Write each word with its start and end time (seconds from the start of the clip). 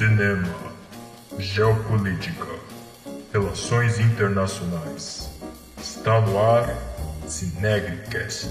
cinema, 0.00 0.48
geopolítica, 1.38 2.46
relações 3.34 4.00
internacionais. 4.00 5.30
Está 5.76 6.22
no 6.22 6.38
ar 6.38 6.74
Cinegricast. 7.26 8.48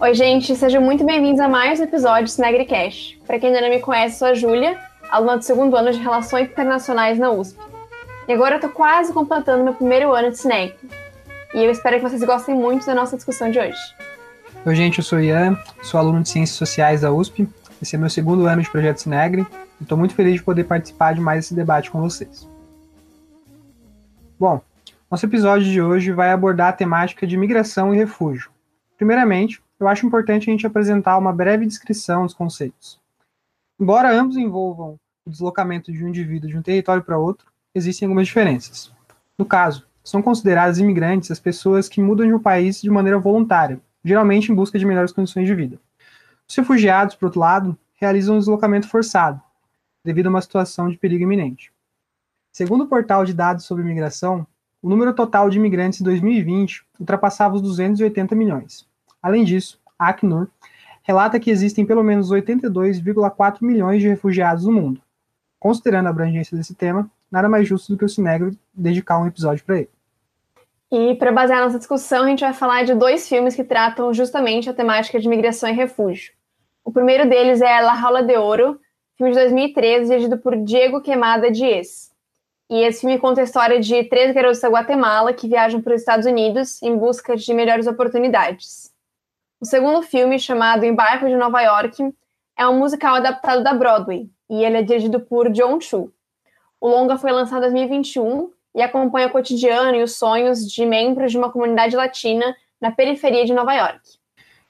Oi, 0.00 0.14
gente, 0.14 0.56
sejam 0.56 0.80
muito 0.80 1.04
bem-vindos 1.04 1.38
a 1.38 1.48
mais 1.50 1.78
um 1.78 1.84
episódio 1.84 2.24
do 2.24 2.30
Cinegricast. 2.30 3.20
Para 3.26 3.38
quem 3.38 3.50
ainda 3.50 3.60
não 3.60 3.68
me 3.68 3.78
conhece, 3.78 4.18
sou 4.18 4.28
a 4.28 4.32
Júlia, 4.32 4.78
aluna 5.10 5.36
do 5.36 5.44
segundo 5.44 5.76
ano 5.76 5.92
de 5.92 5.98
Relações 5.98 6.48
Internacionais 6.48 7.18
na 7.18 7.30
USP. 7.30 7.69
E 8.30 8.32
agora 8.32 8.54
eu 8.54 8.60
tô 8.60 8.68
quase 8.68 9.12
completando 9.12 9.64
meu 9.64 9.74
primeiro 9.74 10.14
ano 10.14 10.30
de 10.30 10.38
Cinec. 10.38 10.76
E 11.52 11.64
eu 11.64 11.68
espero 11.68 11.96
que 11.96 12.02
vocês 12.02 12.22
gostem 12.22 12.54
muito 12.54 12.86
da 12.86 12.94
nossa 12.94 13.16
discussão 13.16 13.50
de 13.50 13.58
hoje. 13.58 13.76
Oi, 14.64 14.72
gente, 14.72 14.98
eu 14.98 15.04
sou 15.04 15.18
Ian, 15.18 15.58
sou 15.82 15.98
aluno 15.98 16.22
de 16.22 16.28
Ciências 16.28 16.56
Sociais 16.56 17.00
da 17.00 17.12
USP. 17.12 17.48
Esse 17.82 17.96
é 17.96 17.98
meu 17.98 18.08
segundo 18.08 18.46
ano 18.46 18.62
de 18.62 18.70
Projeto 18.70 18.98
Cinegre 18.98 19.44
e 19.80 19.82
estou 19.82 19.98
muito 19.98 20.14
feliz 20.14 20.34
de 20.34 20.44
poder 20.44 20.62
participar 20.62 21.12
de 21.12 21.20
mais 21.20 21.44
esse 21.44 21.56
debate 21.56 21.90
com 21.90 22.00
vocês. 22.00 22.48
Bom, 24.38 24.60
nosso 25.10 25.26
episódio 25.26 25.66
de 25.66 25.82
hoje 25.82 26.12
vai 26.12 26.30
abordar 26.30 26.68
a 26.68 26.72
temática 26.72 27.26
de 27.26 27.36
migração 27.36 27.92
e 27.92 27.96
refúgio. 27.96 28.52
Primeiramente, 28.96 29.60
eu 29.80 29.88
acho 29.88 30.06
importante 30.06 30.48
a 30.48 30.52
gente 30.52 30.64
apresentar 30.64 31.18
uma 31.18 31.32
breve 31.32 31.66
descrição 31.66 32.26
dos 32.26 32.34
conceitos. 32.34 33.00
Embora 33.80 34.14
ambos 34.14 34.36
envolvam 34.36 35.00
o 35.26 35.30
deslocamento 35.30 35.90
de 35.90 36.04
um 36.04 36.08
indivíduo 36.08 36.48
de 36.48 36.56
um 36.56 36.62
território 36.62 37.02
para 37.02 37.18
outro, 37.18 37.49
existem 37.74 38.06
algumas 38.06 38.26
diferenças. 38.26 38.92
No 39.38 39.44
caso, 39.44 39.86
são 40.02 40.22
consideradas 40.22 40.78
imigrantes 40.78 41.30
as 41.30 41.38
pessoas 41.38 41.88
que 41.88 42.00
mudam 42.00 42.26
de 42.26 42.34
um 42.34 42.38
país 42.40 42.80
de 42.80 42.90
maneira 42.90 43.18
voluntária, 43.18 43.80
geralmente 44.04 44.50
em 44.50 44.54
busca 44.54 44.78
de 44.78 44.86
melhores 44.86 45.12
condições 45.12 45.46
de 45.46 45.54
vida. 45.54 45.78
Os 46.48 46.56
refugiados, 46.56 47.14
por 47.14 47.26
outro 47.26 47.40
lado, 47.40 47.78
realizam 47.94 48.36
um 48.36 48.38
deslocamento 48.38 48.88
forçado, 48.88 49.40
devido 50.04 50.26
a 50.26 50.30
uma 50.30 50.40
situação 50.40 50.88
de 50.88 50.96
perigo 50.96 51.22
iminente. 51.22 51.72
Segundo 52.50 52.84
o 52.84 52.88
portal 52.88 53.24
de 53.24 53.32
dados 53.32 53.64
sobre 53.64 53.84
imigração, 53.84 54.46
o 54.82 54.88
número 54.88 55.14
total 55.14 55.50
de 55.50 55.58
imigrantes 55.58 56.00
em 56.00 56.04
2020 56.04 56.84
ultrapassava 56.98 57.54
os 57.54 57.62
280 57.62 58.34
milhões. 58.34 58.88
Além 59.22 59.44
disso, 59.44 59.78
a 59.98 60.08
Acnur 60.08 60.48
relata 61.02 61.38
que 61.38 61.50
existem 61.50 61.84
pelo 61.84 62.02
menos 62.02 62.30
82,4 62.30 63.58
milhões 63.60 64.00
de 64.00 64.08
refugiados 64.08 64.64
no 64.64 64.72
mundo. 64.72 65.00
Considerando 65.58 66.06
a 66.06 66.10
abrangência 66.10 66.56
desse 66.56 66.74
tema, 66.74 67.10
nada 67.30 67.48
mais 67.48 67.66
justo 67.66 67.92
do 67.92 67.98
que 67.98 68.04
o 68.04 68.08
Cinegro 68.08 68.56
dedicar 68.74 69.18
um 69.18 69.26
episódio 69.26 69.64
para 69.64 69.78
ele. 69.78 69.90
E 70.90 71.14
para 71.14 71.30
basear 71.30 71.62
nossa 71.62 71.78
discussão, 71.78 72.24
a 72.24 72.28
gente 72.28 72.40
vai 72.40 72.52
falar 72.52 72.84
de 72.84 72.94
dois 72.94 73.28
filmes 73.28 73.54
que 73.54 73.62
tratam 73.62 74.12
justamente 74.12 74.68
a 74.68 74.74
temática 74.74 75.20
de 75.20 75.28
migração 75.28 75.68
e 75.68 75.72
refúgio. 75.72 76.32
O 76.84 76.90
primeiro 76.90 77.28
deles 77.28 77.60
é 77.60 77.80
La 77.80 77.94
Rola 77.94 78.22
de 78.22 78.36
Ouro, 78.36 78.80
filme 79.16 79.32
de 79.32 79.38
2013, 79.38 80.08
dirigido 80.08 80.38
por 80.38 80.56
Diego 80.56 81.00
Queimada 81.00 81.50
Diez. 81.50 82.10
E 82.68 82.82
esse 82.82 83.00
filme 83.02 83.18
conta 83.18 83.40
a 83.40 83.44
história 83.44 83.78
de 83.78 84.04
três 84.04 84.34
garotos 84.34 84.60
da 84.60 84.68
Guatemala 84.68 85.32
que 85.32 85.46
viajam 85.46 85.80
para 85.80 85.94
os 85.94 86.00
Estados 86.00 86.26
Unidos 86.26 86.82
em 86.82 86.96
busca 86.96 87.36
de 87.36 87.54
melhores 87.54 87.86
oportunidades. 87.86 88.92
O 89.60 89.66
segundo 89.66 90.02
filme, 90.02 90.38
chamado 90.38 90.84
Embarco 90.84 91.26
de 91.28 91.36
Nova 91.36 91.60
York, 91.60 92.14
é 92.56 92.66
um 92.66 92.78
musical 92.78 93.16
adaptado 93.16 93.62
da 93.62 93.74
Broadway 93.74 94.30
e 94.48 94.64
ele 94.64 94.78
é 94.78 94.82
dirigido 94.82 95.20
por 95.20 95.50
John 95.50 95.80
Chu. 95.80 96.12
O 96.80 96.88
longa 96.88 97.18
foi 97.18 97.30
lançado 97.30 97.66
em 97.66 97.72
2021 97.72 98.50
e 98.74 98.80
acompanha 98.80 99.26
o 99.26 99.30
cotidiano 99.30 99.96
e 99.96 100.02
os 100.02 100.16
sonhos 100.16 100.66
de 100.66 100.86
membros 100.86 101.30
de 101.30 101.36
uma 101.36 101.50
comunidade 101.50 101.94
latina 101.94 102.56
na 102.80 102.90
periferia 102.90 103.44
de 103.44 103.52
Nova 103.52 103.74
York. 103.74 104.00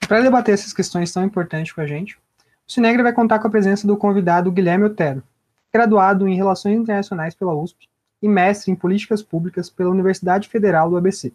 Para 0.07 0.21
debater 0.21 0.53
essas 0.53 0.73
questões 0.73 1.13
tão 1.13 1.23
importantes 1.23 1.71
com 1.71 1.79
a 1.79 1.85
gente, 1.87 2.17
o 2.17 2.71
Cinegra 2.71 3.03
vai 3.03 3.13
contar 3.13 3.39
com 3.39 3.47
a 3.47 3.51
presença 3.51 3.87
do 3.87 3.95
convidado 3.95 4.51
Guilherme 4.51 4.85
Otero, 4.85 5.23
graduado 5.71 6.27
em 6.27 6.35
Relações 6.35 6.77
Internacionais 6.77 7.33
pela 7.33 7.55
USP 7.55 7.87
e 8.21 8.27
mestre 8.27 8.71
em 8.71 8.75
Políticas 8.75 9.21
Públicas 9.21 9.69
pela 9.69 9.89
Universidade 9.89 10.49
Federal 10.49 10.89
do 10.89 10.97
ABC. 10.97 11.31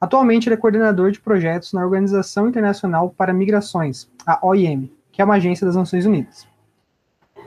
Atualmente, 0.00 0.48
ele 0.48 0.54
é 0.54 0.58
coordenador 0.58 1.12
de 1.12 1.20
projetos 1.20 1.72
na 1.72 1.84
Organização 1.84 2.48
Internacional 2.48 3.10
para 3.10 3.32
Migrações, 3.32 4.10
a 4.26 4.44
OIM, 4.44 4.90
que 5.12 5.22
é 5.22 5.24
uma 5.24 5.36
agência 5.36 5.64
das 5.64 5.76
Nações 5.76 6.04
Unidas. 6.04 6.46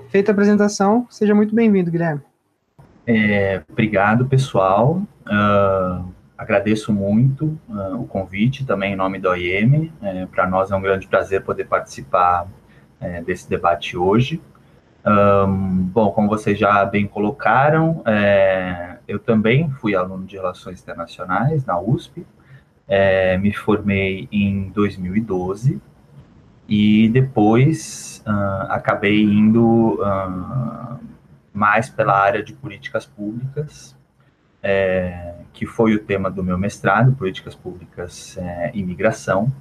Feita 0.09 0.31
a 0.31 0.33
apresentação, 0.33 1.05
seja 1.07 1.35
muito 1.35 1.53
bem-vindo, 1.53 1.91
Guilherme. 1.91 2.21
É, 3.05 3.61
obrigado, 3.69 4.25
pessoal. 4.25 5.03
Uh, 5.27 6.03
agradeço 6.35 6.91
muito 6.91 7.59
uh, 7.69 7.95
o 7.95 8.07
convite, 8.07 8.65
também 8.65 8.93
em 8.93 8.95
nome 8.95 9.19
da 9.19 9.29
OIM. 9.29 9.93
É, 10.01 10.25
Para 10.25 10.49
nós 10.49 10.71
é 10.71 10.75
um 10.75 10.81
grande 10.81 11.07
prazer 11.07 11.43
poder 11.43 11.65
participar 11.65 12.47
é, 12.99 13.21
desse 13.21 13.47
debate 13.47 13.95
hoje. 13.95 14.41
Um, 15.05 15.83
bom, 15.93 16.09
como 16.09 16.27
vocês 16.27 16.57
já 16.57 16.83
bem 16.85 17.07
colocaram, 17.07 18.01
é, 18.03 18.97
eu 19.07 19.19
também 19.19 19.69
fui 19.79 19.95
aluno 19.95 20.25
de 20.25 20.37
Relações 20.37 20.81
Internacionais 20.81 21.63
na 21.65 21.79
USP, 21.79 22.25
é, 22.87 23.37
me 23.37 23.53
formei 23.53 24.27
em 24.31 24.69
2012 24.69 25.79
e 26.69 27.09
depois 27.09 28.23
uh, 28.27 28.71
acabei 28.71 29.23
indo 29.23 29.99
uh, 29.99 30.99
mais 31.51 31.89
pela 31.89 32.15
área 32.15 32.43
de 32.43 32.53
políticas 32.53 33.07
públicas, 33.07 33.97
é, 34.61 35.35
que 35.51 35.65
foi 35.65 35.95
o 35.95 35.99
tema 35.99 36.29
do 36.29 36.43
meu 36.43 36.57
mestrado, 36.57 37.11
políticas 37.13 37.55
públicas 37.55 38.37
é, 38.37 38.71
e 38.73 38.83
migração. 38.83 39.51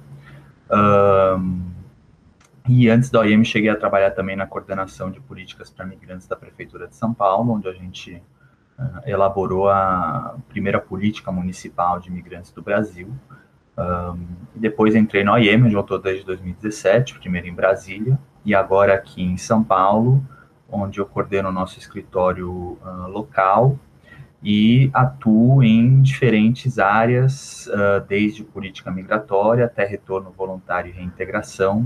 Um, 0.71 1.71
e 2.67 2.87
antes 2.89 3.09
da 3.09 3.21
OIM 3.21 3.43
cheguei 3.43 3.69
a 3.69 3.75
trabalhar 3.75 4.11
também 4.11 4.35
na 4.35 4.45
coordenação 4.45 5.09
de 5.09 5.19
políticas 5.19 5.69
para 5.71 5.85
migrantes 5.85 6.27
da 6.27 6.35
Prefeitura 6.35 6.87
de 6.87 6.95
São 6.95 7.13
Paulo, 7.13 7.53
onde 7.53 7.67
a 7.67 7.73
gente 7.73 8.21
uh, 8.77 9.01
elaborou 9.05 9.67
a 9.67 10.37
primeira 10.47 10.79
política 10.79 11.31
municipal 11.31 11.99
de 11.99 12.09
imigrantes 12.09 12.51
do 12.51 12.61
Brasil. 12.61 13.11
Um, 13.79 14.25
depois 14.53 14.93
entrei 14.93 15.23
na 15.23 15.33
OIM, 15.33 15.63
onde 15.63 15.73
eu 15.73 15.79
estou 15.79 15.97
desde 15.97 16.25
2017, 16.25 17.17
primeiro 17.17 17.47
em 17.47 17.53
Brasília, 17.53 18.19
e 18.43 18.53
agora 18.53 18.93
aqui 18.93 19.23
em 19.23 19.37
São 19.37 19.63
Paulo, 19.63 20.21
onde 20.69 20.99
eu 20.99 21.05
coordeno 21.05 21.49
o 21.49 21.51
nosso 21.51 21.79
escritório 21.79 22.51
uh, 22.51 23.07
local 23.07 23.79
e 24.43 24.89
atuo 24.93 25.63
em 25.63 26.01
diferentes 26.01 26.77
áreas, 26.77 27.67
uh, 27.67 28.05
desde 28.07 28.43
política 28.43 28.91
migratória 28.91 29.65
até 29.65 29.85
retorno 29.85 30.31
voluntário 30.31 30.89
e 30.89 30.93
reintegração, 30.93 31.81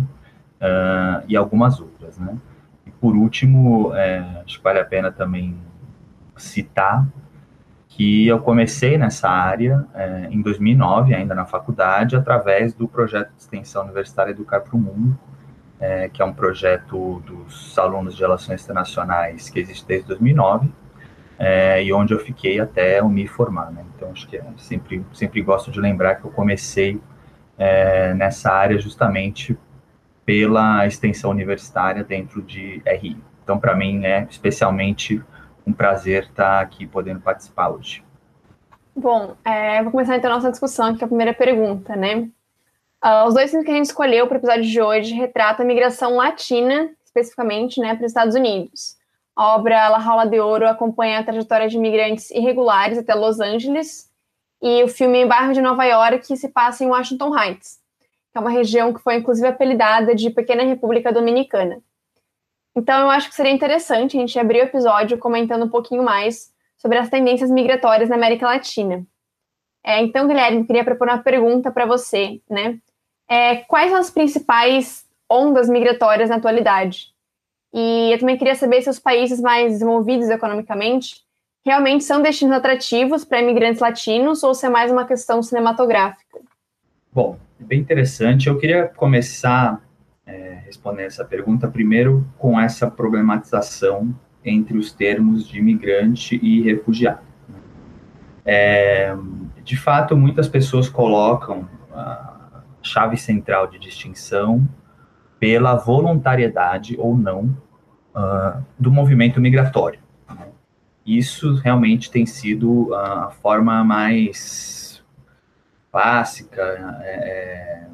uh, 0.60 1.24
e 1.28 1.36
algumas 1.36 1.80
outras, 1.80 2.18
né? 2.18 2.38
E 2.86 2.92
por 2.92 3.16
último, 3.16 3.94
é, 3.96 4.20
acho 4.44 4.58
que 4.58 4.64
vale 4.64 4.80
a 4.80 4.86
pena 4.86 5.12
também 5.12 5.56
citar 6.36 7.08
que 7.96 8.28
eu 8.28 8.40
comecei 8.40 8.98
nessa 8.98 9.30
área 9.30 9.86
é, 9.94 10.28
em 10.32 10.42
2009, 10.42 11.14
ainda 11.14 11.36
na 11.36 11.46
faculdade, 11.46 12.16
através 12.16 12.74
do 12.74 12.88
projeto 12.88 13.30
de 13.36 13.42
extensão 13.42 13.84
universitária 13.84 14.32
Educar 14.32 14.62
para 14.62 14.76
o 14.76 14.80
Mundo, 14.80 15.18
é, 15.80 16.10
que 16.10 16.20
é 16.20 16.26
um 16.26 16.34
projeto 16.34 17.22
dos 17.24 17.78
alunos 17.78 18.16
de 18.16 18.22
Relações 18.22 18.64
Internacionais 18.64 19.48
que 19.48 19.60
existe 19.60 19.86
desde 19.86 20.08
2009, 20.08 20.72
é, 21.38 21.84
e 21.84 21.94
onde 21.94 22.16
eu 22.16 22.20
fiquei 22.20 22.60
até 22.60 23.00
eu 23.00 23.08
me 23.08 23.28
formar. 23.28 23.72
Né? 23.72 23.86
Então, 23.96 24.10
acho 24.10 24.28
que 24.28 24.42
sempre, 24.58 25.06
sempre 25.14 25.42
gosto 25.44 25.70
de 25.70 25.80
lembrar 25.80 26.16
que 26.16 26.26
eu 26.26 26.32
comecei 26.32 27.00
nessa 28.18 28.52
área 28.52 28.78
justamente 28.80 29.58
pela 30.26 30.86
extensão 30.88 31.30
universitária 31.30 32.04
dentro 32.04 32.42
de 32.42 32.82
RI. 32.86 33.16
Então, 33.44 33.60
para 33.60 33.76
mim, 33.76 34.04
é 34.04 34.28
especialmente 34.30 35.22
um 35.66 35.74
prazer 35.74 36.24
estar 36.24 36.62
aqui 36.62 36.86
podendo 36.86 37.22
participar 37.22 37.70
hoje. 37.70 38.04
Bom, 38.96 39.36
é, 39.44 39.82
vou 39.82 39.92
começar 39.92 40.16
então 40.16 40.32
a 40.32 40.36
nossa 40.36 40.52
discussão 40.52 40.88
aqui 40.88 41.00
com 41.00 41.06
a 41.06 41.08
primeira 41.08 41.34
pergunta, 41.34 41.96
né? 41.96 42.30
Uh, 43.04 43.28
os 43.28 43.34
dois 43.34 43.50
filmes 43.50 43.66
que 43.66 43.72
a 43.72 43.76
gente 43.76 43.86
escolheu 43.86 44.28
para 44.28 44.36
o 44.36 44.38
episódio 44.38 44.64
de 44.64 44.82
hoje 44.82 45.14
retratam 45.14 45.66
a 45.66 45.68
migração 45.68 46.16
latina, 46.16 46.90
especificamente, 47.04 47.82
né, 47.82 47.96
para 47.96 48.06
os 48.06 48.12
Estados 48.12 48.34
Unidos. 48.34 48.96
A 49.36 49.56
obra 49.56 49.90
La 49.90 49.98
Rola 49.98 50.26
de 50.26 50.40
Ouro 50.40 50.68
acompanha 50.68 51.20
a 51.20 51.24
trajetória 51.24 51.68
de 51.68 51.76
imigrantes 51.76 52.30
irregulares 52.32 52.98
até 52.98 53.14
Los 53.14 53.40
Angeles, 53.40 54.10
e 54.62 54.82
o 54.84 54.88
filme 54.88 55.26
Bairro 55.26 55.54
de 55.54 55.62
Nova 55.62 55.84
York 55.84 56.38
se 56.38 56.48
passa 56.48 56.86
em 56.86 56.88
Washington 56.88 57.38
Heights, 57.38 57.80
que 58.32 58.38
é 58.38 58.40
uma 58.40 58.50
região 58.50 58.94
que 58.94 59.02
foi 59.02 59.16
inclusive 59.16 59.48
apelidada 59.48 60.16
de 60.16 60.30
Pequena 60.30 60.64
República 60.64 61.12
Dominicana. 61.12 61.82
Então, 62.76 63.02
eu 63.02 63.10
acho 63.10 63.30
que 63.30 63.36
seria 63.36 63.52
interessante 63.52 64.18
a 64.18 64.20
gente 64.20 64.38
abrir 64.40 64.60
o 64.60 64.64
episódio 64.64 65.18
comentando 65.18 65.66
um 65.66 65.70
pouquinho 65.70 66.04
mais 66.04 66.52
sobre 66.78 66.98
as 66.98 67.10
tendências 67.10 67.52
migratórias 67.52 68.10
na 68.10 68.16
América 68.16 68.46
Latina. 68.46 69.06
É, 69.84 70.02
então, 70.02 70.28
Guilherme, 70.28 70.60
eu 70.60 70.66
queria 70.66 70.84
propor 70.84 71.08
uma 71.08 71.20
pergunta 71.20 71.72
para 71.72 71.86
você, 71.86 72.42
né? 72.50 72.80
É, 73.30 73.58
quais 73.58 73.92
são 73.92 74.00
as 74.00 74.10
principais 74.10 75.06
ondas 75.30 75.70
migratórias 75.70 76.30
na 76.30 76.38
atualidade? 76.38 77.14
E 77.74 78.12
eu 78.14 78.20
também 78.20 78.38
queria 78.38 78.56
saber 78.56 78.82
se 78.82 78.90
os 78.90 79.00
países 79.00 79.42
mais 79.42 79.74
desenvolvidos 79.74 80.30
economicamente 80.30 81.24
realmente 81.66 82.04
são 82.04 82.22
destinos 82.22 82.56
atrativos 82.56 83.24
para 83.24 83.42
imigrantes 83.42 83.82
latinos 83.82 84.44
ou 84.44 84.54
se 84.54 84.66
é 84.66 84.70
mais 84.70 84.92
uma 84.92 85.06
questão 85.06 85.42
cinematográfica? 85.42 86.40
Bom, 87.12 87.38
bem 87.58 87.80
interessante. 87.80 88.48
Eu 88.48 88.58
queria 88.58 88.88
começar 88.90 89.82
é, 90.26 90.60
respondendo 90.66 91.08
essa 91.08 91.26
pergunta 91.26 91.68
primeiro 91.68 92.26
com 92.38 92.60
essa 92.60 92.90
problematização 92.90 94.14
entre 94.44 94.78
os 94.78 94.92
termos 94.92 95.48
de 95.48 95.60
imigrante 95.60 96.40
e 96.42 96.62
refugiado. 96.62 97.22
É, 98.46 99.16
de 99.64 99.78
fato, 99.78 100.18
muitas 100.18 100.48
pessoas 100.48 100.90
colocam 100.90 101.68
a 101.94 102.62
chave 102.82 103.16
central 103.16 103.68
de 103.68 103.80
distinção 103.80 104.68
pela 105.40 105.76
voluntariedade 105.76 106.96
ou 106.98 107.18
não 107.18 107.58
uh, 108.16 108.64
do 108.78 108.92
movimento 108.92 109.40
migratório. 109.40 110.00
Isso 111.06 111.56
realmente 111.56 112.10
tem 112.10 112.26
sido 112.26 112.94
a 112.96 113.30
forma 113.30 113.84
mais 113.84 115.04
clássica 115.92 116.62
é, 117.02 117.14
é, 117.14 117.88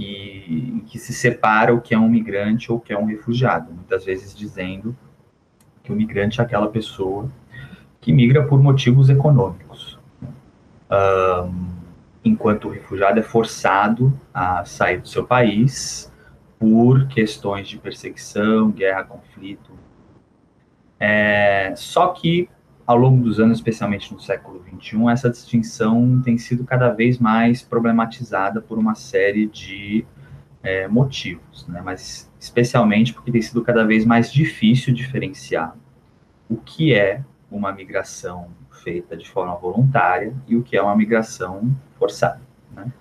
que, 0.00 0.82
que 0.86 0.98
se 0.98 1.12
separa 1.12 1.74
o 1.74 1.80
que 1.80 1.94
é 1.94 1.98
um 1.98 2.08
migrante 2.08 2.72
ou 2.72 2.78
o 2.78 2.80
que 2.80 2.92
é 2.92 2.98
um 2.98 3.04
refugiado, 3.04 3.70
muitas 3.72 4.04
vezes 4.04 4.34
dizendo 4.34 4.96
que 5.82 5.92
o 5.92 5.96
migrante 5.96 6.40
é 6.40 6.44
aquela 6.44 6.68
pessoa 6.68 7.30
que 8.00 8.12
migra 8.12 8.46
por 8.46 8.62
motivos 8.62 9.10
econômicos, 9.10 9.98
um, 10.90 11.66
enquanto 12.24 12.68
o 12.68 12.70
refugiado 12.70 13.18
é 13.18 13.22
forçado 13.22 14.18
a 14.32 14.64
sair 14.64 15.00
do 15.00 15.08
seu 15.08 15.26
país 15.26 16.10
por 16.58 17.06
questões 17.08 17.68
de 17.68 17.78
perseguição, 17.78 18.70
guerra, 18.70 19.04
conflito, 19.04 19.70
é, 20.98 21.74
só 21.76 22.08
que, 22.08 22.48
ao 22.90 22.96
longo 22.96 23.22
dos 23.22 23.38
anos, 23.38 23.58
especialmente 23.58 24.12
no 24.12 24.18
século 24.18 24.60
XXI, 24.68 25.08
essa 25.12 25.30
distinção 25.30 26.20
tem 26.24 26.36
sido 26.36 26.64
cada 26.64 26.90
vez 26.90 27.20
mais 27.20 27.62
problematizada 27.62 28.60
por 28.60 28.78
uma 28.78 28.96
série 28.96 29.46
de 29.46 30.04
é, 30.60 30.88
motivos, 30.88 31.68
né? 31.68 31.80
mas 31.84 32.28
especialmente 32.40 33.14
porque 33.14 33.30
tem 33.30 33.40
sido 33.40 33.62
cada 33.62 33.84
vez 33.84 34.04
mais 34.04 34.32
difícil 34.32 34.92
diferenciar 34.92 35.76
o 36.48 36.56
que 36.56 36.92
é 36.92 37.22
uma 37.48 37.70
migração 37.70 38.48
feita 38.82 39.16
de 39.16 39.30
forma 39.30 39.54
voluntária 39.54 40.34
e 40.48 40.56
o 40.56 40.62
que 40.64 40.76
é 40.76 40.82
uma 40.82 40.96
migração 40.96 41.70
forçada. 41.96 42.40
Né? 42.74 42.92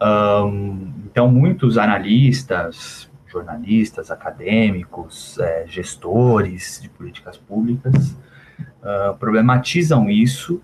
Um, 0.00 0.92
então, 1.06 1.28
muitos 1.28 1.76
analistas, 1.76 3.10
jornalistas, 3.26 4.12
acadêmicos, 4.12 5.40
é, 5.40 5.66
gestores 5.66 6.78
de 6.80 6.88
políticas 6.88 7.36
públicas 7.36 8.16
uh, 8.84 9.16
problematizam 9.16 10.08
isso 10.08 10.62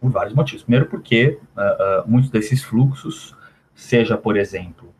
por 0.00 0.10
vários 0.10 0.34
motivos. 0.34 0.62
Primeiro, 0.62 0.86
porque 0.86 1.38
uh, 1.56 2.04
uh, 2.04 2.08
muitos 2.08 2.30
desses 2.30 2.62
fluxos, 2.62 3.34
seja, 3.74 4.16
por 4.16 4.36
exemplo, 4.36 4.94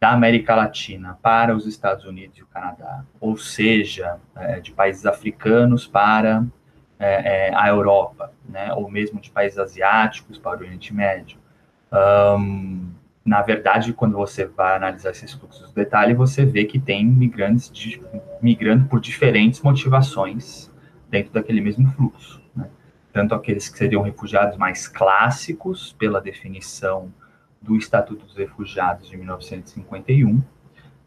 da 0.00 0.12
América 0.12 0.54
Latina 0.54 1.18
para 1.20 1.54
os 1.54 1.66
Estados 1.66 2.06
Unidos 2.06 2.38
e 2.38 2.42
o 2.42 2.46
Canadá, 2.46 3.04
ou 3.20 3.36
seja, 3.36 4.16
é, 4.34 4.58
de 4.58 4.72
países 4.72 5.04
africanos 5.04 5.86
para 5.86 6.42
é, 6.98 7.48
é, 7.48 7.54
a 7.54 7.68
Europa, 7.68 8.32
né, 8.48 8.72
ou 8.72 8.90
mesmo 8.90 9.20
de 9.20 9.30
países 9.30 9.58
asiáticos 9.58 10.38
para 10.38 10.58
o 10.58 10.60
Oriente 10.62 10.94
Médio. 10.94 11.36
Um, 11.92 12.88
na 13.22 13.42
verdade, 13.42 13.92
quando 13.92 14.16
você 14.16 14.46
vai 14.46 14.76
analisar 14.76 15.10
esses 15.10 15.34
fluxos 15.34 15.68
no 15.68 15.74
detalhe, 15.74 16.14
você 16.14 16.46
vê 16.46 16.64
que 16.64 16.78
tem 16.78 17.04
migrantes 17.04 17.70
de, 17.70 18.02
migrando 18.40 18.86
por 18.86 19.00
diferentes 19.00 19.60
motivações 19.60 20.69
dentro 21.10 21.32
daquele 21.32 21.60
mesmo 21.60 21.90
fluxo. 21.92 22.40
Né? 22.54 22.68
Tanto 23.12 23.34
aqueles 23.34 23.68
que 23.68 23.76
seriam 23.76 24.02
refugiados 24.02 24.56
mais 24.56 24.86
clássicos, 24.86 25.92
pela 25.98 26.20
definição 26.20 27.12
do 27.60 27.76
Estatuto 27.76 28.24
dos 28.24 28.36
Refugiados 28.36 29.08
de 29.08 29.16
1951, 29.16 30.42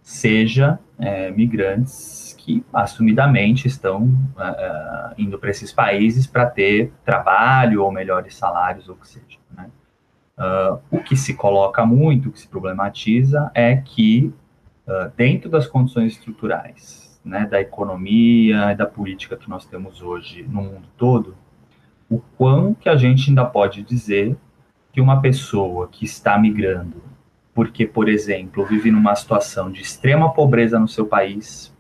seja 0.01 0.77
é, 1.00 1.31
migrantes 1.31 2.35
que 2.38 2.63
assumidamente 2.73 3.69
estão 3.69 4.03
uh, 4.03 5.13
indo 5.17 5.39
para 5.39 5.50
esses 5.50 5.71
países 5.71 6.27
para 6.27 6.45
ter 6.45 6.91
trabalho 7.06 7.81
ou 7.81 7.89
melhores 7.89 8.35
salários, 8.35 8.89
ou 8.89 8.95
o 8.95 8.97
que 8.97 9.07
seja. 9.07 9.39
Né? 9.56 9.69
Uh, 10.38 10.79
o 10.91 10.99
que 11.01 11.15
se 11.15 11.35
coloca 11.35 11.85
muito, 11.85 12.27
o 12.27 12.31
que 12.33 12.39
se 12.39 12.47
problematiza, 12.47 13.49
é 13.53 13.77
que, 13.77 14.33
uh, 14.85 15.09
dentro 15.15 15.49
das 15.49 15.67
condições 15.67 16.13
estruturais, 16.13 17.12
né, 17.23 17.45
da 17.45 17.61
economia 17.61 18.71
e 18.71 18.75
da 18.75 18.85
política 18.85 19.37
que 19.37 19.49
nós 19.49 19.65
temos 19.65 20.01
hoje 20.01 20.43
no 20.43 20.63
mundo 20.63 20.87
todo, 20.97 21.35
o 22.09 22.19
quão 22.37 22.73
que 22.73 22.89
a 22.89 22.95
gente 22.95 23.29
ainda 23.29 23.45
pode 23.45 23.81
dizer 23.83 24.35
que 24.91 25.01
uma 25.01 25.21
pessoa 25.21 25.87
que 25.87 26.05
está 26.05 26.37
migrando, 26.37 27.01
porque, 27.53 27.85
por 27.85 28.09
exemplo, 28.09 28.65
vive 28.65 28.91
numa 28.91 29.15
situação 29.15 29.71
de 29.71 29.81
extrema 29.81 30.33
pobreza 30.33 30.79
no 30.79 30.87
seu 30.87 31.05
país, 31.05 31.73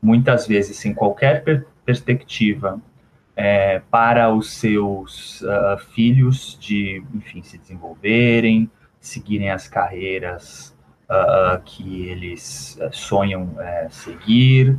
muitas 0.00 0.46
vezes 0.46 0.76
sem 0.76 0.94
qualquer 0.94 1.42
per 1.44 1.66
perspectiva 1.84 2.80
é, 3.34 3.80
para 3.90 4.32
os 4.32 4.52
seus 4.52 5.40
uh, 5.40 5.78
filhos 5.92 6.56
de, 6.60 7.02
enfim, 7.14 7.42
se 7.42 7.58
desenvolverem, 7.58 8.70
seguirem 9.00 9.50
as 9.50 9.66
carreiras 9.66 10.76
uh, 11.10 11.60
que 11.64 12.08
eles 12.08 12.78
sonham 12.92 13.44
uh, 13.44 13.90
seguir, 13.90 14.78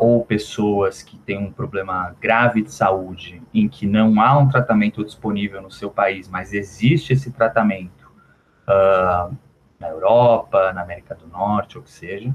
ou 0.00 0.24
pessoas 0.24 1.04
que 1.04 1.16
têm 1.16 1.38
um 1.38 1.52
problema 1.52 2.16
grave 2.20 2.62
de 2.62 2.72
saúde 2.72 3.40
em 3.54 3.68
que 3.68 3.86
não 3.86 4.20
há 4.20 4.36
um 4.36 4.48
tratamento 4.48 5.04
disponível 5.04 5.62
no 5.62 5.70
seu 5.70 5.88
país, 5.88 6.28
mas 6.28 6.52
existe 6.52 7.12
esse 7.12 7.30
tratamento 7.30 8.10
na 9.78 9.88
Europa, 9.88 10.72
na 10.72 10.82
América 10.82 11.14
do 11.14 11.28
Norte, 11.28 11.78
ou 11.78 11.84
que 11.84 11.92
seja 11.92 12.34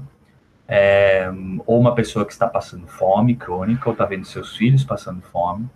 é, 0.68 1.30
ou 1.66 1.78
uma 1.80 1.94
pessoa 1.94 2.24
que 2.24 2.32
está 2.32 2.48
passando 2.48 2.86
fome 2.86 3.36
crônica, 3.36 3.88
ou 3.88 3.92
está 3.92 4.04
vendo 4.04 4.24
seus 4.24 4.56
filhos 4.56 4.84
passando 4.84 5.22
fome, 5.22 5.68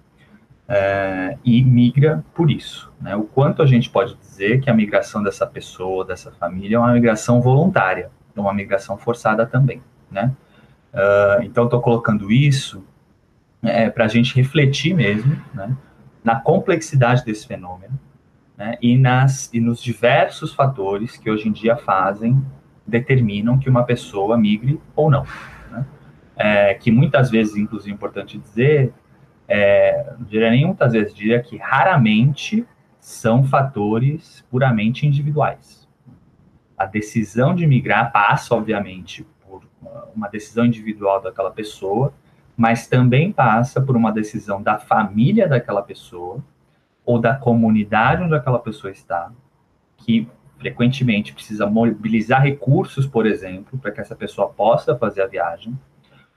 é, 0.72 1.36
e 1.44 1.64
migra 1.64 2.24
por 2.32 2.48
isso. 2.48 2.92
Né? 3.00 3.16
O 3.16 3.24
quanto 3.24 3.60
a 3.60 3.66
gente 3.66 3.90
pode 3.90 4.14
dizer 4.14 4.60
que 4.60 4.70
a 4.70 4.74
migração 4.74 5.20
dessa 5.20 5.44
pessoa, 5.44 6.04
dessa 6.04 6.30
família, 6.30 6.76
é 6.76 6.78
uma 6.78 6.92
migração 6.92 7.40
voluntária, 7.40 8.08
uma 8.36 8.54
migração 8.54 8.96
forçada 8.96 9.44
também. 9.44 9.82
Né? 10.08 10.32
Uh, 10.94 11.42
então, 11.42 11.64
estou 11.64 11.80
colocando 11.80 12.30
isso 12.30 12.84
é, 13.62 13.90
para 13.90 14.04
a 14.04 14.08
gente 14.08 14.34
refletir 14.36 14.94
mesmo 14.94 15.36
né, 15.52 15.76
na 16.22 16.40
complexidade 16.40 17.24
desse 17.24 17.46
fenômeno 17.46 17.98
né, 18.56 18.78
e, 18.80 18.96
nas, 18.96 19.52
e 19.52 19.60
nos 19.60 19.82
diversos 19.82 20.54
fatores 20.54 21.16
que 21.16 21.28
hoje 21.28 21.48
em 21.48 21.52
dia 21.52 21.76
fazem 21.76 22.40
determinam 22.86 23.58
que 23.58 23.68
uma 23.68 23.82
pessoa 23.82 24.38
migre 24.38 24.80
ou 24.94 25.10
não. 25.10 25.26
Né? 25.70 25.86
É, 26.36 26.74
que 26.74 26.92
muitas 26.92 27.28
vezes, 27.28 27.56
inclusive, 27.56 27.90
é 27.90 27.94
importante 27.94 28.38
dizer, 28.38 28.92
é, 29.52 30.14
não 30.16 30.24
diria 30.26 30.48
nem 30.48 30.64
muitas 30.64 30.92
vezes, 30.92 31.12
diria 31.12 31.42
que 31.42 31.56
raramente 31.56 32.64
são 33.00 33.42
fatores 33.42 34.46
puramente 34.48 35.04
individuais. 35.04 35.88
A 36.78 36.86
decisão 36.86 37.52
de 37.52 37.66
migrar 37.66 38.12
passa, 38.12 38.54
obviamente, 38.54 39.26
por 39.44 39.64
uma 40.14 40.28
decisão 40.28 40.64
individual 40.64 41.20
daquela 41.20 41.50
pessoa, 41.50 42.14
mas 42.56 42.86
também 42.86 43.32
passa 43.32 43.80
por 43.80 43.96
uma 43.96 44.12
decisão 44.12 44.62
da 44.62 44.78
família 44.78 45.48
daquela 45.48 45.82
pessoa 45.82 46.44
ou 47.04 47.18
da 47.18 47.34
comunidade 47.34 48.22
onde 48.22 48.34
aquela 48.34 48.60
pessoa 48.60 48.92
está, 48.92 49.32
que 49.96 50.28
frequentemente 50.58 51.32
precisa 51.32 51.66
mobilizar 51.66 52.42
recursos, 52.42 53.04
por 53.04 53.26
exemplo, 53.26 53.78
para 53.80 53.90
que 53.90 54.00
essa 54.00 54.14
pessoa 54.14 54.48
possa 54.48 54.96
fazer 54.96 55.22
a 55.22 55.26
viagem, 55.26 55.76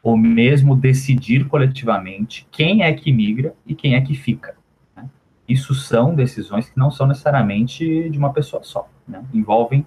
ou 0.03 0.17
mesmo 0.17 0.75
decidir 0.75 1.47
coletivamente 1.47 2.45
quem 2.51 2.83
é 2.83 2.91
que 2.91 3.11
migra 3.11 3.55
e 3.65 3.73
quem 3.73 3.95
é 3.95 4.01
que 4.01 4.13
fica. 4.13 4.55
Né? 4.95 5.09
Isso 5.47 5.73
são 5.73 6.13
decisões 6.13 6.69
que 6.69 6.77
não 6.77 6.91
são 6.91 7.07
necessariamente 7.07 8.09
de 8.09 8.17
uma 8.17 8.33
pessoa 8.33 8.61
só, 8.63 8.89
né? 9.07 9.23
envolvem 9.33 9.85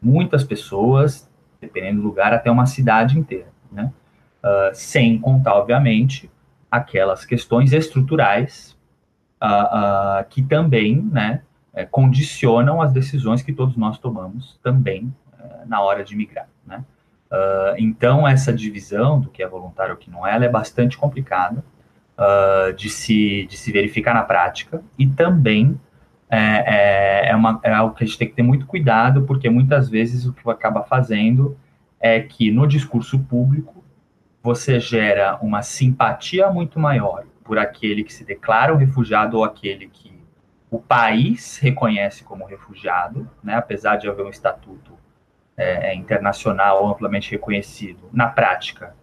muitas 0.00 0.42
pessoas, 0.42 1.30
dependendo 1.60 2.00
do 2.00 2.08
lugar, 2.08 2.32
até 2.32 2.50
uma 2.50 2.66
cidade 2.66 3.18
inteira, 3.18 3.48
né? 3.70 3.92
Uh, 4.38 4.70
sem 4.72 5.18
contar, 5.18 5.54
obviamente, 5.54 6.30
aquelas 6.70 7.24
questões 7.24 7.72
estruturais 7.72 8.78
uh, 9.42 10.22
uh, 10.22 10.28
que 10.28 10.40
também, 10.42 11.02
né, 11.02 11.42
é, 11.74 11.84
condicionam 11.84 12.80
as 12.80 12.92
decisões 12.92 13.42
que 13.42 13.52
todos 13.52 13.76
nós 13.76 13.98
tomamos 13.98 14.58
também 14.62 15.14
é, 15.38 15.64
na 15.66 15.80
hora 15.80 16.04
de 16.04 16.16
migrar, 16.16 16.48
né? 16.66 16.84
Uh, 17.30 17.76
então, 17.76 18.26
essa 18.26 18.52
divisão 18.52 19.20
do 19.20 19.28
que 19.28 19.42
é 19.42 19.48
voluntário 19.48 19.92
e 19.92 19.94
o 19.94 19.96
que 19.98 20.10
não 20.10 20.26
é, 20.26 20.34
ela 20.34 20.44
é 20.46 20.48
bastante 20.48 20.96
complicada 20.96 21.62
uh, 22.16 22.72
de, 22.72 22.88
se, 22.88 23.46
de 23.46 23.56
se 23.56 23.70
verificar 23.70 24.14
na 24.14 24.22
prática. 24.22 24.82
E 24.98 25.06
também 25.06 25.78
é, 26.30 27.26
é, 27.26 27.28
é, 27.30 27.36
uma, 27.36 27.60
é 27.62 27.72
algo 27.72 27.94
que 27.94 28.04
a 28.04 28.06
gente 28.06 28.18
tem 28.18 28.28
que 28.28 28.34
ter 28.34 28.42
muito 28.42 28.66
cuidado, 28.66 29.22
porque 29.22 29.48
muitas 29.48 29.88
vezes 29.88 30.26
o 30.26 30.32
que 30.32 30.48
acaba 30.50 30.82
fazendo 30.82 31.56
é 32.00 32.20
que 32.20 32.50
no 32.50 32.66
discurso 32.66 33.18
público 33.18 33.84
você 34.42 34.78
gera 34.78 35.38
uma 35.42 35.62
simpatia 35.62 36.50
muito 36.50 36.78
maior 36.78 37.24
por 37.44 37.58
aquele 37.58 38.04
que 38.04 38.12
se 38.12 38.24
declara 38.24 38.72
um 38.72 38.76
refugiado 38.76 39.38
ou 39.38 39.44
aquele 39.44 39.88
que 39.88 40.16
o 40.70 40.78
país 40.78 41.58
reconhece 41.58 42.22
como 42.22 42.44
refugiado, 42.44 43.28
né, 43.42 43.54
apesar 43.54 43.96
de 43.96 44.06
haver 44.08 44.24
um 44.24 44.30
estatuto 44.30 44.97
é, 45.58 45.90
é 45.90 45.94
internacional 45.94 46.86
amplamente 46.86 47.30
reconhecido, 47.30 48.08
na 48.12 48.28
prática, 48.28 48.94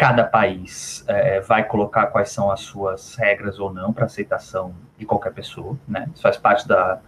cada 0.00 0.24
país 0.24 1.04
é, 1.08 1.40
vai 1.40 1.62
colocar 1.62 2.06
quais 2.06 2.30
são 2.30 2.50
as 2.50 2.60
suas 2.60 3.16
regras 3.16 3.58
ou 3.58 3.70
não 3.70 3.92
para 3.92 4.06
aceitação 4.06 4.74
de 4.96 5.04
qualquer 5.04 5.34
pessoa, 5.34 5.76
né? 5.86 6.08
Isso 6.14 6.22
faz 6.22 6.38
parte 6.38 6.66
da, 6.66 7.00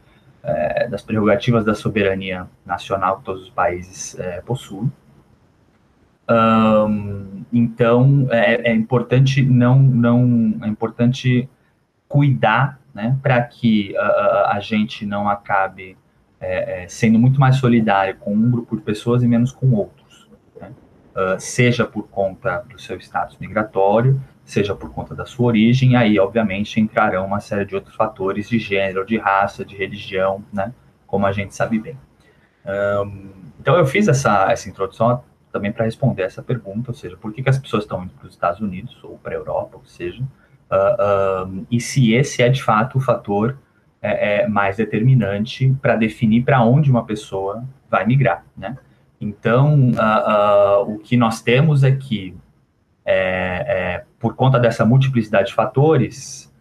é, 0.42 0.88
das 0.88 1.00
prerrogativas 1.00 1.64
da 1.64 1.74
soberania 1.74 2.46
nacional 2.66 3.18
que 3.18 3.24
todos 3.24 3.44
os 3.44 3.50
países 3.50 4.18
é, 4.18 4.42
possuem. 4.42 4.92
Então 7.52 8.26
é, 8.30 8.70
é, 8.70 8.74
importante 8.74 9.42
não 9.42 9.78
não 9.78 10.58
é 10.62 10.68
importante 10.68 11.48
cuidar 12.08 12.80
né 12.94 13.18
para 13.22 13.42
que 13.42 13.94
a, 13.96 14.52
a, 14.54 14.60
gente 14.60 15.04
não 15.04 15.28
acabe 15.28 15.96
é, 16.42 16.82
é, 16.84 16.88
sendo 16.88 17.18
muito 17.18 17.40
mais 17.40 17.56
solidário 17.56 18.16
com 18.16 18.34
um 18.34 18.50
grupo 18.50 18.76
de 18.76 18.82
pessoas 18.82 19.22
e 19.22 19.28
menos 19.28 19.52
com 19.52 19.72
outros 19.72 20.28
né? 20.60 20.70
uh, 21.16 21.40
seja 21.40 21.86
por 21.86 22.08
conta 22.08 22.64
do 22.68 22.80
seu 22.80 22.98
status 22.98 23.38
migratório 23.38 24.20
seja 24.44 24.74
por 24.74 24.90
conta 24.92 25.14
da 25.14 25.24
sua 25.24 25.46
origem 25.46 25.96
aí 25.96 26.18
obviamente 26.18 26.80
entrarão 26.80 27.24
uma 27.24 27.40
série 27.40 27.64
de 27.64 27.74
outros 27.74 27.94
fatores 27.94 28.48
de 28.48 28.58
gênero 28.58 29.06
de 29.06 29.16
raça 29.16 29.64
de 29.64 29.76
religião 29.76 30.44
né 30.52 30.74
como 31.06 31.24
a 31.26 31.32
gente 31.32 31.54
sabe 31.54 31.78
bem 31.78 31.96
um, 32.66 33.30
então 33.60 33.76
eu 33.76 33.86
fiz 33.86 34.08
essa 34.08 34.50
essa 34.52 34.68
introdução 34.68 35.22
também 35.52 35.70
para 35.70 35.84
responder 35.84 36.22
essa 36.22 36.42
pergunta, 36.42 36.90
ou 36.90 36.94
seja, 36.94 37.16
por 37.16 37.32
que, 37.32 37.42
que 37.42 37.50
as 37.50 37.58
pessoas 37.58 37.84
estão 37.84 38.02
indo 38.02 38.14
para 38.14 38.26
os 38.26 38.32
Estados 38.32 38.60
Unidos 38.60 38.98
ou 39.04 39.18
para 39.18 39.32
a 39.32 39.36
Europa, 39.36 39.76
ou 39.76 39.84
seja, 39.84 40.22
uh, 40.22 41.46
uh, 41.46 41.66
e 41.70 41.78
se 41.78 42.14
esse 42.14 42.42
é 42.42 42.48
de 42.48 42.62
fato 42.62 42.96
o 42.96 43.00
fator 43.00 43.58
é, 44.02 44.42
é 44.42 44.48
mais 44.48 44.76
determinante 44.76 45.74
para 45.80 45.96
definir 45.96 46.44
para 46.44 46.62
onde 46.62 46.90
uma 46.90 47.04
pessoa 47.04 47.64
vai 47.88 48.04
migrar, 48.04 48.44
né? 48.56 48.76
Então, 49.20 49.92
uh, 49.92 50.82
o 50.92 50.98
que 50.98 51.16
nós 51.16 51.40
temos 51.40 51.84
é 51.84 51.92
que, 51.92 52.34
é, 53.04 53.14
é, 53.68 54.04
por 54.18 54.34
conta 54.34 54.58
dessa 54.58 54.84
multiplicidade 54.84 55.48
de 55.48 55.54
fatores, 55.54 56.52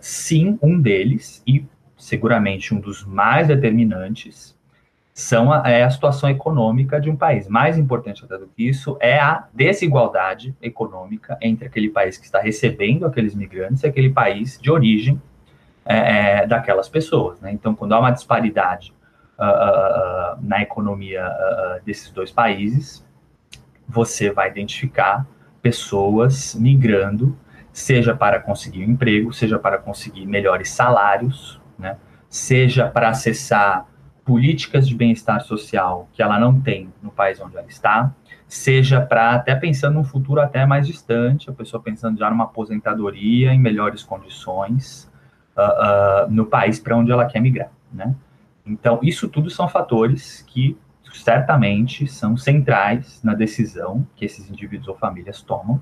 sim, 0.00 0.58
um 0.62 0.80
deles, 0.80 1.42
e 1.46 1.66
seguramente 1.96 2.72
um 2.72 2.80
dos 2.80 3.04
mais 3.04 3.48
determinantes, 3.48 4.56
são 5.16 5.50
a, 5.50 5.62
é 5.68 5.82
a 5.82 5.90
situação 5.90 6.28
econômica 6.28 7.00
de 7.00 7.08
um 7.08 7.16
país. 7.16 7.48
Mais 7.48 7.78
importante 7.78 8.22
até 8.22 8.36
do 8.36 8.46
que 8.46 8.68
isso 8.68 8.98
é 9.00 9.18
a 9.18 9.48
desigualdade 9.52 10.54
econômica 10.60 11.38
entre 11.40 11.66
aquele 11.66 11.88
país 11.88 12.18
que 12.18 12.26
está 12.26 12.38
recebendo 12.38 13.06
aqueles 13.06 13.34
migrantes 13.34 13.82
e 13.82 13.86
aquele 13.86 14.10
país 14.10 14.58
de 14.60 14.70
origem 14.70 15.20
é, 15.86 16.40
é, 16.40 16.46
daquelas 16.46 16.88
pessoas. 16.88 17.40
Né? 17.40 17.52
Então, 17.52 17.74
quando 17.74 17.92
há 17.92 18.00
uma 18.00 18.10
disparidade 18.10 18.92
uh, 19.38 19.44
uh, 19.44 20.38
na 20.42 20.60
economia 20.60 21.26
uh, 21.26 21.84
desses 21.84 22.10
dois 22.10 22.32
países, 22.32 23.06
você 23.88 24.30
vai 24.32 24.50
identificar 24.50 25.24
pessoas 25.62 26.54
migrando, 26.56 27.38
seja 27.72 28.16
para 28.16 28.40
conseguir 28.40 28.84
um 28.84 28.90
emprego, 28.90 29.32
seja 29.32 29.58
para 29.58 29.78
conseguir 29.78 30.26
melhores 30.26 30.70
salários, 30.70 31.60
né? 31.78 31.96
seja 32.28 32.88
para 32.88 33.10
acessar 33.10 33.86
políticas 34.24 34.88
de 34.88 34.94
bem-estar 34.94 35.40
social 35.42 36.08
que 36.12 36.20
ela 36.20 36.38
não 36.38 36.60
tem 36.60 36.92
no 37.00 37.12
país 37.12 37.40
onde 37.40 37.56
ela 37.56 37.66
está, 37.68 38.12
seja 38.48 39.00
para 39.00 39.36
até 39.36 39.54
pensando 39.54 39.94
num 39.94 40.04
futuro 40.04 40.40
até 40.40 40.66
mais 40.66 40.84
distante, 40.84 41.48
a 41.48 41.52
pessoa 41.52 41.80
pensando 41.80 42.18
já 42.18 42.28
numa 42.28 42.44
aposentadoria 42.44 43.52
em 43.52 43.60
melhores 43.60 44.02
condições 44.02 45.08
uh, 45.56 46.26
uh, 46.26 46.30
no 46.30 46.46
país 46.46 46.78
para 46.78 46.96
onde 46.96 47.10
ela 47.10 47.26
quer 47.26 47.40
migrar, 47.40 47.70
né? 47.92 48.14
Então, 48.64 48.98
isso 49.02 49.28
tudo 49.28 49.48
são 49.48 49.68
fatores 49.68 50.42
que 50.42 50.76
certamente 51.12 52.06
são 52.06 52.36
centrais 52.36 53.22
na 53.22 53.34
decisão 53.34 54.06
que 54.16 54.24
esses 54.24 54.50
indivíduos 54.50 54.88
ou 54.88 54.96
famílias 54.96 55.42
tomam. 55.42 55.80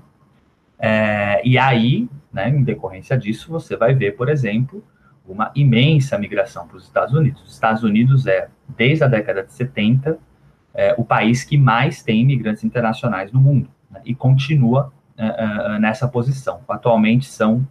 É, 0.77 1.41
e 1.45 1.57
aí, 1.57 2.07
né, 2.31 2.49
em 2.49 2.63
decorrência 2.63 3.17
disso, 3.17 3.51
você 3.51 3.75
vai 3.75 3.93
ver, 3.93 4.15
por 4.15 4.29
exemplo, 4.29 4.83
uma 5.27 5.51
imensa 5.55 6.17
migração 6.17 6.67
para 6.67 6.77
os 6.77 6.83
Estados 6.83 7.13
Unidos. 7.13 7.41
Os 7.43 7.53
Estados 7.53 7.83
Unidos 7.83 8.27
é, 8.27 8.49
desde 8.77 9.03
a 9.03 9.07
década 9.07 9.43
de 9.43 9.53
70, 9.53 10.17
é, 10.73 10.93
o 10.97 11.03
país 11.03 11.43
que 11.43 11.57
mais 11.57 12.03
tem 12.03 12.21
imigrantes 12.21 12.63
internacionais 12.63 13.31
no 13.31 13.39
mundo 13.39 13.69
né, 13.89 14.01
e 14.05 14.13
continua 14.13 14.93
é, 15.17 15.75
é 15.75 15.79
nessa 15.79 16.07
posição. 16.07 16.59
Atualmente 16.67 17.25
são, 17.25 17.65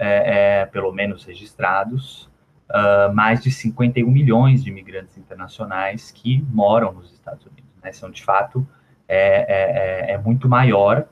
é, 0.00 0.62
é, 0.62 0.66
pelo 0.66 0.92
menos 0.92 1.24
registrados, 1.24 2.30
uh, 2.70 3.12
mais 3.14 3.42
de 3.42 3.50
51 3.50 4.10
milhões 4.10 4.64
de 4.64 4.70
imigrantes 4.70 5.16
internacionais 5.18 6.10
que 6.10 6.44
moram 6.50 6.92
nos 6.92 7.12
Estados 7.12 7.44
Unidos. 7.46 7.70
Né, 7.82 7.92
são, 7.92 8.10
de 8.10 8.22
fato, 8.22 8.66
é, 9.06 10.12
é 10.12 10.18
muito 10.18 10.48
maior 10.48 11.06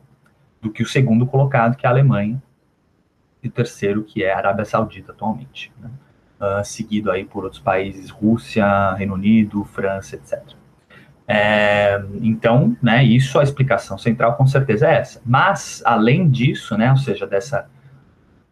do 0.60 0.70
que 0.70 0.82
o 0.82 0.86
segundo 0.86 1.26
colocado, 1.26 1.76
que 1.76 1.86
é 1.86 1.88
a 1.88 1.92
Alemanha, 1.92 2.42
e 3.42 3.48
o 3.48 3.50
terceiro, 3.50 4.04
que 4.04 4.24
é 4.24 4.32
a 4.32 4.38
Arábia 4.38 4.64
Saudita 4.64 5.12
atualmente, 5.12 5.72
né? 5.78 5.90
uh, 6.40 6.64
seguido 6.64 7.10
aí 7.10 7.24
por 7.24 7.44
outros 7.44 7.60
países, 7.60 8.10
Rússia, 8.10 8.94
Reino 8.94 9.14
Unido, 9.14 9.64
França, 9.64 10.16
etc. 10.16 10.40
É, 11.30 12.02
então, 12.22 12.74
né, 12.82 13.04
isso 13.04 13.38
a 13.38 13.42
explicação 13.42 13.98
central 13.98 14.34
com 14.36 14.46
certeza 14.46 14.88
é 14.88 14.94
essa. 14.96 15.20
Mas, 15.26 15.82
além 15.84 16.28
disso, 16.28 16.76
né, 16.76 16.90
ou 16.90 16.96
seja, 16.96 17.26
dessa 17.26 17.68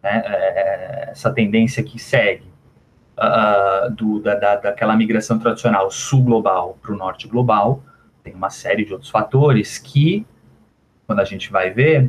né, 0.07 0.23
é, 0.25 1.09
essa 1.11 1.33
tendência 1.33 1.83
que 1.83 1.99
segue 1.99 2.47
uh, 3.19 3.91
do, 3.91 4.21
da, 4.21 4.35
da, 4.37 4.57
daquela 4.57 4.97
migração 4.97 5.39
tradicional 5.39 5.91
sul 5.91 6.23
global 6.23 6.79
para 6.81 6.93
o 6.93 6.97
norte 6.97 7.27
global, 7.27 7.83
tem 8.23 8.35
uma 8.35 8.51
série 8.51 8.85
de 8.85 8.93
outros 8.93 9.11
fatores 9.11 9.79
que, 9.79 10.25
quando 11.07 11.21
a 11.21 11.25
gente 11.25 11.51
vai 11.51 11.71
ver, 11.71 12.05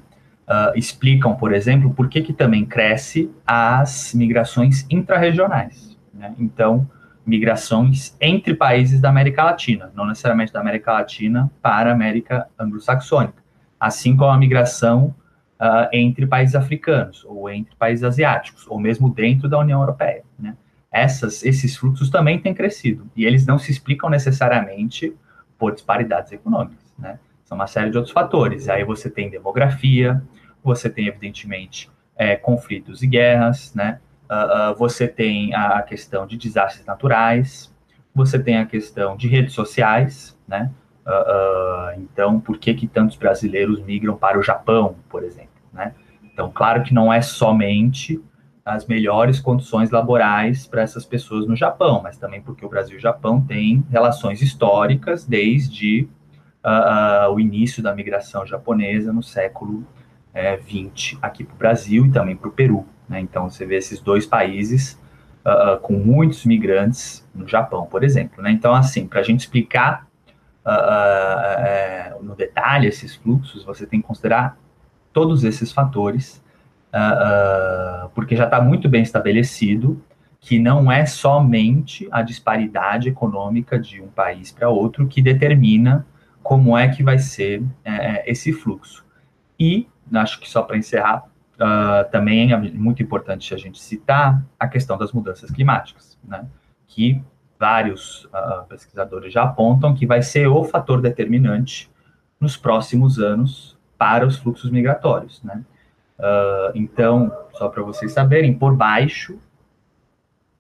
uh, 0.47 0.75
explicam, 0.75 1.35
por 1.35 1.53
exemplo, 1.53 1.93
por 1.93 2.07
que, 2.07 2.21
que 2.21 2.33
também 2.33 2.65
cresce 2.65 3.31
as 3.45 4.13
migrações 4.13 4.85
intrarregionais. 4.89 5.97
Né? 6.13 6.33
Então, 6.37 6.87
migrações 7.25 8.15
entre 8.21 8.53
países 8.55 9.01
da 9.01 9.09
América 9.09 9.43
Latina, 9.43 9.91
não 9.93 10.05
necessariamente 10.05 10.53
da 10.53 10.59
América 10.59 10.93
Latina 10.93 11.51
para 11.61 11.89
a 11.89 11.93
América 11.93 12.47
anglo-saxônica, 12.59 13.43
assim 13.79 14.15
como 14.15 14.31
a 14.31 14.37
migração 14.37 15.13
uh, 15.59 15.87
entre 15.91 16.25
países 16.25 16.55
africanos, 16.55 17.23
ou 17.25 17.49
entre 17.49 17.75
países 17.75 18.03
asiáticos, 18.03 18.65
ou 18.67 18.79
mesmo 18.79 19.09
dentro 19.09 19.49
da 19.49 19.59
União 19.59 19.79
Europeia. 19.79 20.23
Né? 20.37 20.55
Essas, 20.91 21.43
esses 21.43 21.75
fluxos 21.75 22.09
também 22.09 22.39
têm 22.39 22.53
crescido, 22.53 23.09
e 23.15 23.25
eles 23.25 23.45
não 23.45 23.57
se 23.59 23.71
explicam 23.71 24.09
necessariamente 24.09 25.15
por 25.57 25.73
disparidades 25.73 26.31
econômicas. 26.31 26.93
Né? 26.97 27.19
São 27.43 27.55
uma 27.55 27.67
série 27.67 27.89
de 27.89 27.97
outros 27.97 28.13
fatores. 28.13 28.67
Aí 28.67 28.83
você 28.83 29.09
tem 29.09 29.29
demografia, 29.29 30.21
você 30.63 30.89
tem, 30.89 31.07
evidentemente, 31.07 31.89
é, 32.17 32.35
conflitos 32.35 33.01
e 33.01 33.07
guerras, 33.07 33.73
né? 33.73 33.99
Uh, 34.29 34.71
uh, 34.71 34.75
você 34.75 35.07
tem 35.07 35.55
a 35.55 35.81
questão 35.81 36.27
de 36.27 36.35
desastres 36.35 36.85
naturais, 36.85 37.73
você 38.13 38.37
tem 38.37 38.57
a 38.57 38.65
questão 38.65 39.15
de 39.15 39.27
redes 39.29 39.53
sociais, 39.53 40.37
né? 40.45 40.69
Uh, 41.07 42.01
então, 42.01 42.37
por 42.37 42.57
que, 42.57 42.73
que 42.73 42.85
tantos 42.85 43.15
brasileiros 43.15 43.81
migram 43.81 44.17
para 44.17 44.37
o 44.37 44.43
Japão, 44.43 44.97
por 45.07 45.23
exemplo, 45.23 45.49
né? 45.71 45.93
Então, 46.21 46.51
claro 46.53 46.83
que 46.83 46.93
não 46.93 47.11
é 47.11 47.21
somente 47.21 48.21
as 48.65 48.85
melhores 48.85 49.39
condições 49.39 49.89
laborais 49.89 50.67
para 50.67 50.81
essas 50.81 51.05
pessoas 51.05 51.47
no 51.47 51.55
Japão, 51.55 52.01
mas 52.03 52.17
também 52.17 52.41
porque 52.41 52.65
o 52.65 52.69
Brasil 52.69 52.95
e 52.95 52.97
o 52.97 53.01
Japão 53.01 53.39
têm 53.39 53.85
relações 53.89 54.41
históricas 54.41 55.25
desde 55.25 56.07
o 57.31 57.39
início 57.39 57.81
da 57.81 57.95
migração 57.95 58.45
japonesa 58.45 59.13
no 59.13 59.23
século 59.23 59.87
é, 60.33 60.57
20 60.57 61.17
aqui 61.21 61.45
para 61.45 61.55
o 61.55 61.57
Brasil 61.57 62.05
e 62.05 62.11
também 62.11 62.35
para 62.35 62.49
o 62.49 62.51
Peru. 62.51 62.85
Né? 63.07 63.21
Então, 63.21 63.49
você 63.49 63.65
vê 63.65 63.77
esses 63.77 64.01
dois 64.01 64.25
países 64.25 64.99
uh, 65.45 65.79
com 65.79 65.93
muitos 65.93 66.45
migrantes 66.45 67.27
no 67.33 67.47
Japão, 67.47 67.85
por 67.85 68.03
exemplo. 68.03 68.43
Né? 68.43 68.51
Então, 68.51 68.73
assim, 68.73 69.07
para 69.07 69.21
a 69.21 69.23
gente 69.23 69.41
explicar 69.41 70.06
uh, 70.67 72.19
uh, 72.19 72.23
no 72.23 72.35
detalhe 72.35 72.87
esses 72.87 73.15
fluxos, 73.15 73.63
você 73.63 73.87
tem 73.87 74.01
que 74.01 74.07
considerar 74.07 74.57
todos 75.13 75.43
esses 75.43 75.71
fatores, 75.71 76.43
porque 78.13 78.35
já 78.35 78.45
está 78.45 78.61
muito 78.61 78.87
bem 78.89 79.01
estabelecido 79.01 80.01
que 80.39 80.59
não 80.59 80.91
é 80.91 81.05
somente 81.05 82.07
a 82.11 82.21
disparidade 82.21 83.09
econômica 83.09 83.79
de 83.79 84.01
um 84.01 84.07
país 84.07 84.51
para 84.51 84.69
outro 84.69 85.07
que 85.07 85.21
determina 85.21 86.05
como 86.43 86.77
é 86.77 86.87
que 86.87 87.03
vai 87.03 87.19
ser 87.19 87.63
é, 87.83 88.29
esse 88.29 88.53
fluxo. 88.53 89.05
E 89.59 89.87
acho 90.13 90.39
que 90.39 90.49
só 90.49 90.61
para 90.61 90.77
encerrar, 90.77 91.25
uh, 91.55 92.09
também 92.11 92.53
é 92.53 92.57
muito 92.57 93.03
importante 93.03 93.53
a 93.53 93.57
gente 93.57 93.81
citar 93.81 94.43
a 94.59 94.67
questão 94.67 94.97
das 94.97 95.11
mudanças 95.11 95.51
climáticas, 95.51 96.17
né? 96.23 96.45
Que 96.87 97.21
vários 97.59 98.25
uh, 98.25 98.65
pesquisadores 98.67 99.33
já 99.33 99.43
apontam 99.43 99.95
que 99.95 100.05
vai 100.05 100.21
ser 100.21 100.47
o 100.47 100.63
fator 100.63 101.01
determinante 101.01 101.89
nos 102.39 102.55
próximos 102.55 103.19
anos 103.19 103.77
para 103.97 104.25
os 104.25 104.37
fluxos 104.37 104.69
migratórios, 104.69 105.41
né? 105.43 105.63
Uh, 106.19 106.71
então, 106.75 107.31
só 107.53 107.69
para 107.69 107.83
vocês 107.83 108.11
saberem, 108.11 108.53
por 108.53 108.75
baixo, 108.75 109.39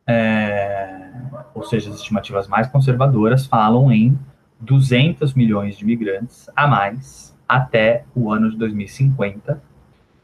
é, 0.05 1.11
ou 1.53 1.63
seja, 1.63 1.89
as 1.89 1.97
estimativas 1.97 2.47
mais 2.47 2.67
conservadoras 2.67 3.45
falam 3.45 3.91
em 3.91 4.17
200 4.59 5.33
milhões 5.33 5.77
de 5.77 5.83
imigrantes 5.83 6.49
a 6.55 6.65
mais 6.67 7.35
até 7.47 8.05
o 8.15 8.31
ano 8.31 8.49
de 8.49 8.57
2050, 8.57 9.61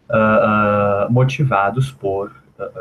uh, 0.09 0.13
uh, 0.13 1.11
motivados 1.11 1.91
por 1.91 2.31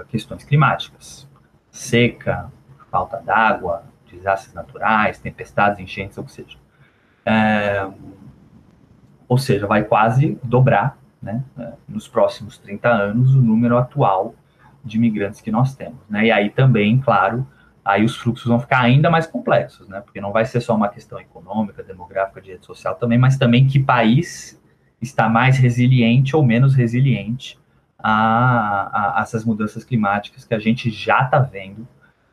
questões 0.09 0.45
climáticas, 0.45 1.27
seca, 1.71 2.53
falta 2.93 3.17
d'água, 3.17 3.85
desastres 4.13 4.53
naturais, 4.53 5.19
tempestades, 5.19 5.81
enchentes, 5.81 6.19
ou 6.19 6.29
seja. 6.29 6.59
É, 7.25 7.89
ou 9.27 9.39
seja, 9.39 9.67
vai 9.67 9.83
quase 9.83 10.39
dobrar, 10.45 10.99
né, 11.23 11.43
é, 11.59 11.73
nos 11.89 12.07
próximos 12.07 12.59
30 12.59 12.89
anos, 12.89 13.35
o 13.35 13.41
número 13.41 13.79
atual 13.79 14.35
de 14.85 14.99
imigrantes 14.99 15.41
que 15.41 15.51
nós 15.51 15.75
temos. 15.75 16.01
Né? 16.11 16.27
E 16.27 16.31
aí 16.31 16.51
também, 16.51 16.99
claro, 16.99 17.47
aí 17.83 18.05
os 18.05 18.17
fluxos 18.17 18.47
vão 18.47 18.61
ficar 18.61 18.81
ainda 18.81 19.09
mais 19.09 19.27
complexos, 19.27 19.89
né? 19.89 20.01
porque 20.01 20.21
não 20.21 20.33
vai 20.33 20.45
ser 20.45 20.61
só 20.61 20.75
uma 20.75 20.89
questão 20.89 21.19
econômica, 21.19 21.83
demográfica, 21.83 22.43
de 22.43 22.51
rede 22.51 22.67
social 22.67 22.95
também, 22.97 23.17
mas 23.17 23.39
também 23.39 23.67
que 23.67 23.79
país 23.79 24.61
está 25.01 25.29
mais 25.29 25.57
resiliente 25.57 26.37
ou 26.37 26.45
menos 26.45 26.75
resiliente 26.75 27.59
a, 27.99 28.11
a, 28.13 29.19
a 29.21 29.23
essas 29.23 29.45
mudanças 29.45 29.85
climáticas 29.85 30.45
que 30.45 30.55
a 30.55 30.59
gente 30.59 30.91
já 30.91 31.23
está 31.23 31.39
vendo 31.39 31.87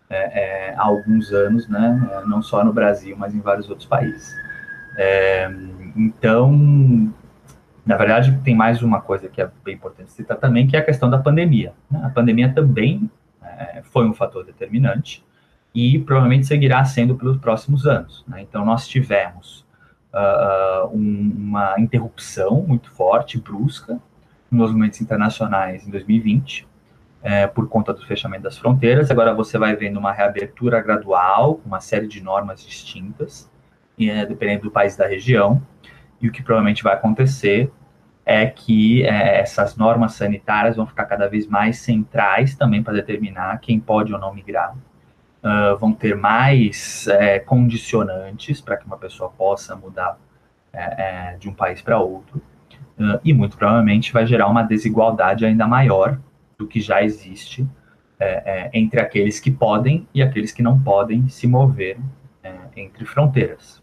é, 0.09 0.69
é, 0.69 0.75
há 0.75 0.83
alguns 0.83 1.31
anos, 1.31 1.67
né? 1.67 2.09
É, 2.11 2.25
não 2.25 2.41
só 2.41 2.63
no 2.63 2.73
Brasil, 2.73 3.15
mas 3.17 3.35
em 3.35 3.39
vários 3.39 3.69
outros 3.69 3.87
países. 3.87 4.35
É, 4.97 5.49
então, 5.95 7.13
na 7.85 7.95
verdade, 7.95 8.37
tem 8.43 8.55
mais 8.55 8.81
uma 8.81 9.01
coisa 9.01 9.29
que 9.29 9.41
é 9.41 9.49
bem 9.63 9.75
importante 9.75 10.11
citar 10.11 10.37
também, 10.37 10.67
que 10.67 10.75
é 10.75 10.79
a 10.79 10.85
questão 10.85 11.09
da 11.09 11.17
pandemia. 11.17 11.73
Né? 11.89 12.01
A 12.03 12.09
pandemia 12.09 12.51
também 12.51 13.09
é, 13.43 13.81
foi 13.83 14.07
um 14.07 14.13
fator 14.13 14.43
determinante 14.43 15.23
e 15.73 15.99
provavelmente 15.99 16.47
seguirá 16.47 16.83
sendo 16.85 17.15
pelos 17.15 17.37
próximos 17.37 17.85
anos. 17.85 18.23
Né? 18.27 18.41
Então, 18.41 18.65
nós 18.65 18.87
tivemos 18.87 19.65
uh, 20.13 20.87
um, 20.91 21.33
uma 21.37 21.79
interrupção 21.79 22.61
muito 22.61 22.91
forte, 22.91 23.39
brusca, 23.39 23.99
nos 24.51 24.69
movimentos 24.69 24.99
internacionais 24.99 25.87
em 25.87 25.91
2020, 25.91 26.67
é, 27.21 27.47
por 27.47 27.67
conta 27.67 27.93
do 27.93 28.05
fechamento 28.05 28.43
das 28.43 28.57
fronteiras. 28.57 29.11
Agora 29.11 29.33
você 29.33 29.57
vai 29.57 29.75
vendo 29.75 29.97
uma 29.97 30.11
reabertura 30.11 30.81
gradual, 30.81 31.59
uma 31.65 31.79
série 31.79 32.07
de 32.07 32.21
normas 32.21 32.63
distintas, 32.63 33.49
e, 33.97 34.09
é, 34.09 34.25
dependendo 34.25 34.63
do 34.63 34.71
país 34.71 34.95
da 34.95 35.05
região. 35.05 35.61
E 36.21 36.27
o 36.27 36.31
que 36.31 36.41
provavelmente 36.41 36.83
vai 36.83 36.93
acontecer 36.93 37.71
é 38.25 38.45
que 38.45 39.03
é, 39.03 39.39
essas 39.39 39.75
normas 39.75 40.13
sanitárias 40.13 40.75
vão 40.75 40.85
ficar 40.85 41.05
cada 41.05 41.27
vez 41.27 41.47
mais 41.47 41.79
centrais 41.79 42.55
também 42.55 42.83
para 42.83 42.93
determinar 42.93 43.59
quem 43.59 43.79
pode 43.79 44.13
ou 44.13 44.19
não 44.19 44.33
migrar. 44.33 44.75
Uh, 45.41 45.77
vão 45.77 45.93
ter 45.93 46.17
mais 46.17 47.07
é, 47.07 47.39
condicionantes 47.39 48.59
para 48.59 48.75
que 48.75 48.85
uma 48.85 48.97
pessoa 48.97 49.29
possa 49.29 49.73
mudar 49.73 50.17
é, 50.73 51.31
é 51.31 51.37
de 51.37 51.47
um 51.47 51.53
país 51.53 51.81
para 51.81 51.97
outro. 51.97 52.41
Uh, 52.99 53.19
e 53.23 53.33
muito 53.33 53.57
provavelmente 53.57 54.11
vai 54.11 54.27
gerar 54.27 54.47
uma 54.47 54.63
desigualdade 54.63 55.45
ainda 55.45 55.65
maior 55.65 56.19
do 56.59 56.67
que 56.67 56.81
já 56.81 57.01
existe 57.01 57.65
é, 58.19 58.27
é, 58.45 58.69
entre 58.73 58.99
aqueles 58.99 59.39
que 59.39 59.49
podem 59.49 60.05
e 60.13 60.21
aqueles 60.21 60.51
que 60.51 60.61
não 60.61 60.77
podem 60.77 61.29
se 61.29 61.47
mover 61.47 61.97
é, 62.43 62.53
entre 62.75 63.05
fronteiras. 63.05 63.81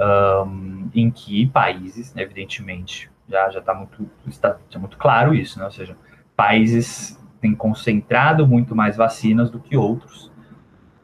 Um, 0.00 0.88
em 0.94 1.10
que 1.10 1.46
países, 1.48 2.16
evidentemente, 2.16 3.10
já 3.28 3.50
já 3.50 3.58
está 3.58 3.74
muito 3.74 4.08
está 4.26 4.54
tá 4.54 4.78
muito 4.78 4.96
claro 4.96 5.34
isso, 5.34 5.58
né? 5.58 5.64
Ou 5.64 5.70
seja, 5.70 5.96
países 6.36 7.20
têm 7.40 7.54
concentrado 7.54 8.46
muito 8.46 8.74
mais 8.74 8.96
vacinas 8.96 9.50
do 9.50 9.60
que 9.60 9.76
outros. 9.76 10.32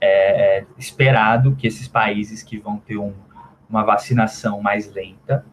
É, 0.01 0.59
é 0.59 0.67
esperado 0.79 1.57
que 1.57 1.67
esses 1.67 1.89
países 1.89 2.43
que 2.43 2.59
vão 2.59 2.79
ter 2.79 2.97
um, 2.97 3.13
uma 3.69 3.83
vacinação 3.83 4.61
mais 4.63 4.91
lenta 4.93 5.45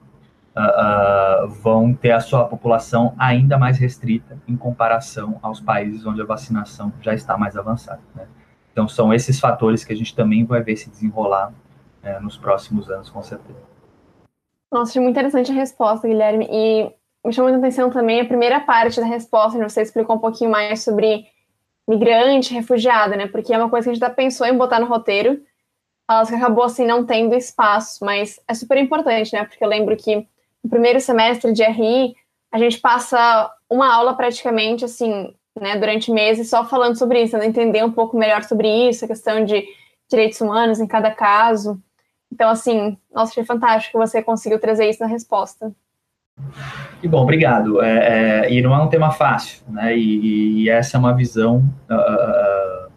uh, 0.55 1.45
uh, 1.45 1.47
vão 1.47 1.93
ter 1.93 2.11
a 2.11 2.19
sua 2.19 2.45
população 2.45 3.13
ainda 3.17 3.57
mais 3.57 3.77
restrita 3.77 4.41
em 4.47 4.55
comparação 4.55 5.39
aos 5.41 5.59
países 5.59 6.05
onde 6.05 6.21
a 6.21 6.25
vacinação 6.25 6.91
já 7.01 7.13
está 7.13 7.37
mais 7.37 7.57
avançada. 7.57 8.01
Né? 8.15 8.27
Então, 8.71 8.87
são 8.87 9.13
esses 9.13 9.39
fatores 9.39 9.83
que 9.83 9.93
a 9.93 9.95
gente 9.95 10.15
também 10.15 10.45
vai 10.45 10.61
ver 10.61 10.75
se 10.75 10.89
desenrolar 10.89 11.53
uh, 12.03 12.23
nos 12.23 12.37
próximos 12.37 12.89
anos, 12.89 13.09
com 13.09 13.21
certeza. 13.21 13.59
Nossa, 14.71 14.91
achei 14.91 15.01
muito 15.01 15.17
interessante 15.17 15.51
a 15.51 15.55
resposta, 15.55 16.07
Guilherme. 16.07 16.47
E 16.49 16.91
me 17.25 17.33
chamou 17.33 17.53
a 17.53 17.57
atenção 17.57 17.89
também 17.89 18.21
a 18.21 18.25
primeira 18.25 18.59
parte 18.61 18.99
da 18.99 19.05
resposta, 19.05 19.57
onde 19.57 19.69
você 19.69 19.81
explicou 19.81 20.15
um 20.15 20.19
pouquinho 20.19 20.49
mais 20.49 20.83
sobre 20.83 21.25
migrante, 21.87 22.53
refugiado, 22.53 23.15
né? 23.15 23.27
Porque 23.27 23.53
é 23.53 23.57
uma 23.57 23.69
coisa 23.69 23.85
que 23.85 23.89
a 23.89 23.93
gente 23.93 24.01
já 24.01 24.09
pensou 24.09 24.47
em 24.47 24.57
botar 24.57 24.79
no 24.79 24.87
roteiro, 24.87 25.41
elas 26.09 26.29
que 26.29 26.35
acabou 26.35 26.63
assim 26.63 26.85
não 26.85 27.05
tendo 27.05 27.35
espaço, 27.35 28.03
mas 28.03 28.39
é 28.47 28.53
super 28.53 28.77
importante, 28.77 29.33
né? 29.33 29.43
Porque 29.43 29.63
eu 29.63 29.67
lembro 29.67 29.95
que 29.97 30.27
no 30.63 30.69
primeiro 30.69 30.99
semestre 30.99 31.51
de 31.51 31.63
RI, 31.63 32.15
a 32.51 32.57
gente 32.57 32.79
passa 32.79 33.51
uma 33.69 33.93
aula 33.93 34.13
praticamente, 34.13 34.85
assim, 34.85 35.33
né, 35.59 35.77
durante 35.77 36.11
meses 36.11 36.49
só 36.49 36.65
falando 36.65 36.97
sobre 36.97 37.23
isso, 37.23 37.37
entender 37.37 37.83
um 37.83 37.91
pouco 37.91 38.17
melhor 38.17 38.43
sobre 38.43 38.67
isso, 38.89 39.05
a 39.05 39.07
questão 39.07 39.43
de 39.43 39.65
direitos 40.09 40.39
humanos 40.41 40.79
em 40.79 40.87
cada 40.87 41.11
caso. 41.11 41.81
Então, 42.31 42.49
assim, 42.49 42.97
nossa, 43.13 43.31
achei 43.31 43.43
fantástico 43.43 43.97
que 43.97 44.05
você 44.05 44.21
conseguiu 44.21 44.59
trazer 44.59 44.89
isso 44.89 45.01
na 45.01 45.07
resposta. 45.07 45.71
E 47.03 47.07
bom, 47.07 47.21
obrigado. 47.21 47.81
É, 47.81 48.45
é, 48.45 48.53
e 48.53 48.61
não 48.61 48.73
é 48.73 48.81
um 48.81 48.87
tema 48.87 49.11
fácil, 49.11 49.63
né? 49.67 49.97
E, 49.97 50.63
e 50.63 50.69
essa 50.69 50.97
é 50.97 50.99
uma 50.99 51.13
visão 51.13 51.57
uh, 51.89 52.91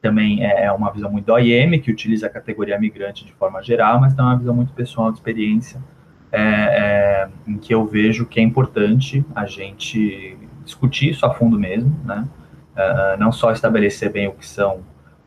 também 0.00 0.44
é, 0.44 0.64
é 0.64 0.72
uma 0.72 0.90
visão 0.90 1.10
muito 1.10 1.26
do 1.26 1.32
OIM, 1.32 1.78
que 1.80 1.90
utiliza 1.90 2.26
a 2.26 2.30
categoria 2.30 2.78
migrante 2.78 3.24
de 3.24 3.32
forma 3.34 3.62
geral, 3.62 4.00
mas 4.00 4.14
também 4.14 4.30
é 4.30 4.34
uma 4.34 4.38
visão 4.38 4.54
muito 4.54 4.72
pessoal 4.72 5.10
de 5.10 5.18
experiência 5.18 5.80
é, 6.30 6.40
é, 6.40 7.28
em 7.46 7.56
que 7.56 7.74
eu 7.74 7.86
vejo 7.86 8.26
que 8.26 8.40
é 8.40 8.42
importante 8.42 9.24
a 9.34 9.46
gente 9.46 10.36
discutir 10.64 11.10
isso 11.10 11.24
a 11.24 11.34
fundo 11.34 11.58
mesmo, 11.58 11.98
né? 12.04 12.26
Uh, 12.74 13.18
não 13.18 13.32
só 13.32 13.50
estabelecer 13.50 14.12
bem 14.12 14.28
o 14.28 14.32
que 14.32 14.46
são 14.46 14.82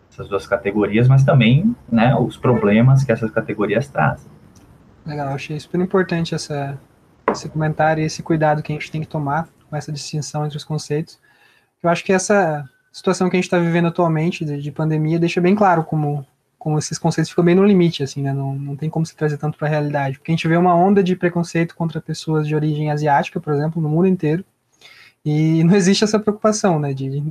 essas 0.09 0.27
duas 0.27 0.45
categorias, 0.47 1.07
mas 1.07 1.23
também 1.23 1.75
né, 1.91 2.15
os 2.15 2.37
problemas 2.37 3.03
que 3.03 3.11
essas 3.11 3.31
categorias 3.31 3.87
trazem. 3.87 4.29
Legal, 5.05 5.29
achei 5.29 5.59
super 5.59 5.79
importante 5.79 6.35
essa, 6.35 6.77
esse 7.29 7.49
comentário 7.49 8.01
e 8.01 8.05
esse 8.05 8.21
cuidado 8.21 8.61
que 8.61 8.71
a 8.71 8.75
gente 8.75 8.91
tem 8.91 9.01
que 9.01 9.07
tomar 9.07 9.49
com 9.69 9.75
essa 9.75 9.91
distinção 9.91 10.45
entre 10.45 10.57
os 10.57 10.63
conceitos. 10.63 11.19
Eu 11.81 11.89
acho 11.89 12.03
que 12.03 12.13
essa 12.13 12.63
situação 12.91 13.29
que 13.29 13.35
a 13.35 13.39
gente 13.39 13.45
está 13.45 13.57
vivendo 13.57 13.87
atualmente 13.87 14.45
de, 14.45 14.61
de, 14.61 14.71
pandemia 14.71 15.17
deixa 15.17 15.39
bem 15.39 15.55
claro 15.55 15.83
como 15.83 16.25
como 16.61 16.77
esses 16.77 16.99
conceitos 16.99 17.31
ficam 17.31 17.43
bem 17.43 17.55
no 17.55 17.65
limite, 17.65 18.03
assim, 18.03 18.21
né? 18.21 18.31
Não, 18.31 18.53
não 18.53 18.75
tem 18.75 18.87
como 18.87 19.03
se 19.03 19.15
trazer 19.15 19.35
tanto 19.35 19.57
para 19.57 19.67
a 19.67 19.71
realidade. 19.71 20.19
Porque 20.19 20.31
a 20.31 20.35
gente 20.35 20.47
vê 20.47 20.55
uma 20.55 20.75
onda 20.75 21.01
de 21.01 21.15
preconceito 21.15 21.75
contra 21.75 21.99
pessoas 21.99 22.47
de 22.47 22.53
origem 22.53 22.91
asiática, 22.91 23.41
por 23.41 23.51
exemplo, 23.51 23.81
no 23.81 23.89
mundo 23.89 24.05
inteiro, 24.05 24.45
e 25.25 25.63
não 25.65 25.75
existe 25.75 26.03
essa 26.03 26.19
preocupação, 26.19 26.79
né? 26.79 26.93
De 26.93 27.23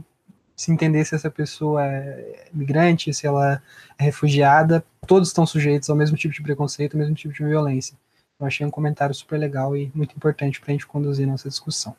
se 0.56 0.72
entender 0.72 1.04
se 1.04 1.14
essa 1.14 1.30
pessoa 1.30 1.86
é 1.86 2.48
migrante, 2.52 3.14
se 3.14 3.24
ela 3.24 3.62
é 3.96 4.02
refugiada, 4.02 4.84
todos 5.06 5.28
estão 5.28 5.46
sujeitos 5.46 5.88
ao 5.88 5.94
mesmo 5.94 6.16
tipo 6.16 6.34
de 6.34 6.42
preconceito, 6.42 6.94
ao 6.94 6.98
mesmo 6.98 7.14
tipo 7.14 7.32
de 7.32 7.44
violência. 7.44 7.96
Eu 8.38 8.48
achei 8.48 8.66
um 8.66 8.70
comentário 8.70 9.14
super 9.14 9.38
legal 9.38 9.76
e 9.76 9.92
muito 9.94 10.12
importante 10.16 10.60
para 10.60 10.72
a 10.72 10.72
gente 10.72 10.88
conduzir 10.88 11.24
nossa 11.24 11.48
discussão. 11.48 11.94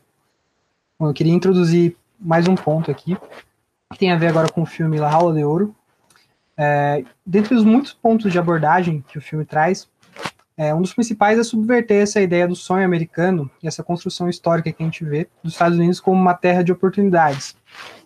Bom, 0.99 1.07
eu 1.07 1.13
queria 1.13 1.31
introduzir 1.31 1.95
mais 2.19 2.45
um 2.49 2.55
ponto 2.55 2.91
aqui, 2.91 3.15
que 3.93 3.97
tem 3.97 4.11
a 4.11 4.17
ver 4.17 4.27
agora 4.27 4.51
com 4.51 4.63
o 4.63 4.65
filme 4.65 4.99
La 4.99 5.13
Aula 5.13 5.33
de 5.33 5.45
Ouro, 5.45 5.73
é, 6.63 7.03
dentre 7.25 7.55
os 7.55 7.63
muitos 7.63 7.91
pontos 7.91 8.31
de 8.31 8.37
abordagem 8.37 9.03
que 9.07 9.17
o 9.17 9.21
filme 9.21 9.43
traz, 9.43 9.89
é, 10.55 10.75
um 10.75 10.81
dos 10.81 10.93
principais 10.93 11.39
é 11.39 11.43
subverter 11.43 12.03
essa 12.03 12.21
ideia 12.21 12.47
do 12.47 12.55
sonho 12.55 12.85
americano 12.85 13.49
e 13.63 13.67
essa 13.67 13.83
construção 13.83 14.29
histórica 14.29 14.71
que 14.71 14.83
a 14.83 14.85
gente 14.85 15.03
vê 15.03 15.27
dos 15.43 15.53
Estados 15.53 15.75
Unidos 15.75 15.99
como 15.99 16.21
uma 16.21 16.35
terra 16.35 16.63
de 16.63 16.71
oportunidades. 16.71 17.55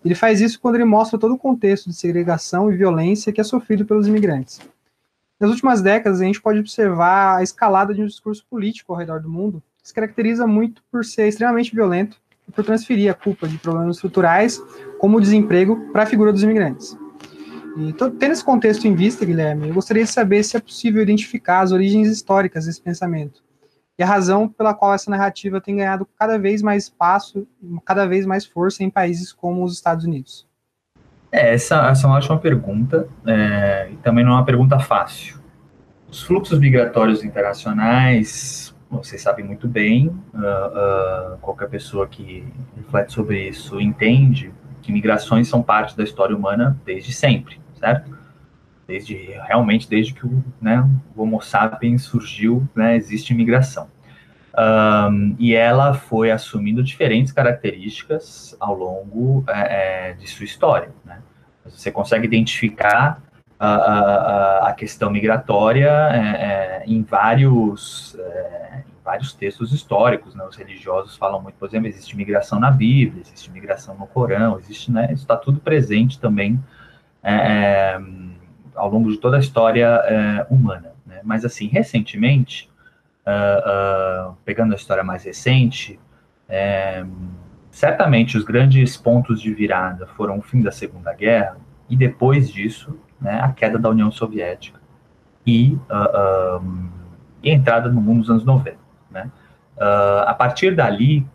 Ele 0.05 0.15
faz 0.15 0.39
isso 0.39 0.57
quando 0.61 0.75
ele 0.75 0.85
mostra 0.85 1.19
todo 1.19 1.33
o 1.33 1.37
contexto 1.37 1.89
de 1.89 1.97
segregação 1.97 2.71
e 2.71 2.77
violência 2.77 3.33
que 3.33 3.41
é 3.41 3.43
sofrido 3.43 3.85
pelos 3.85 4.07
imigrantes. 4.07 4.61
Nas 5.37 5.49
últimas 5.49 5.81
décadas, 5.81 6.21
a 6.21 6.23
gente 6.23 6.41
pode 6.41 6.59
observar 6.59 7.35
a 7.35 7.43
escalada 7.43 7.93
de 7.93 8.01
um 8.01 8.07
discurso 8.07 8.45
político 8.49 8.93
ao 8.93 8.99
redor 8.99 9.19
do 9.19 9.29
mundo, 9.29 9.61
que 9.81 9.89
se 9.89 9.93
caracteriza 9.93 10.47
muito 10.47 10.81
por 10.89 11.03
ser 11.03 11.27
extremamente 11.27 11.75
violento 11.75 12.15
e 12.47 12.53
por 12.53 12.63
transferir 12.63 13.11
a 13.11 13.13
culpa 13.13 13.49
de 13.49 13.57
problemas 13.57 13.97
estruturais, 13.97 14.63
como 14.97 15.17
o 15.17 15.21
desemprego, 15.21 15.91
para 15.91 16.03
a 16.03 16.05
figura 16.05 16.31
dos 16.31 16.43
imigrantes. 16.43 16.97
E 17.77 17.93
tendo 17.93 18.31
esse 18.31 18.43
contexto 18.43 18.85
em 18.85 18.95
vista, 18.95 19.25
Guilherme, 19.25 19.67
eu 19.67 19.73
gostaria 19.73 20.03
de 20.03 20.09
saber 20.09 20.43
se 20.43 20.55
é 20.55 20.59
possível 20.59 21.01
identificar 21.01 21.61
as 21.61 21.71
origens 21.71 22.07
históricas 22.07 22.65
desse 22.65 22.81
pensamento 22.81 23.43
e 23.97 24.03
a 24.03 24.05
razão 24.05 24.47
pela 24.47 24.73
qual 24.73 24.93
essa 24.93 25.09
narrativa 25.09 25.61
tem 25.61 25.77
ganhado 25.77 26.07
cada 26.17 26.37
vez 26.37 26.61
mais 26.61 26.83
espaço, 26.83 27.47
cada 27.85 28.05
vez 28.05 28.25
mais 28.25 28.45
força 28.45 28.83
em 28.83 28.89
países 28.89 29.31
como 29.31 29.63
os 29.63 29.73
Estados 29.73 30.05
Unidos. 30.05 30.47
É, 31.31 31.53
essa, 31.53 31.89
essa 31.89 32.05
é 32.05 32.07
uma 32.07 32.17
ótima 32.17 32.39
pergunta 32.39 33.07
é, 33.25 33.89
e 33.91 33.95
também 33.97 34.23
não 34.23 34.31
é 34.31 34.35
uma 34.35 34.45
pergunta 34.45 34.79
fácil. 34.79 35.39
Os 36.09 36.23
fluxos 36.23 36.59
migratórios 36.59 37.23
internacionais 37.23 38.75
vocês 38.89 39.21
sabem 39.21 39.43
muito 39.43 39.67
bem, 39.67 40.07
uh, 40.07 40.13
uh, 41.33 41.37
qualquer 41.39 41.69
pessoa 41.69 42.07
que 42.07 42.45
reflete 42.75 43.13
sobre 43.13 43.49
isso 43.49 43.79
entende 43.81 44.53
que 44.81 44.91
migrações 44.91 45.47
são 45.47 45.61
parte 45.61 45.97
da 45.97 46.03
história 46.03 46.35
humana 46.35 46.79
desde 46.85 47.11
sempre, 47.11 47.59
certo? 47.79 48.15
Desde 48.87 49.15
realmente 49.47 49.89
desde 49.89 50.13
que 50.13 50.25
o, 50.25 50.43
né, 50.61 50.87
o 51.15 51.23
Homo 51.23 51.41
sapiens 51.41 52.03
surgiu, 52.03 52.67
né, 52.75 52.95
existe 52.95 53.33
migração. 53.33 53.87
Um, 54.57 55.35
e 55.37 55.53
ela 55.53 55.93
foi 55.93 56.31
assumindo 56.31 56.81
diferentes 56.81 57.33
características 57.33 58.55
ao 58.57 58.73
longo 58.73 59.43
é, 59.47 60.11
é, 60.11 60.13
de 60.13 60.27
sua 60.29 60.45
história. 60.45 60.89
Né? 61.03 61.19
Você 61.65 61.91
consegue 61.91 62.25
identificar 62.25 63.21
a, 63.59 63.67
a, 63.67 64.69
a 64.69 64.73
questão 64.73 65.09
migratória 65.09 65.89
é, 65.89 66.81
é 66.81 66.83
em 66.87 67.03
vários 67.03 68.15
é, 68.17 68.83
em 68.87 69.03
vários 69.03 69.33
textos 69.33 69.73
históricos. 69.73 70.33
Né? 70.35 70.45
Os 70.45 70.55
religiosos 70.55 71.17
falam 71.17 71.41
muito, 71.41 71.55
por 71.55 71.67
exemplo, 71.67 71.89
existe 71.89 72.15
migração 72.15 72.57
na 72.57 72.71
Bíblia, 72.71 73.21
existe 73.21 73.51
migração 73.51 73.95
no 73.95 74.07
Corão, 74.07 74.57
existe, 74.57 74.89
né? 74.89 75.05
Isso 75.05 75.23
está 75.23 75.35
tudo 75.35 75.59
presente 75.59 76.17
também 76.17 76.63
é, 77.25 77.99
ao 78.75 78.89
longo 78.89 79.11
de 79.11 79.17
toda 79.17 79.37
a 79.37 79.39
história 79.39 80.45
humana. 80.49 80.93
Né? 81.05 81.21
Mas 81.23 81.43
assim, 81.43 81.67
recentemente 81.67 82.69
uh, 83.25 84.29
uh, 84.31 84.37
pegando 84.45 84.73
a 84.73 84.75
história 84.75 85.03
mais 85.03 85.23
recente, 85.23 85.99
é, 86.47 87.03
certamente 87.71 88.37
os 88.37 88.43
grandes 88.43 88.95
pontos 88.95 89.41
de 89.41 89.53
virada 89.53 90.05
foram 90.15 90.37
o 90.37 90.41
fim 90.41 90.61
da 90.61 90.71
Segunda 90.71 91.11
Guerra 91.13 91.57
e 91.89 91.95
depois 91.95 92.49
disso, 92.51 92.99
né, 93.19 93.39
a 93.41 93.51
queda 93.51 93.79
da 93.79 93.89
União 93.89 94.11
Soviética 94.11 94.79
e, 95.45 95.73
uh, 95.89 96.89
e 97.41 97.49
a 97.49 97.53
entrada 97.53 97.89
no 97.89 98.01
mundo 98.01 98.21
dos 98.21 98.29
anos 98.29 98.45
90. 98.45 98.77
Né? 99.09 99.29
a 100.25 100.33
partir 100.33 100.73
dali, 100.73 101.27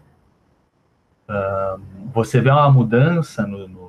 você 2.13 2.41
vê 2.41 2.51
uma 2.51 2.71
mudança 2.71 3.47
no, 3.47 3.69
no 3.69 3.80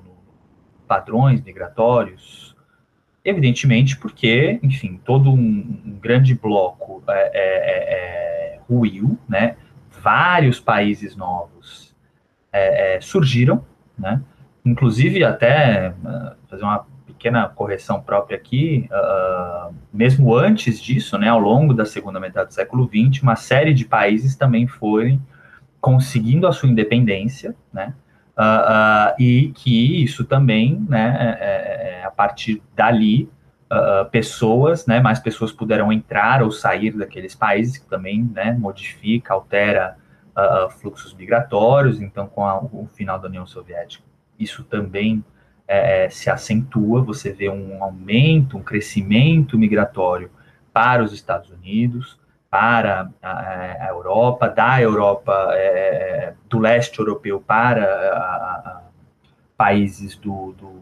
padrões 0.92 1.42
migratórios 1.42 2.52
Evidentemente, 3.24 3.98
porque, 3.98 4.60
enfim, 4.64 5.00
todo 5.06 5.32
um, 5.32 5.36
um 5.86 6.00
grande 6.02 6.34
bloco 6.34 7.04
é, 7.08 7.14
é, 7.14 7.42
é, 7.44 8.56
é 8.56 8.60
ruiu, 8.68 9.18
né? 9.30 9.58
Vários 10.02 10.60
países 10.60 11.16
novos 11.16 11.96
é, 12.52 12.96
é, 12.96 13.02
surgiram, 13.02 13.64
né? 13.98 14.24
Inclusive, 14.66 15.24
até 15.24 15.90
uh, 16.04 16.36
fazer 16.50 16.64
uma 16.64 16.88
pequena 17.06 17.48
correção 17.48 18.02
própria 18.02 18.38
aqui, 18.38 18.90
uh, 18.92 19.74
mesmo 19.94 20.36
antes 20.36 20.82
disso, 20.82 21.18
né, 21.18 21.30
ao 21.30 21.40
longo 21.40 21.74
da 21.74 21.86
segunda 21.86 22.20
metade 22.20 22.48
do 22.48 22.54
século 22.54 22.88
XX, 22.88 23.22
uma 23.22 23.36
série 23.36 23.74
de 23.74 23.86
países 23.86 24.36
também 24.36 24.66
foram 24.66 25.22
conseguindo 25.80 26.48
a 26.48 26.52
sua 26.52 26.70
independência, 26.70 27.56
né? 27.72 27.94
Uh, 28.38 28.42
uh, 28.42 29.22
e 29.22 29.52
que 29.54 30.04
isso 30.04 30.24
também, 30.24 30.84
né, 30.88 31.38
é, 31.40 31.46
é, 31.46 32.00
é 32.00 32.06
a 32.06 32.12
partir 32.12 32.62
dali, 32.76 33.30
uh, 33.72 34.10
pessoas, 34.10 34.88
né, 34.88 35.00
mais 35.00 35.20
pessoas 35.20 35.52
puderam 35.52 35.92
entrar 35.92 36.42
ou 36.42 36.52
sair 36.52 36.92
daqueles 36.92 37.36
países, 37.36 37.78
que 37.78 37.86
também, 37.88 38.24
né, 38.34 38.54
modifica, 38.54 39.34
altera 39.34 39.98
fluxos 40.80 41.14
migratórios, 41.14 42.02
então 42.02 42.26
com 42.26 42.46
a, 42.46 42.58
o 42.58 42.88
final 42.96 43.20
da 43.20 43.28
União 43.28 43.46
Soviética, 43.46 44.04
isso 44.40 44.64
também 44.64 45.24
é, 45.68 46.10
se 46.10 46.30
acentua, 46.30 47.04
você 47.04 47.32
vê 47.32 47.50
um 47.50 47.84
aumento, 47.84 48.58
um 48.58 48.64
crescimento 48.64 49.58
migratório 49.58 50.32
para 50.74 51.04
os 51.04 51.14
Estados 51.14 51.50
Unidos, 51.52 52.18
para 52.52 53.10
a, 53.24 53.88
Europa, 53.88 54.50
da 54.50 54.82
Europa, 54.82 55.32
é, 55.54 55.66
é, 55.66 56.34
do 56.50 56.60
leste 56.60 57.00
europeu 57.00 57.40
para 57.40 57.86
a, 58.14 58.82
países 59.56 60.18
do, 60.18 60.52
do 60.52 60.82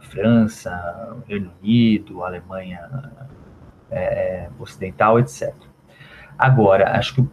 França, 0.00 1.16
Reino 1.28 1.52
Unido, 1.62 2.24
Alemanha 2.24 2.90
é, 3.88 4.48
Ocidental, 4.58 5.20
etc. 5.20 5.54
Agora, 6.36 6.98
acho 6.98 7.14
que 7.14 7.20
o, 7.20 7.30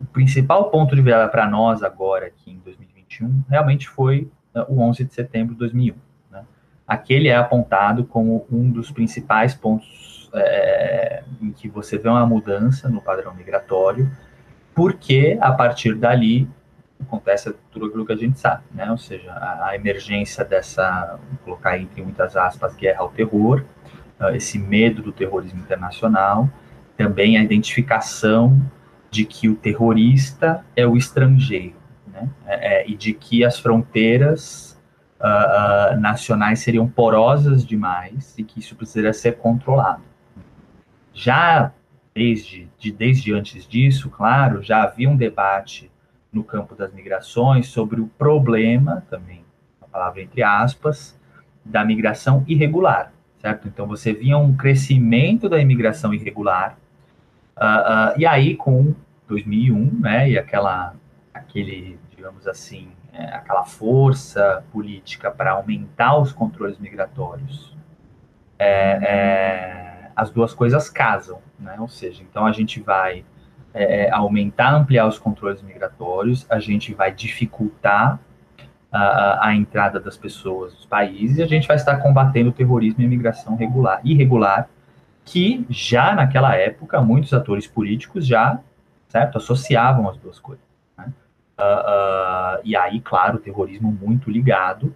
o 0.00 0.06
principal 0.06 0.68
ponto 0.68 0.96
de 0.96 1.02
virada 1.02 1.28
para 1.28 1.48
nós 1.48 1.80
agora, 1.80 2.26
aqui 2.26 2.50
em 2.50 2.58
2021, 2.58 3.44
realmente 3.48 3.88
foi 3.88 4.28
uh, 4.52 4.64
o 4.68 4.80
11 4.80 5.04
de 5.04 5.14
setembro 5.14 5.52
de 5.54 5.60
2001. 5.60 5.94
Né? 6.28 6.44
Aquele 6.88 7.28
é 7.28 7.36
apontado 7.36 8.04
como 8.04 8.46
um 8.50 8.68
dos 8.68 8.90
principais 8.90 9.54
pontos 9.54 10.09
é, 10.34 11.22
em 11.40 11.52
que 11.52 11.68
você 11.68 11.98
vê 11.98 12.08
uma 12.08 12.26
mudança 12.26 12.88
no 12.88 13.00
padrão 13.00 13.34
migratório, 13.34 14.10
porque 14.74 15.38
a 15.40 15.52
partir 15.52 15.94
dali 15.94 16.48
acontece 17.00 17.54
tudo 17.70 17.86
aquilo 17.86 18.06
que 18.06 18.12
a 18.12 18.16
gente 18.16 18.38
sabe, 18.38 18.62
né? 18.72 18.90
Ou 18.90 18.98
seja, 18.98 19.32
a, 19.32 19.68
a 19.68 19.76
emergência 19.76 20.44
dessa, 20.44 21.18
vou 21.28 21.38
colocar 21.44 21.78
entre 21.78 22.02
muitas 22.02 22.36
aspas, 22.36 22.76
guerra 22.76 23.00
ao 23.00 23.08
terror, 23.08 23.64
uh, 24.20 24.34
esse 24.34 24.58
medo 24.58 25.02
do 25.02 25.12
terrorismo 25.12 25.60
internacional, 25.60 26.48
também 26.96 27.38
a 27.38 27.42
identificação 27.42 28.60
de 29.10 29.24
que 29.24 29.48
o 29.48 29.56
terrorista 29.56 30.64
é 30.76 30.86
o 30.86 30.96
estrangeiro, 30.96 31.76
né? 32.06 32.28
É, 32.46 32.82
é, 32.82 32.90
e 32.90 32.94
de 32.94 33.12
que 33.12 33.44
as 33.44 33.58
fronteiras 33.58 34.78
uh, 35.20 35.94
uh, 35.96 36.00
nacionais 36.00 36.60
seriam 36.60 36.86
porosas 36.88 37.64
demais 37.64 38.38
e 38.38 38.44
que 38.44 38.60
isso 38.60 38.76
precisaria 38.76 39.12
ser 39.12 39.38
controlado. 39.38 40.09
Já 41.12 41.72
desde, 42.14 42.68
de, 42.78 42.92
desde 42.92 43.32
antes 43.32 43.66
disso, 43.66 44.10
claro, 44.10 44.62
já 44.62 44.82
havia 44.82 45.08
um 45.08 45.16
debate 45.16 45.90
no 46.32 46.44
campo 46.44 46.74
das 46.74 46.92
migrações 46.92 47.68
sobre 47.68 48.00
o 48.00 48.06
problema, 48.06 49.04
também, 49.10 49.44
a 49.80 49.86
palavra 49.86 50.22
entre 50.22 50.42
aspas, 50.42 51.18
da 51.64 51.84
migração 51.84 52.44
irregular, 52.46 53.12
certo? 53.40 53.68
Então 53.68 53.86
você 53.86 54.12
via 54.12 54.38
um 54.38 54.56
crescimento 54.56 55.48
da 55.48 55.58
imigração 55.58 56.14
irregular, 56.14 56.78
uh, 57.56 58.14
uh, 58.14 58.18
e 58.20 58.26
aí 58.26 58.56
com 58.56 58.94
2001, 59.28 60.00
né, 60.00 60.30
e 60.30 60.38
aquela, 60.38 60.94
aquele, 61.32 61.98
digamos 62.10 62.46
assim, 62.46 62.88
é, 63.12 63.24
aquela 63.34 63.64
força 63.64 64.64
política 64.72 65.30
para 65.30 65.52
aumentar 65.52 66.16
os 66.18 66.32
controles 66.32 66.78
migratórios, 66.78 67.76
é, 68.58 68.98
é 69.02 69.89
as 70.20 70.28
duas 70.28 70.52
coisas 70.52 70.90
casam, 70.90 71.38
né? 71.58 71.76
Ou 71.80 71.88
seja, 71.88 72.22
então 72.22 72.44
a 72.44 72.52
gente 72.52 72.78
vai 72.78 73.24
é, 73.72 74.02
é, 74.02 74.10
aumentar, 74.10 74.74
ampliar 74.74 75.06
os 75.06 75.18
controles 75.18 75.62
migratórios, 75.62 76.46
a 76.50 76.60
gente 76.60 76.92
vai 76.92 77.10
dificultar 77.10 78.20
a, 78.92 79.48
a, 79.48 79.56
entrada 79.56 79.98
das 79.98 80.18
pessoas 80.18 80.74
dos 80.74 80.84
países 80.84 81.38
e 81.38 81.42
a 81.42 81.46
gente 81.46 81.66
vai 81.66 81.76
estar 81.76 81.96
combatendo 81.96 82.50
o 82.50 82.52
terrorismo 82.52 83.00
e 83.00 83.04
a 83.04 83.06
imigração 83.06 83.56
regular, 83.56 83.98
irregular, 84.04 84.68
que 85.24 85.64
já 85.70 86.14
naquela 86.14 86.54
época 86.54 87.00
muitos 87.00 87.32
atores 87.32 87.66
políticos 87.66 88.26
já, 88.26 88.60
certo, 89.08 89.38
associavam 89.38 90.06
as 90.06 90.18
duas 90.18 90.38
coisas. 90.38 90.62
Uh, 90.98 91.62
uh, 91.62 92.60
e 92.62 92.76
aí, 92.76 93.00
claro, 93.00 93.36
o 93.36 93.40
terrorismo 93.40 93.90
muito 93.90 94.30
ligado 94.30 94.94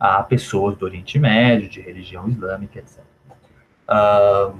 a 0.00 0.20
pessoas 0.22 0.76
do 0.76 0.84
Oriente 0.84 1.16
Médio, 1.16 1.68
de 1.68 1.80
religião 1.80 2.28
islâmica, 2.28 2.80
etc. 2.80 3.13
Uh, 3.88 4.54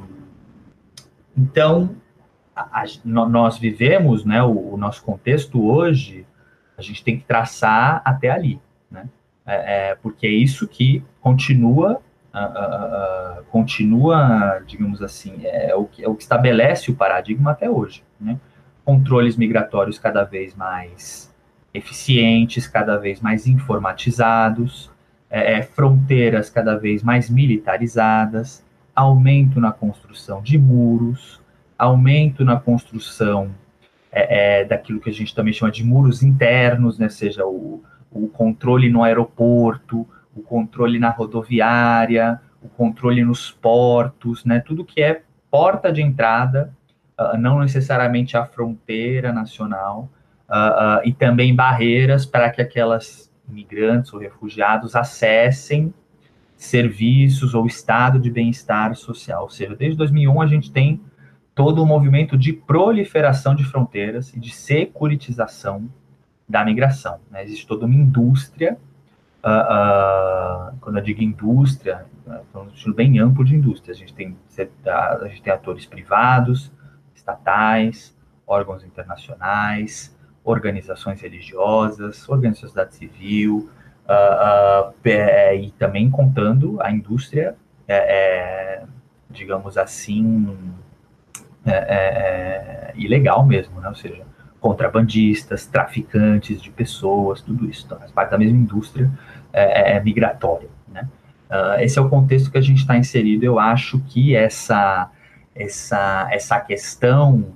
então, 1.36 1.96
a, 2.54 2.82
a, 2.82 2.84
nós 3.04 3.58
vivemos, 3.58 4.24
né, 4.24 4.42
o, 4.42 4.74
o, 4.74 4.76
nosso 4.76 5.02
contexto 5.02 5.64
hoje, 5.66 6.26
a 6.76 6.82
gente 6.82 7.02
tem 7.02 7.18
que 7.18 7.24
traçar 7.24 8.02
até 8.04 8.30
ali, 8.30 8.60
né? 8.90 9.08
É, 9.46 9.90
é 9.90 9.94
porque 9.96 10.26
é 10.26 10.30
isso 10.30 10.66
que 10.66 11.02
continua, 11.20 12.00
uh, 12.32 13.40
uh, 13.40 13.44
continua, 13.50 14.62
digamos 14.66 15.02
assim, 15.02 15.40
é 15.44 15.74
o, 15.74 15.84
que, 15.84 16.04
é 16.04 16.08
o 16.08 16.14
que 16.14 16.22
estabelece 16.22 16.90
o 16.90 16.94
paradigma 16.94 17.50
até 17.50 17.68
hoje, 17.68 18.02
né? 18.20 18.38
Controles 18.84 19.36
migratórios 19.36 19.98
cada 19.98 20.24
vez 20.24 20.54
mais 20.54 21.34
eficientes, 21.72 22.68
cada 22.68 22.96
vez 22.96 23.20
mais 23.20 23.46
informatizados, 23.46 24.90
é, 25.28 25.58
é 25.58 25.62
fronteiras 25.62 26.48
cada 26.48 26.76
vez 26.76 27.02
mais 27.02 27.28
militarizadas, 27.28 28.63
aumento 28.94 29.60
na 29.60 29.72
construção 29.72 30.42
de 30.42 30.58
muros, 30.58 31.40
aumento 31.78 32.44
na 32.44 32.58
construção 32.58 33.50
é, 34.12 34.60
é, 34.60 34.64
daquilo 34.64 35.00
que 35.00 35.10
a 35.10 35.12
gente 35.12 35.34
também 35.34 35.52
chama 35.52 35.72
de 35.72 35.84
muros 35.84 36.22
internos, 36.22 36.98
né, 36.98 37.08
seja 37.08 37.44
o, 37.44 37.82
o 38.10 38.28
controle 38.28 38.88
no 38.88 39.02
aeroporto, 39.02 40.06
o 40.34 40.42
controle 40.42 40.98
na 40.98 41.10
rodoviária, 41.10 42.40
o 42.62 42.68
controle 42.68 43.24
nos 43.24 43.50
portos, 43.50 44.44
né, 44.44 44.60
tudo 44.60 44.84
que 44.84 45.02
é 45.02 45.22
porta 45.50 45.92
de 45.92 46.00
entrada, 46.00 46.72
uh, 47.20 47.36
não 47.36 47.60
necessariamente 47.60 48.36
a 48.36 48.44
fronteira 48.44 49.32
nacional, 49.32 50.08
uh, 50.48 51.00
uh, 51.00 51.00
e 51.04 51.12
também 51.12 51.54
barreiras 51.54 52.24
para 52.24 52.50
que 52.50 52.62
aquelas 52.62 53.32
imigrantes 53.48 54.12
ou 54.12 54.20
refugiados 54.20 54.96
acessem 54.96 55.92
serviços 56.64 57.54
ou 57.54 57.66
estado 57.66 58.18
de 58.18 58.30
bem-estar 58.30 58.94
social. 58.94 59.42
Ou 59.42 59.50
seja, 59.50 59.74
desde 59.74 59.96
2001 59.96 60.40
a 60.40 60.46
gente 60.46 60.70
tem 60.70 61.00
todo 61.54 61.82
o 61.82 61.86
movimento 61.86 62.36
de 62.36 62.52
proliferação 62.52 63.54
de 63.54 63.64
fronteiras 63.64 64.32
e 64.34 64.40
de 64.40 64.50
securitização 64.50 65.88
da 66.48 66.64
migração. 66.64 67.20
Né? 67.30 67.44
Existe 67.44 67.66
toda 67.66 67.86
uma 67.86 67.94
indústria, 67.94 68.76
uh, 69.42 70.72
uh, 70.72 70.78
quando 70.80 70.98
eu 70.98 71.02
digo 71.02 71.22
indústria, 71.22 72.06
é 72.26 72.58
um 72.58 72.68
estilo 72.68 72.94
bem 72.94 73.18
amplo 73.18 73.44
de 73.44 73.54
indústria. 73.54 73.94
A 73.94 73.96
gente 73.96 74.12
tem, 74.14 74.36
a 74.86 75.28
gente 75.28 75.42
tem 75.42 75.52
atores 75.52 75.86
privados, 75.86 76.72
estatais, 77.14 78.16
órgãos 78.46 78.84
internacionais, 78.84 80.14
organizações 80.42 81.20
religiosas, 81.20 82.28
organizações 82.28 82.72
da 82.72 82.84
sociedade 82.84 82.94
civil, 82.96 83.70
uh, 84.08 84.92
e 85.54 85.70
também 85.78 86.10
contando 86.10 86.80
a 86.80 86.90
indústria, 86.90 87.56
é, 87.86 87.96
é, 87.96 88.82
digamos 89.30 89.76
assim, 89.76 90.56
é, 91.64 91.72
é, 91.72 91.74
é, 91.74 92.92
ilegal 92.96 93.44
mesmo, 93.44 93.80
né? 93.80 93.88
ou 93.88 93.94
seja, 93.94 94.22
contrabandistas, 94.60 95.66
traficantes 95.66 96.60
de 96.60 96.70
pessoas, 96.70 97.40
tudo 97.40 97.68
isso. 97.68 97.84
Então, 97.86 97.98
faz 97.98 98.10
parte 98.10 98.30
da 98.30 98.38
mesma 98.38 98.56
indústria 98.56 99.10
é, 99.52 100.00
migratória. 100.00 100.68
Né? 100.88 101.08
Uh, 101.50 101.80
esse 101.80 101.98
é 101.98 102.02
o 102.02 102.08
contexto 102.08 102.50
que 102.50 102.58
a 102.58 102.62
gente 102.62 102.78
está 102.78 102.96
inserido. 102.96 103.44
Eu 103.44 103.58
acho 103.58 104.00
que 104.00 104.34
essa, 104.34 105.10
essa, 105.54 106.26
essa 106.30 106.58
questão 106.60 107.52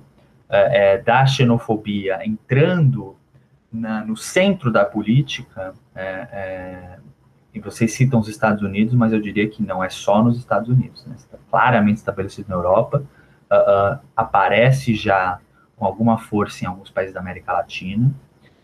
é, 0.47 0.97
da 0.99 1.25
xenofobia 1.25 2.19
entrando 2.25 3.15
na, 3.71 4.03
no 4.03 4.17
centro 4.17 4.71
da 4.71 4.83
política, 4.85 5.73
é, 5.95 6.27
é, 6.31 6.99
e 7.53 7.59
vocês 7.59 7.93
citam 7.93 8.19
os 8.19 8.27
Estados 8.27 8.61
Unidos, 8.63 8.93
mas 8.93 9.13
eu 9.13 9.19
diria 9.19 9.47
que 9.49 9.63
não 9.63 9.83
é 9.83 9.89
só 9.89 10.23
nos 10.23 10.37
Estados 10.37 10.69
Unidos. 10.69 11.05
Né? 11.05 11.15
Está 11.17 11.37
claramente 11.49 11.97
estabelecido 11.97 12.49
na 12.49 12.55
Europa, 12.55 13.03
uh, 13.51 13.95
uh, 13.95 13.99
aparece 14.15 14.93
já 14.93 15.39
com 15.75 15.85
alguma 15.85 16.17
força 16.17 16.63
em 16.63 16.67
alguns 16.67 16.89
países 16.89 17.13
da 17.13 17.19
América 17.19 17.53
Latina, 17.53 18.11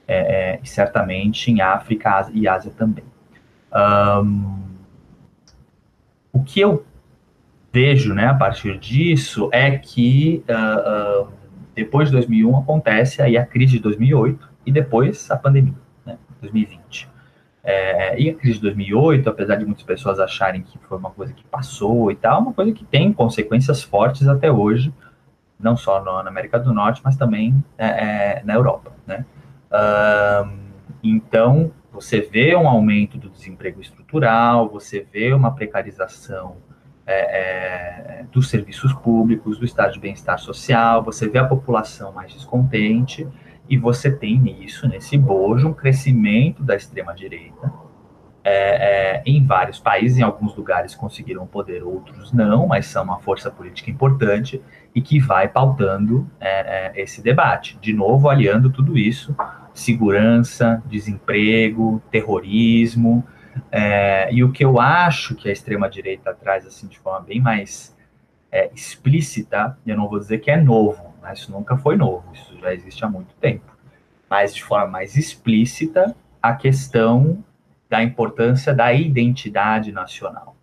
é, 0.08 0.18
é, 0.18 0.60
e 0.62 0.68
certamente 0.68 1.50
em 1.50 1.62
África 1.62 2.30
e 2.34 2.48
Ásia 2.48 2.72
também. 2.78 3.06
Um, 3.74 4.64
o 6.32 6.44
que 6.44 6.60
eu 6.60 6.86
vejo 7.74 8.14
né, 8.14 8.28
a 8.28 8.34
partir 8.34 8.78
disso 8.78 9.50
é 9.52 9.78
que 9.78 10.44
uh, 10.48 11.28
depois 11.74 12.10
de 12.10 12.14
2001 12.14 12.58
acontece 12.58 13.22
aí 13.22 13.38
a 13.38 13.46
crise 13.46 13.74
de 13.74 13.80
2008 13.80 14.55
e 14.66 14.72
depois 14.72 15.30
a 15.30 15.38
pandemia, 15.38 15.74
né, 16.06 16.18
2020. 16.42 17.10
É, 17.64 18.20
e 18.20 18.30
a 18.30 18.36
crise 18.36 18.58
de 18.58 18.62
2008, 18.62 19.28
apesar 19.28 19.56
de 19.56 19.66
muitas 19.66 19.84
pessoas 19.84 20.20
acharem 20.20 20.62
que 20.62 20.78
foi 20.80 20.98
uma 20.98 21.10
coisa 21.10 21.34
que 21.34 21.44
passou 21.46 22.12
e 22.12 22.16
tal, 22.16 22.38
é 22.38 22.42
uma 22.42 22.54
coisa 22.54 22.72
que 22.72 22.86
tem 22.86 23.12
consequências 23.12 23.82
fortes 23.82 24.28
até 24.28 24.52
hoje, 24.52 24.94
não 25.60 25.76
só 25.76 26.04
no, 26.04 26.22
na 26.22 26.30
América 26.30 26.60
do 26.60 26.72
Norte, 26.72 27.02
mas 27.04 27.18
também 27.18 27.64
é, 27.78 27.88
é, 27.88 28.44
na 28.44 28.54
Europa, 28.54 28.92
né? 29.08 29.26
Um, 29.72 30.66
então, 31.04 31.72
você 31.92 32.22
vê 32.22 32.56
um 32.56 32.68
aumento 32.68 33.18
do 33.18 33.30
desemprego 33.30 33.82
estrutural, 33.82 34.70
você 34.70 35.06
vê 35.12 35.34
uma 35.34 35.52
precarização 35.56 36.58
é, 37.06 38.20
é, 38.20 38.26
dos 38.32 38.50
serviços 38.50 38.94
públicos, 38.94 39.58
do 39.58 39.66
estado 39.66 39.94
de 39.94 40.00
bem-estar 40.00 40.38
social, 40.40 41.04
você 41.04 41.28
vê 41.28 41.40
a 41.40 41.46
população 41.46 42.12
mais 42.12 42.34
descontente, 42.34 43.28
e 43.70 43.78
você 43.78 44.12
tem 44.12 44.40
nisso, 44.40 44.88
nesse 44.88 45.18
bojo, 45.18 45.70
um 45.70 45.74
crescimento 45.74 46.64
da 46.64 46.76
extrema-direita 46.76 47.86
é, 48.48 48.52
é, 49.18 49.24
em 49.26 49.44
vários 49.44 49.80
países, 49.80 50.20
em 50.20 50.22
alguns 50.22 50.56
lugares 50.56 50.94
conseguiram 50.94 51.48
poder, 51.48 51.84
outros 51.84 52.32
não, 52.32 52.68
mas 52.68 52.86
são 52.86 53.04
uma 53.04 53.18
força 53.18 53.50
política 53.50 53.90
importante 53.90 54.62
e 54.94 55.02
que 55.02 55.20
vai 55.20 55.48
pautando 55.48 56.30
é, 56.40 56.92
é 56.96 57.02
esse 57.02 57.24
debate. 57.24 57.76
De 57.82 57.92
novo, 57.92 58.30
aliando 58.30 58.70
tudo 58.70 58.96
isso, 58.96 59.36
segurança, 59.74 60.84
desemprego, 60.86 62.00
terrorismo, 62.12 63.26
é, 63.72 64.32
e 64.32 64.44
o 64.44 64.52
que 64.52 64.64
eu 64.64 64.80
acho 64.80 65.34
que 65.34 65.50
a 65.50 65.52
extrema-direita 65.52 66.32
traz 66.32 66.68
assim 66.68 66.88
de 66.88 67.00
forma 67.00 67.22
bem 67.22 67.42
mais 67.42 67.98
é, 68.52 68.70
explícita, 68.76 69.76
eu 69.88 69.98
não 69.98 70.08
vou 70.08 70.20
dizer 70.20 70.38
que 70.38 70.52
é 70.52 70.58
novo, 70.58 71.15
mas 71.26 71.40
isso 71.40 71.52
nunca 71.52 71.76
foi 71.76 71.98
novo, 71.98 72.24
isso 72.34 72.56
já 72.60 72.72
existe 72.72 73.04
há 73.04 73.10
muito 73.10 73.34
tempo. 73.42 73.76
Mas 74.30 74.54
de 74.54 74.64
forma 74.64 74.88
mais 74.88 75.18
explícita, 75.18 76.16
a 76.40 76.54
questão 76.54 77.44
da 77.90 78.04
importância 78.04 78.76
da 78.76 78.94
identidade 78.94 79.92
nacional. 79.92 80.56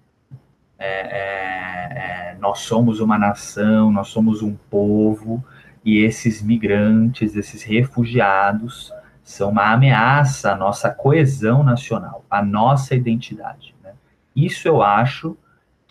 É, 0.79 0.87
é, 0.87 2.33
é, 2.33 2.37
nós 2.39 2.61
somos 2.61 3.01
uma 3.01 3.19
nação, 3.19 3.91
nós 3.91 4.07
somos 4.09 4.41
um 4.41 4.55
povo, 4.71 5.45
e 5.85 5.99
esses 5.99 6.41
migrantes, 6.41 7.35
esses 7.35 7.65
refugiados, 7.65 8.93
são 9.25 9.51
uma 9.51 9.73
ameaça 9.73 10.53
à 10.53 10.57
nossa 10.57 10.91
coesão 10.91 11.65
nacional, 11.65 12.25
à 12.31 12.41
nossa 12.41 12.95
identidade. 12.95 13.75
Né? 13.83 13.93
Isso 14.35 14.69
eu 14.69 14.81
acho 14.81 15.37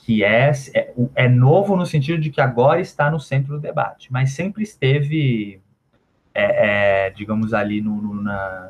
que 0.01 0.23
é, 0.23 0.51
é, 0.73 0.93
é, 1.15 1.29
novo 1.29 1.75
no 1.75 1.85
sentido 1.85 2.19
de 2.19 2.29
que 2.31 2.41
agora 2.41 2.81
está 2.81 3.09
no 3.09 3.19
centro 3.19 3.53
do 3.53 3.59
debate, 3.59 4.11
mas 4.11 4.33
sempre 4.33 4.63
esteve, 4.63 5.61
é, 6.33 7.05
é, 7.05 7.09
digamos, 7.11 7.53
ali 7.53 7.81
no, 7.81 8.01
no 8.01 8.21
na, 8.21 8.69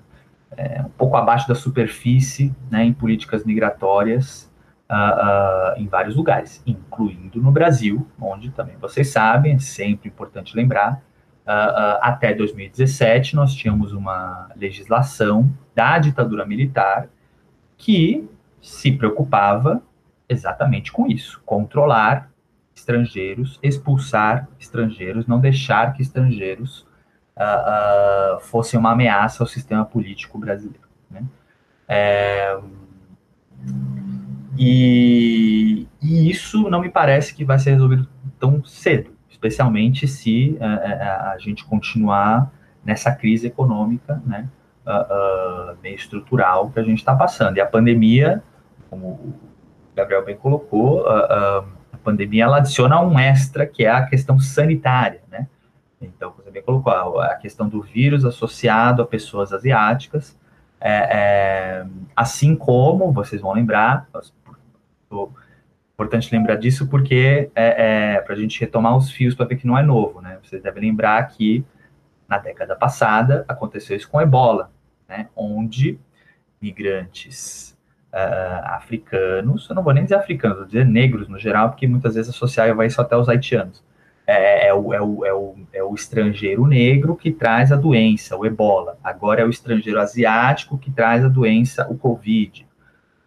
é, 0.57 0.81
um 0.81 0.89
pouco 0.89 1.15
abaixo 1.15 1.47
da 1.47 1.55
superfície 1.55 2.53
né, 2.69 2.83
em 2.83 2.93
políticas 2.93 3.45
migratórias 3.45 4.51
uh, 4.89 4.93
uh, 4.93 5.81
em 5.81 5.87
vários 5.87 6.15
lugares, 6.15 6.61
incluindo 6.67 7.41
no 7.41 7.51
Brasil, 7.51 8.05
onde 8.19 8.51
também 8.51 8.75
vocês 8.77 9.09
sabem, 9.09 9.55
é 9.55 9.59
sempre 9.59 10.09
importante 10.09 10.55
lembrar, 10.55 11.01
uh, 11.47 11.97
até 12.01 12.33
2017 12.33 13.35
nós 13.37 13.53
tínhamos 13.53 13.93
uma 13.93 14.49
legislação 14.57 15.49
da 15.73 15.97
ditadura 15.97 16.45
militar 16.45 17.07
que 17.77 18.29
se 18.61 18.91
preocupava 18.91 19.81
exatamente 20.31 20.91
com 20.91 21.07
isso: 21.07 21.41
controlar 21.45 22.31
estrangeiros, 22.75 23.59
expulsar 23.61 24.47
estrangeiros, 24.59 25.27
não 25.27 25.39
deixar 25.39 25.93
que 25.93 26.01
estrangeiros 26.01 26.85
uh, 27.37 28.37
uh, 28.37 28.39
fossem 28.41 28.79
uma 28.79 28.91
ameaça 28.91 29.43
ao 29.43 29.47
sistema 29.47 29.85
político 29.85 30.37
brasileiro. 30.37 30.87
Né? 31.09 31.23
É, 31.87 32.59
e, 34.57 35.87
e, 36.01 36.29
isso 36.29 36.69
não 36.69 36.81
me 36.81 36.89
parece 36.89 37.33
que 37.33 37.43
vai 37.43 37.59
ser 37.59 37.71
resolvido 37.71 38.07
tão 38.39 38.63
cedo, 38.63 39.11
especialmente 39.29 40.07
se 40.07 40.57
uh, 40.59 41.33
a 41.33 41.35
gente 41.39 41.65
continuar 41.65 42.51
nessa 42.83 43.13
crise 43.13 43.45
econômica, 43.45 44.21
né, 44.25 44.49
meio 45.83 45.93
estrutural 45.93 46.71
que 46.71 46.79
a 46.79 46.83
gente 46.83 46.97
está 46.97 47.13
passando. 47.15 47.57
E 47.57 47.61
a 47.61 47.65
pandemia, 47.65 48.43
como 48.89 49.35
Gabriel 50.01 50.25
bem 50.25 50.35
colocou, 50.35 51.07
a, 51.07 51.19
a, 51.19 51.65
a, 51.93 51.97
pandemia 52.03 52.45
ela 52.45 52.57
adiciona 52.57 52.99
um 52.99 53.17
extra, 53.17 53.65
que 53.65 53.85
é 53.85 53.89
a 53.89 54.05
questão 54.05 54.39
sanitária, 54.39 55.21
né? 55.29 55.47
Então, 56.01 56.33
você 56.35 56.49
bem 56.49 56.63
colocou, 56.63 56.91
a, 56.91 57.27
a 57.27 57.35
questão 57.35 57.69
do 57.69 57.81
vírus 57.81 58.25
associado 58.25 59.01
a 59.01 59.05
pessoas 59.05 59.53
asiáticas, 59.53 60.37
é, 60.79 60.91
é, 60.91 61.85
assim 62.15 62.55
como, 62.55 63.11
vocês 63.11 63.39
vão 63.39 63.53
lembrar, 63.53 64.07
é 64.15 65.15
importante 65.93 66.33
lembrar 66.33 66.55
disso 66.55 66.87
porque 66.87 67.51
é, 67.53 68.15
é 68.15 68.21
para 68.21 68.33
a 68.33 68.37
gente 68.37 68.59
retomar 68.59 68.97
os 68.97 69.11
fios 69.11 69.35
para 69.35 69.45
ver 69.45 69.57
que 69.57 69.67
não 69.67 69.77
é 69.77 69.83
novo, 69.83 70.21
né? 70.21 70.39
Vocês 70.43 70.63
devem 70.63 70.81
lembrar 70.81 71.23
que 71.27 71.63
na 72.27 72.39
década 72.39 72.75
passada 72.75 73.45
aconteceu 73.47 73.95
isso 73.95 74.09
com 74.09 74.19
ebola, 74.19 74.71
né? 75.07 75.29
Onde 75.35 75.99
migrantes 76.59 77.77
uh, 78.13 78.65
africanos, 78.75 79.69
eu 79.69 79.75
não 79.75 79.83
vou 79.83 79.93
nem 79.93 80.03
dizer 80.03 80.15
africanos, 80.15 80.57
vou 80.57 80.65
dizer 80.65 80.85
negros 80.85 81.27
no 81.27 81.39
geral, 81.39 81.69
porque 81.69 81.87
muitas 81.87 82.15
vezes 82.15 82.33
associar 82.33 82.73
vai 82.75 82.87
isso 82.87 83.01
até 83.01 83.15
os 83.15 83.29
haitianos. 83.29 83.83
É, 84.27 84.67
é, 84.67 84.73
o, 84.73 84.93
é, 84.93 85.01
o, 85.01 85.25
é, 85.25 85.33
o, 85.33 85.55
é 85.73 85.83
o 85.83 85.93
estrangeiro 85.93 86.65
negro 86.65 87.15
que 87.15 87.31
traz 87.31 87.71
a 87.71 87.75
doença, 87.75 88.37
o 88.37 88.45
ebola. 88.45 88.97
Agora 89.03 89.41
é 89.41 89.45
o 89.45 89.49
estrangeiro 89.49 89.99
asiático 89.99 90.77
que 90.77 90.91
traz 90.91 91.25
a 91.25 91.27
doença, 91.27 91.87
o 91.89 91.97
covid. 91.97 92.65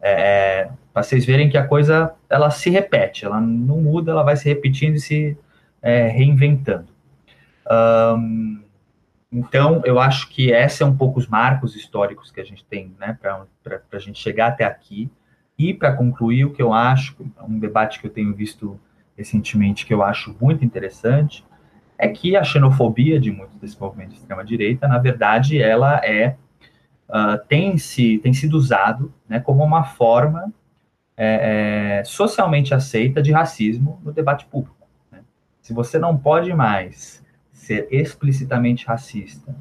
É, 0.01 0.69
para 0.93 1.03
vocês 1.03 1.25
verem 1.25 1.51
que 1.51 1.59
a 1.59 1.67
coisa 1.67 2.15
ela 2.31 2.51
se 2.51 2.71
repete, 2.71 3.25
ela 3.25 3.41
não 3.41 3.81
muda, 3.81 4.13
ela 4.13 4.23
vai 4.23 4.37
se 4.37 4.49
repetindo 4.49 4.95
e 4.95 5.01
se 5.01 5.37
é, 5.83 6.09
reinventando. 6.09 6.87
Um, 7.71 8.64
então, 9.37 9.83
eu 9.85 9.99
acho 9.99 10.29
que 10.29 10.53
esses 10.53 10.79
são 10.79 10.89
é 10.89 10.91
um 10.93 10.97
pouco 10.97 11.19
os 11.19 11.27
marcos 11.27 11.75
históricos 11.75 12.31
que 12.31 12.41
a 12.41 12.45
gente 12.45 12.65
tem, 12.65 12.95
né, 13.01 13.19
para 13.21 13.81
a 13.93 13.99
gente 13.99 14.17
chegar 14.17 14.47
até 14.47 14.65
aqui. 14.65 15.11
E 15.59 15.75
para 15.75 15.93
concluir, 15.93 16.45
o 16.45 16.53
que 16.53 16.63
eu 16.63 16.73
acho, 16.73 17.17
um 17.43 17.59
debate 17.59 18.01
que 18.01 18.07
eu 18.07 18.11
tenho 18.11 18.33
visto 18.33 18.79
recentemente, 19.17 19.87
que 19.87 19.93
eu 19.93 20.05
acho 20.05 20.37
muito 20.41 20.65
interessante, 20.65 21.45
é 21.99 22.07
que 22.07 22.37
a 22.37 22.45
xenofobia 22.45 23.19
de 23.19 23.33
muitos 23.33 23.57
desses 23.57 23.77
movimentos 23.77 24.15
de 24.15 24.21
extrema-direita, 24.21 24.87
na 24.87 24.99
verdade, 24.99 25.61
ela 25.61 25.97
é 26.05 26.37
uh, 27.09 27.37
tem, 27.49 27.77
se, 27.77 28.19
tem 28.19 28.33
sido 28.33 28.55
usado 28.55 29.13
né, 29.29 29.41
como 29.41 29.65
uma 29.65 29.83
forma 29.83 30.53
é, 31.17 31.99
é, 32.01 32.05
socialmente 32.05 32.73
aceita 32.73 33.21
de 33.21 33.33
racismo 33.33 34.01
no 34.05 34.13
debate 34.13 34.47
público. 34.47 34.87
Né? 35.11 35.21
Se 35.61 35.73
você 35.73 35.99
não 35.99 36.17
pode 36.17 36.53
mais 36.55 37.24
ser 37.55 37.87
explicitamente 37.91 38.85
racista 38.85 39.55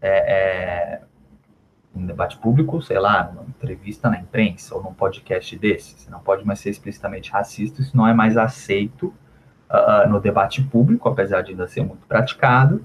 é, 0.00 0.08
é, 0.10 1.00
em 1.94 2.04
debate 2.04 2.36
público, 2.36 2.80
sei 2.82 2.98
lá, 2.98 3.32
numa 3.32 3.48
entrevista 3.48 4.10
na 4.10 4.20
imprensa 4.20 4.74
ou 4.74 4.82
num 4.82 4.92
podcast 4.92 5.58
desse, 5.58 5.98
você 5.98 6.10
não 6.10 6.20
pode 6.20 6.46
mais 6.46 6.60
ser 6.60 6.68
explicitamente 6.68 7.32
racista, 7.32 7.80
isso 7.80 7.96
não 7.96 8.06
é 8.06 8.12
mais 8.12 8.36
aceito 8.36 9.06
uh, 9.70 10.08
no 10.08 10.20
debate 10.20 10.62
público, 10.62 11.08
apesar 11.08 11.40
de 11.40 11.52
ainda 11.52 11.66
ser 11.66 11.82
muito 11.82 12.06
praticado, 12.06 12.84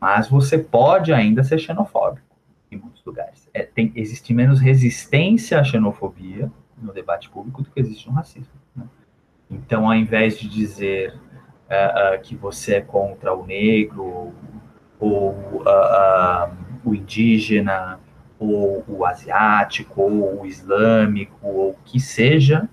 mas 0.00 0.28
você 0.28 0.58
pode 0.58 1.12
ainda 1.12 1.44
ser 1.44 1.58
xenofóbico 1.58 2.36
em 2.68 2.76
muitos 2.76 3.04
lugares. 3.04 3.48
É, 3.54 3.62
tem, 3.62 3.92
existe 3.94 4.34
menos 4.34 4.58
resistência 4.60 5.60
à 5.60 5.64
xenofobia 5.64 6.50
no 6.76 6.92
debate 6.92 7.30
público 7.30 7.62
do 7.62 7.70
que 7.70 7.78
existe 7.78 8.08
no 8.08 8.14
racismo. 8.14 8.52
Né? 8.74 8.84
Então, 9.48 9.86
ao 9.86 9.94
invés 9.94 10.36
de 10.36 10.48
dizer 10.48 11.14
uh, 11.72 12.16
uh, 12.16 12.22
que 12.22 12.36
você 12.36 12.76
é 12.76 12.80
contra 12.80 13.34
o 13.34 13.46
negro 13.46 14.32
ou 15.00 15.64
o 16.84 16.94
indígena, 16.94 17.98
ou 18.38 18.84
o 18.86 19.04
asiático, 19.04 20.02
ou 20.02 20.42
o 20.42 20.46
islâmico, 20.46 21.36
ou 21.42 21.70
o 21.70 21.76
que 21.84 21.98
seja, 21.98 22.68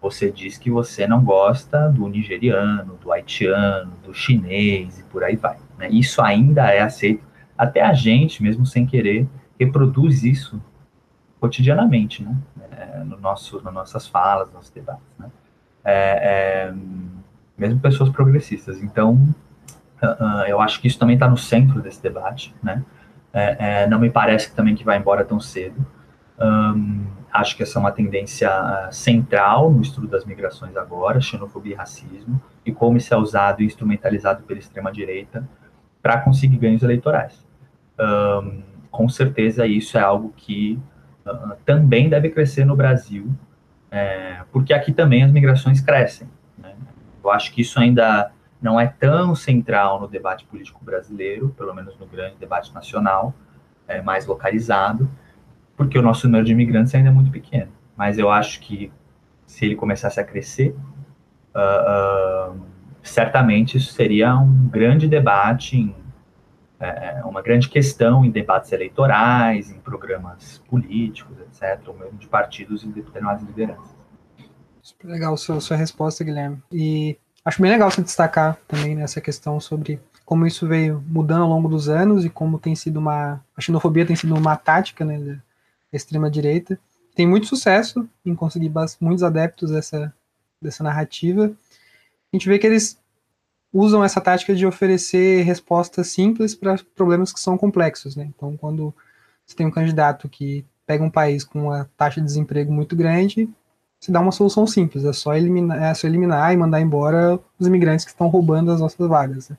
você 0.00 0.30
diz 0.30 0.56
que 0.56 0.70
você 0.70 1.06
não 1.06 1.24
gosta 1.24 1.88
do 1.88 2.06
nigeriano, 2.06 2.96
do 2.96 3.12
haitiano, 3.12 3.92
do 4.04 4.14
chinês 4.14 4.98
e 4.98 5.02
por 5.04 5.24
aí 5.24 5.36
vai. 5.36 5.56
Né? 5.78 5.88
Isso 5.90 6.22
ainda 6.22 6.70
é 6.70 6.80
aceito. 6.80 7.24
Até 7.58 7.82
a 7.82 7.92
gente, 7.92 8.42
mesmo 8.42 8.64
sem 8.66 8.86
querer, 8.86 9.26
reproduz 9.58 10.22
isso 10.22 10.62
cotidianamente, 11.40 12.22
né? 12.22 12.36
É, 12.70 12.98
no 12.98 13.18
nosso, 13.18 13.62
nas 13.62 13.72
nossas 13.72 14.06
falas, 14.06 14.46
nos 14.46 14.54
nossos 14.54 14.70
debates. 14.70 15.02
Né? 15.18 15.30
É, 15.84 16.68
é, 16.68 16.74
mesmo 17.56 17.80
pessoas 17.80 18.10
progressistas. 18.10 18.82
Então, 18.82 19.14
uh, 20.02 20.06
uh, 20.06 20.44
eu 20.46 20.60
acho 20.60 20.80
que 20.80 20.88
isso 20.88 20.98
também 20.98 21.14
está 21.14 21.28
no 21.28 21.36
centro 21.36 21.80
desse 21.80 22.02
debate. 22.02 22.54
Né? 22.62 22.82
É, 23.32 23.82
é, 23.82 23.86
não 23.86 23.98
me 23.98 24.10
parece 24.10 24.54
também 24.54 24.74
que 24.74 24.84
vai 24.84 24.98
embora 24.98 25.24
tão 25.24 25.38
cedo. 25.38 25.84
Um, 26.38 27.06
acho 27.32 27.56
que 27.56 27.62
essa 27.62 27.78
é 27.78 27.80
uma 27.80 27.92
tendência 27.92 28.48
ah, 28.48 28.88
central 28.90 29.70
no 29.70 29.82
estudo 29.82 30.06
das 30.06 30.24
migrações 30.24 30.76
agora, 30.76 31.20
xenofobia 31.20 31.74
e 31.74 31.76
racismo, 31.76 32.40
e 32.64 32.72
como 32.72 32.96
isso 32.96 33.12
é 33.12 33.16
usado 33.16 33.62
e 33.62 33.66
instrumentalizado 33.66 34.42
pela 34.44 34.58
extrema-direita 34.58 35.46
para 36.02 36.18
conseguir 36.18 36.56
ganhos 36.56 36.82
eleitorais. 36.82 37.44
Um, 37.98 38.62
com 38.90 39.08
certeza 39.08 39.66
isso 39.66 39.98
é 39.98 40.00
algo 40.00 40.32
que 40.36 40.78
uh, 41.26 41.56
também 41.64 42.08
deve 42.08 42.30
crescer 42.30 42.64
no 42.64 42.76
Brasil, 42.76 43.30
é, 43.90 44.40
porque 44.52 44.72
aqui 44.72 44.92
também 44.92 45.22
as 45.22 45.30
migrações 45.30 45.80
crescem. 45.80 46.28
Eu 47.26 47.32
acho 47.32 47.52
que 47.52 47.60
isso 47.60 47.80
ainda 47.80 48.30
não 48.62 48.78
é 48.78 48.86
tão 48.86 49.34
central 49.34 50.00
no 50.00 50.08
debate 50.08 50.44
político 50.44 50.82
brasileiro, 50.84 51.48
pelo 51.56 51.74
menos 51.74 51.98
no 51.98 52.06
grande 52.06 52.36
debate 52.36 52.72
nacional, 52.72 53.34
é 53.88 54.00
mais 54.00 54.26
localizado, 54.26 55.10
porque 55.76 55.98
o 55.98 56.02
nosso 56.02 56.26
número 56.26 56.44
de 56.44 56.52
imigrantes 56.52 56.94
ainda 56.94 57.08
é 57.08 57.12
muito 57.12 57.30
pequeno. 57.30 57.70
Mas 57.96 58.16
eu 58.18 58.30
acho 58.30 58.60
que 58.60 58.92
se 59.44 59.64
ele 59.64 59.74
começasse 59.74 60.20
a 60.20 60.24
crescer, 60.24 60.74
uh, 61.54 62.52
uh, 62.52 62.60
certamente 63.02 63.76
isso 63.76 63.92
seria 63.92 64.36
um 64.36 64.68
grande 64.68 65.08
debate, 65.08 65.76
em, 65.76 65.94
é, 66.78 67.22
uma 67.24 67.40
grande 67.40 67.68
questão 67.68 68.24
em 68.24 68.30
debates 68.30 68.70
eleitorais, 68.70 69.70
em 69.70 69.80
programas 69.80 70.62
políticos, 70.68 71.36
etc., 71.40 71.80
ou 71.88 71.96
mesmo 71.96 72.18
de 72.18 72.28
partidos 72.28 72.82
e 72.84 72.88
determinadas 72.88 73.42
lideranças. 73.42 73.95
Super 74.86 75.08
legal 75.08 75.36
sua, 75.36 75.60
sua 75.60 75.76
resposta, 75.76 76.22
Guilherme. 76.22 76.62
E 76.72 77.18
Acho 77.46 77.62
bem 77.62 77.70
legal 77.70 77.88
você 77.88 78.02
destacar 78.02 78.58
também 78.66 78.96
nessa 78.96 79.20
questão 79.20 79.60
sobre 79.60 80.00
como 80.24 80.44
isso 80.48 80.66
veio 80.66 81.00
mudando 81.06 81.42
ao 81.42 81.48
longo 81.48 81.68
dos 81.68 81.88
anos 81.88 82.24
e 82.24 82.28
como 82.28 82.58
tem 82.58 82.74
sido 82.74 82.96
uma. 82.96 83.40
A 83.56 83.60
xenofobia 83.60 84.04
tem 84.04 84.16
sido 84.16 84.34
uma 84.34 84.56
tática 84.56 85.04
né, 85.04 85.16
da 85.16 85.36
extrema-direita. 85.92 86.76
Tem 87.14 87.24
muito 87.24 87.46
sucesso 87.46 88.08
em 88.24 88.34
conseguir 88.34 88.72
muitos 89.00 89.22
adeptos 89.22 89.70
dessa, 89.70 90.12
dessa 90.60 90.82
narrativa. 90.82 91.52
A 92.32 92.36
gente 92.36 92.48
vê 92.48 92.58
que 92.58 92.66
eles 92.66 92.98
usam 93.72 94.02
essa 94.02 94.20
tática 94.20 94.52
de 94.52 94.66
oferecer 94.66 95.44
respostas 95.44 96.08
simples 96.08 96.52
para 96.52 96.80
problemas 96.96 97.32
que 97.32 97.38
são 97.38 97.56
complexos. 97.56 98.16
Né? 98.16 98.28
Então, 98.36 98.56
quando 98.56 98.92
você 99.46 99.54
tem 99.54 99.64
um 99.64 99.70
candidato 99.70 100.28
que 100.28 100.66
pega 100.84 101.04
um 101.04 101.10
país 101.10 101.44
com 101.44 101.68
uma 101.68 101.88
taxa 101.96 102.20
de 102.20 102.26
desemprego 102.26 102.72
muito 102.72 102.96
grande, 102.96 103.48
se 104.00 104.12
dá 104.12 104.20
uma 104.20 104.32
solução 104.32 104.66
simples, 104.66 105.04
é 105.04 105.12
só 105.12 105.34
eliminar, 105.34 105.82
é 105.82 105.94
só 105.94 106.06
eliminar 106.06 106.52
e 106.52 106.56
mandar 106.56 106.80
embora 106.80 107.38
os 107.58 107.66
imigrantes 107.66 108.04
que 108.04 108.10
estão 108.10 108.28
roubando 108.28 108.70
as 108.70 108.80
nossas 108.80 109.08
vagas. 109.08 109.48
Né? 109.48 109.56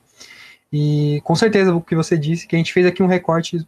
E 0.72 1.20
com 1.24 1.34
certeza 1.34 1.74
o 1.74 1.80
que 1.80 1.96
você 1.96 2.16
disse, 2.16 2.46
que 2.46 2.54
a 2.54 2.58
gente 2.58 2.72
fez 2.72 2.86
aqui 2.86 3.02
um 3.02 3.06
recorte 3.06 3.66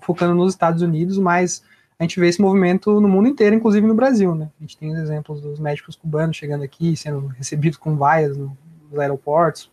focando 0.00 0.34
nos 0.34 0.52
Estados 0.52 0.82
Unidos, 0.82 1.18
mas 1.18 1.62
a 1.98 2.04
gente 2.04 2.18
vê 2.20 2.28
esse 2.28 2.40
movimento 2.40 3.00
no 3.00 3.08
mundo 3.08 3.28
inteiro, 3.28 3.56
inclusive 3.56 3.86
no 3.86 3.94
Brasil, 3.94 4.34
né? 4.34 4.48
A 4.58 4.62
gente 4.62 4.76
tem 4.76 4.92
os 4.92 4.98
exemplos 4.98 5.40
dos 5.40 5.58
médicos 5.58 5.96
cubanos 5.96 6.36
chegando 6.36 6.62
aqui, 6.62 6.96
sendo 6.96 7.26
recebidos 7.26 7.76
com 7.76 7.96
vaias 7.96 8.36
nos 8.36 8.98
aeroportos, 8.98 9.70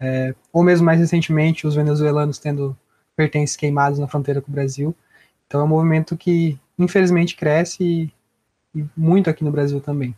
é, 0.00 0.34
ou 0.52 0.62
mesmo 0.64 0.84
mais 0.84 0.98
recentemente 0.98 1.66
os 1.66 1.76
venezuelanos 1.76 2.38
tendo 2.38 2.76
pertences 3.16 3.56
queimados 3.56 3.98
na 3.98 4.08
fronteira 4.08 4.40
com 4.40 4.50
o 4.50 4.54
Brasil. 4.54 4.94
Então 5.46 5.60
é 5.60 5.64
um 5.64 5.68
movimento 5.68 6.16
que 6.16 6.58
infelizmente 6.78 7.36
cresce 7.36 7.84
e 7.84 8.12
e 8.74 8.84
muito 8.96 9.28
aqui 9.28 9.44
no 9.44 9.52
Brasil 9.52 9.80
também. 9.80 10.14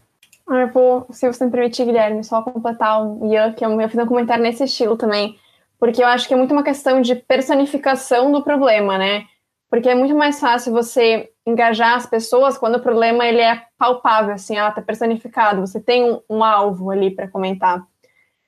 Ah, 0.46 0.60
eu 0.60 0.68
vou, 0.68 1.06
se 1.10 1.26
você 1.26 1.44
me 1.44 1.50
permitir, 1.50 1.84
Guilherme, 1.86 2.22
só 2.22 2.42
completar 2.42 3.02
o 3.02 3.32
Ian, 3.32 3.52
que 3.52 3.64
eu, 3.64 3.88
fiz 3.88 3.98
um 3.98 4.06
comentário 4.06 4.42
nesse 4.42 4.64
estilo 4.64 4.96
também, 4.96 5.38
porque 5.78 6.02
eu 6.02 6.06
acho 6.06 6.28
que 6.28 6.34
é 6.34 6.36
muito 6.36 6.52
uma 6.52 6.62
questão 6.62 7.00
de 7.00 7.14
personificação 7.14 8.30
do 8.30 8.42
problema, 8.42 8.98
né? 8.98 9.24
Porque 9.70 9.88
é 9.88 9.94
muito 9.94 10.14
mais 10.14 10.38
fácil 10.38 10.72
você 10.72 11.30
engajar 11.46 11.94
as 11.94 12.06
pessoas 12.06 12.58
quando 12.58 12.76
o 12.76 12.80
problema 12.80 13.26
ele 13.26 13.40
é 13.40 13.62
palpável, 13.78 14.34
assim, 14.34 14.56
ela 14.56 14.68
ah, 14.68 14.72
tá 14.72 14.82
personificado, 14.82 15.60
você 15.60 15.80
tem 15.80 16.04
um, 16.04 16.20
um 16.28 16.44
alvo 16.44 16.90
ali 16.90 17.10
para 17.10 17.28
comentar. 17.28 17.82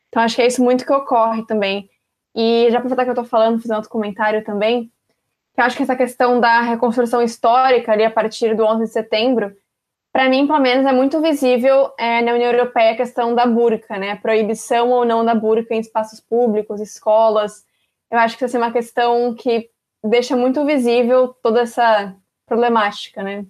Então 0.09 0.23
acho 0.23 0.37
que 0.37 0.43
é 0.43 0.47
isso 0.47 0.63
muito 0.63 0.85
que 0.85 0.93
ocorre 0.93 1.45
também. 1.47 1.91
E 2.35 2.69
já 2.71 2.79
aproveitar 2.79 3.05
que 3.05 3.11
eu 3.11 3.13
estou 3.13 3.25
falando, 3.25 3.61
fazer 3.61 3.75
outro 3.75 3.91
comentário 3.91 4.45
também, 4.45 4.91
que 5.55 5.61
eu 5.61 5.65
acho 5.65 5.77
que 5.77 5.83
essa 5.83 5.97
questão 5.97 6.39
da 6.39 6.61
reconstrução 6.61 7.23
histórica 7.23 7.93
ali 7.93 8.05
a 8.05 8.11
partir 8.11 8.55
do 8.55 8.63
11 8.63 8.85
de 8.85 8.93
setembro, 8.93 9.57
para 10.17 10.31
mim, 10.31 10.47
pelo 10.47 10.61
menos, 10.61 10.87
é 10.87 10.93
muito 10.93 11.21
visível 11.21 11.91
é, 11.99 12.23
na 12.23 12.33
União 12.33 12.51
Europeia 12.51 12.93
a 12.93 12.97
questão 12.97 13.35
da 13.35 13.45
burca, 13.45 13.99
né? 13.99 14.17
Proibição 14.17 14.89
ou 14.89 15.05
não 15.05 15.23
da 15.23 15.35
burca 15.35 15.75
em 15.75 15.79
espaços 15.79 16.21
públicos, 16.21 16.81
escolas. 16.81 17.67
Eu 18.11 18.19
acho 18.21 18.39
que 18.39 18.43
essa 18.47 18.57
é 18.57 18.61
uma 18.61 18.73
questão 18.73 19.35
que 19.35 19.69
deixa 20.03 20.35
muito 20.35 20.65
visível 20.65 21.37
toda 21.43 21.61
essa 21.61 22.17
problemática, 22.47 23.23
né? 23.23 23.45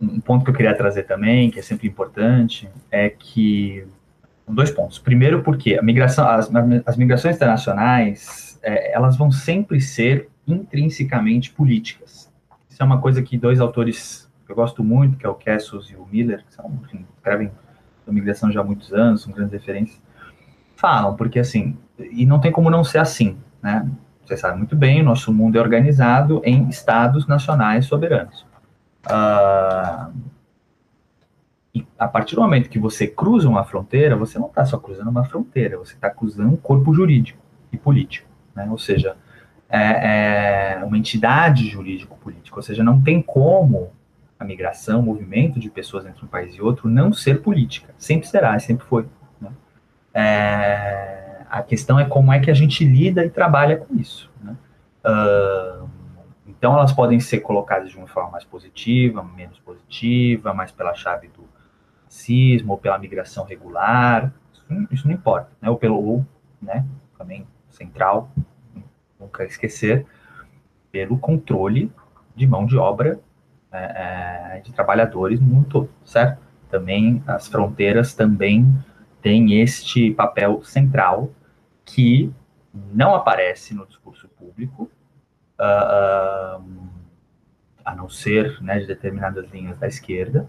Um 0.00 0.20
ponto 0.20 0.44
que 0.44 0.50
eu 0.50 0.54
queria 0.56 0.76
trazer 0.76 1.04
também, 1.04 1.52
que 1.52 1.60
é 1.60 1.62
sempre 1.62 1.86
importante, 1.86 2.68
é 2.90 3.08
que 3.08 3.86
dois 4.48 4.72
pontos. 4.72 4.98
Primeiro, 4.98 5.44
porque 5.44 5.78
a 5.78 5.82
migração, 5.82 6.26
as, 6.26 6.50
as 6.84 6.96
migrações 6.96 7.36
internacionais, 7.36 8.58
é, 8.60 8.92
elas 8.92 9.16
vão 9.16 9.30
sempre 9.30 9.80
ser 9.80 10.28
intrinsecamente 10.48 11.52
políticas. 11.52 12.28
Isso 12.68 12.82
é 12.82 12.84
uma 12.84 13.00
coisa 13.00 13.22
que 13.22 13.38
dois 13.38 13.60
autores 13.60 14.25
eu 14.48 14.56
gosto 14.56 14.82
muito, 14.84 15.16
que 15.16 15.26
é 15.26 15.28
o 15.28 15.34
Cassius 15.34 15.90
e 15.90 15.96
o 15.96 16.06
Miller, 16.06 16.44
que 16.44 16.54
são, 16.54 16.70
enfim, 16.84 17.04
escrevem 17.16 17.50
sobre 18.04 18.20
migração 18.20 18.50
já 18.50 18.60
há 18.60 18.64
muitos 18.64 18.92
anos, 18.92 19.22
são 19.22 19.32
grandes 19.32 19.52
referências, 19.52 20.00
falam, 20.76 21.16
porque 21.16 21.38
assim, 21.38 21.76
e 21.98 22.24
não 22.24 22.38
tem 22.38 22.52
como 22.52 22.70
não 22.70 22.84
ser 22.84 22.98
assim, 22.98 23.36
né? 23.62 23.88
Você 24.24 24.36
sabe 24.36 24.58
muito 24.58 24.74
bem, 24.74 25.00
o 25.00 25.04
nosso 25.04 25.32
mundo 25.32 25.56
é 25.56 25.60
organizado 25.60 26.42
em 26.44 26.68
estados 26.68 27.26
nacionais 27.28 27.86
soberanos. 27.86 28.44
Uh, 29.06 30.12
e 31.72 31.86
a 31.98 32.08
partir 32.08 32.34
do 32.34 32.40
momento 32.40 32.68
que 32.68 32.78
você 32.78 33.06
cruza 33.06 33.48
uma 33.48 33.64
fronteira, 33.64 34.16
você 34.16 34.38
não 34.38 34.48
está 34.48 34.64
só 34.64 34.78
cruzando 34.78 35.10
uma 35.10 35.24
fronteira, 35.24 35.78
você 35.78 35.94
está 35.94 36.10
cruzando 36.10 36.52
um 36.52 36.56
corpo 36.56 36.92
jurídico 36.92 37.40
e 37.70 37.76
político, 37.76 38.28
né? 38.54 38.66
Ou 38.68 38.78
seja, 38.78 39.16
é, 39.68 40.78
é 40.78 40.84
uma 40.84 40.98
entidade 40.98 41.68
jurídico-política, 41.68 42.56
ou 42.56 42.62
seja, 42.62 42.82
não 42.82 43.00
tem 43.00 43.22
como 43.22 43.90
a 44.38 44.44
migração, 44.44 45.00
o 45.00 45.02
movimento 45.02 45.58
de 45.58 45.70
pessoas 45.70 46.06
entre 46.06 46.24
um 46.24 46.28
país 46.28 46.54
e 46.54 46.60
outro 46.60 46.88
não 46.88 47.12
ser 47.12 47.42
política. 47.42 47.94
Sempre 47.98 48.28
será, 48.28 48.58
sempre 48.58 48.86
foi. 48.86 49.06
Né? 49.40 49.50
É, 50.12 51.42
a 51.48 51.62
questão 51.62 51.98
é 51.98 52.04
como 52.04 52.32
é 52.32 52.40
que 52.40 52.50
a 52.50 52.54
gente 52.54 52.84
lida 52.84 53.24
e 53.24 53.30
trabalha 53.30 53.76
com 53.76 53.94
isso. 53.96 54.30
Né? 54.42 54.56
Uh, 55.04 55.88
então, 56.46 56.74
elas 56.74 56.92
podem 56.92 57.18
ser 57.18 57.40
colocadas 57.40 57.90
de 57.90 57.96
uma 57.96 58.06
forma 58.06 58.30
mais 58.30 58.44
positiva, 58.44 59.22
menos 59.22 59.58
positiva, 59.58 60.52
mais 60.52 60.70
pela 60.70 60.94
chave 60.94 61.28
do 61.28 61.44
racismo, 62.04 62.72
ou 62.72 62.78
pela 62.78 62.98
migração 62.98 63.44
regular, 63.44 64.32
isso, 64.52 64.64
isso 64.90 65.06
não 65.06 65.14
importa. 65.14 65.50
Né? 65.60 65.70
Ou 65.70 65.76
pelo, 65.76 65.96
ou, 65.96 66.26
né, 66.60 66.84
também 67.18 67.46
central, 67.70 68.30
nunca 69.18 69.44
esquecer, 69.44 70.06
pelo 70.90 71.18
controle 71.18 71.90
de 72.34 72.46
mão 72.46 72.66
de 72.66 72.76
obra 72.76 73.18
é, 73.76 74.56
é, 74.56 74.60
de 74.60 74.72
trabalhadores 74.72 75.40
no 75.40 75.46
mundo 75.46 75.66
todo, 75.68 75.90
certo? 76.04 76.40
Também 76.70 77.22
as 77.26 77.46
fronteiras 77.46 78.14
também 78.14 78.74
tem 79.22 79.60
este 79.60 80.12
papel 80.12 80.62
central 80.64 81.30
que 81.84 82.32
não 82.92 83.14
aparece 83.14 83.74
no 83.74 83.86
discurso 83.86 84.28
público, 84.28 84.90
uh, 85.58 86.62
a 87.84 87.94
não 87.94 88.08
ser 88.08 88.60
né, 88.60 88.80
de 88.80 88.86
determinadas 88.86 89.48
linhas 89.50 89.78
da 89.78 89.86
esquerda, 89.86 90.48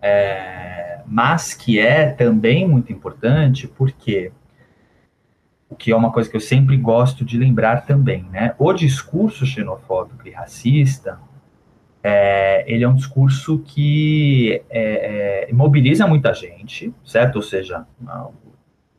é, 0.00 1.00
mas 1.06 1.54
que 1.54 1.78
é 1.78 2.10
também 2.10 2.68
muito 2.68 2.92
importante 2.92 3.68
porque 3.68 4.32
o 5.70 5.76
que 5.76 5.92
é 5.92 5.96
uma 5.96 6.12
coisa 6.12 6.28
que 6.28 6.36
eu 6.36 6.40
sempre 6.40 6.76
gosto 6.76 7.24
de 7.24 7.38
lembrar 7.38 7.86
também, 7.86 8.24
né? 8.24 8.54
O 8.58 8.72
discurso 8.74 9.46
xenofóbico 9.46 10.28
e 10.28 10.30
racista, 10.30 11.18
é, 12.02 12.64
ele 12.66 12.82
é 12.82 12.88
um 12.88 12.94
discurso 12.94 13.60
que 13.60 14.62
é, 14.68 15.48
é, 15.48 15.52
mobiliza 15.52 16.06
muita 16.06 16.34
gente, 16.34 16.92
certo? 17.04 17.36
Ou 17.36 17.42
seja, 17.42 17.86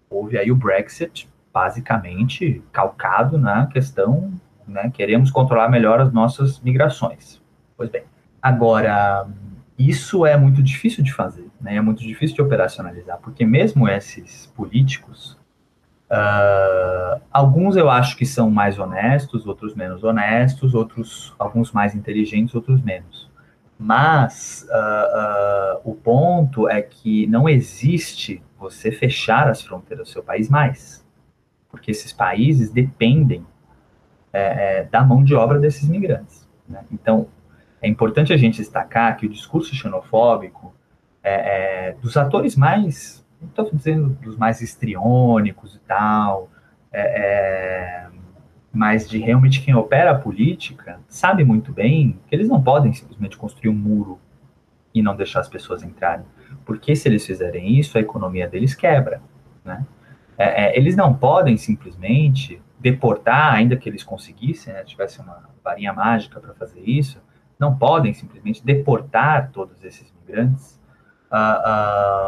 houve 0.10 0.38
aí 0.38 0.52
o 0.52 0.56
Brexit, 0.56 1.30
basicamente 1.54 2.64
calcado 2.72 3.38
na 3.38 3.68
questão, 3.68 4.34
né? 4.68 4.90
Queremos 4.94 5.30
controlar 5.30 5.70
melhor 5.70 6.00
as 6.00 6.12
nossas 6.14 6.60
migrações. 6.62 7.42
Pois 7.76 7.90
bem, 7.90 8.04
agora 8.42 9.28
isso 9.78 10.26
é 10.26 10.38
muito 10.38 10.64
difícil 10.64 11.04
de 11.04 11.14
fazer, 11.14 11.48
né? 11.60 11.76
É 11.76 11.82
muito 11.82 12.02
difícil 12.02 12.36
de 12.36 12.42
operacionalizar, 12.42 13.20
porque 13.22 13.46
mesmo 13.46 13.88
esses 13.90 14.48
políticos 14.56 15.38
Uh, 16.14 17.20
alguns 17.32 17.76
eu 17.76 17.90
acho 17.90 18.16
que 18.16 18.24
são 18.24 18.52
mais 18.52 18.78
honestos, 18.78 19.48
outros 19.48 19.74
menos 19.74 20.04
honestos, 20.04 20.76
outros 20.76 21.34
alguns 21.40 21.72
mais 21.72 21.96
inteligentes, 21.96 22.54
outros 22.54 22.80
menos. 22.84 23.32
Mas 23.80 24.64
uh, 24.70 25.80
uh, 25.80 25.92
o 25.92 25.96
ponto 25.96 26.70
é 26.70 26.84
que 26.84 27.26
não 27.26 27.50
existe 27.50 28.44
você 28.60 28.92
fechar 28.92 29.50
as 29.50 29.64
fronteiras 29.64 30.08
do 30.08 30.12
seu 30.12 30.22
país 30.22 30.50
mais, 30.50 31.04
porque 31.72 31.90
esses 31.90 32.14
países 32.14 32.70
dependem 32.70 33.44
é, 34.32 34.82
é, 34.82 34.84
da 34.84 35.04
mão 35.04 35.24
de 35.24 35.34
obra 35.34 35.60
desses 35.60 35.90
migrantes. 35.90 36.48
Né? 36.70 36.86
Então 36.92 37.28
é 37.82 37.88
importante 37.88 38.32
a 38.32 38.38
gente 38.38 38.58
destacar 38.58 39.18
que 39.18 39.26
o 39.26 39.30
discurso 39.30 39.74
xenofóbico 39.74 40.76
é, 41.24 41.88
é 41.88 41.92
dos 41.94 42.16
atores 42.16 42.56
mais 42.56 43.23
estou 43.50 43.70
dizendo 43.74 44.10
dos 44.22 44.38
mais 44.38 44.62
histriônicos 44.62 45.76
e 45.76 45.80
tal, 45.80 46.50
é, 46.92 47.02
é, 47.02 48.08
mas 48.72 49.10
de 49.10 49.20
realmente 49.20 49.62
quem 49.62 49.76
opera 49.76 50.12
a 50.12 50.20
política 50.20 51.00
sabe 51.08 51.44
muito 51.44 51.72
bem 51.72 52.20
que 52.28 52.36
eles 52.36 52.48
não 52.48 52.62
podem 52.62 52.94
simplesmente 52.94 53.38
construir 53.38 53.70
um 53.70 53.76
muro 53.76 54.20
e 54.94 55.02
não 55.02 55.16
deixar 55.16 55.40
as 55.40 55.50
pessoas 55.50 55.84
entrarem, 55.84 56.26
porque 56.66 56.96
se 56.96 57.08
eles 57.08 57.26
fizerem 57.26 57.80
isso, 57.80 57.98
a 57.98 58.02
economia 58.02 58.48
deles 58.48 58.76
quebra, 58.76 59.22
né? 59.66 59.86
É, 60.38 60.66
é 60.66 60.78
eles 60.78 60.96
não 60.96 61.14
podem 61.14 61.58
simplesmente 61.58 62.62
deportar, 62.80 63.54
ainda 63.54 63.78
que 63.78 63.88
eles 63.88 64.04
conseguissem, 64.04 64.74
né, 64.74 64.84
tivesse 64.84 65.22
uma 65.22 65.50
varinha 65.64 65.94
mágica 65.94 66.40
para 66.40 66.54
fazer 66.54 66.82
isso, 66.82 67.22
não 67.58 67.78
podem 67.78 68.14
simplesmente 68.14 68.64
deportar 68.64 69.52
todos 69.52 69.82
esses 69.86 70.12
migrantes 70.20 70.82
uh, 71.32 71.36
uh, 71.36 72.23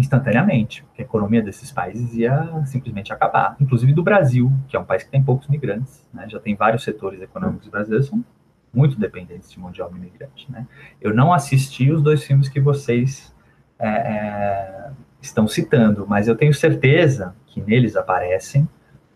instantaneamente, 0.00 0.82
porque 0.84 1.02
a 1.02 1.04
economia 1.04 1.42
desses 1.42 1.70
países 1.70 2.14
ia 2.14 2.64
simplesmente 2.66 3.12
acabar, 3.12 3.56
inclusive 3.60 3.92
do 3.92 4.02
Brasil, 4.02 4.50
que 4.66 4.76
é 4.76 4.80
um 4.80 4.84
país 4.84 5.02
que 5.02 5.10
tem 5.10 5.22
poucos 5.22 5.46
migrantes, 5.48 6.06
né? 6.12 6.26
já 6.28 6.40
tem 6.40 6.54
vários 6.56 6.82
setores 6.82 7.20
econômicos 7.20 7.68
brasileiros 7.68 8.08
são 8.08 8.24
muito 8.72 8.98
dependentes 8.98 9.50
de 9.50 9.58
mão 9.58 9.70
de 9.70 9.82
obra 9.82 9.98
imigrante. 9.98 10.50
Né? 10.50 10.66
Eu 11.00 11.14
não 11.14 11.32
assisti 11.32 11.90
os 11.90 12.02
dois 12.02 12.24
filmes 12.24 12.48
que 12.48 12.60
vocês 12.60 13.34
é, 13.78 13.88
é, 13.88 14.90
estão 15.20 15.46
citando, 15.46 16.06
mas 16.08 16.28
eu 16.28 16.36
tenho 16.36 16.54
certeza 16.54 17.34
que 17.46 17.60
neles 17.60 17.96
aparecem 17.96 18.68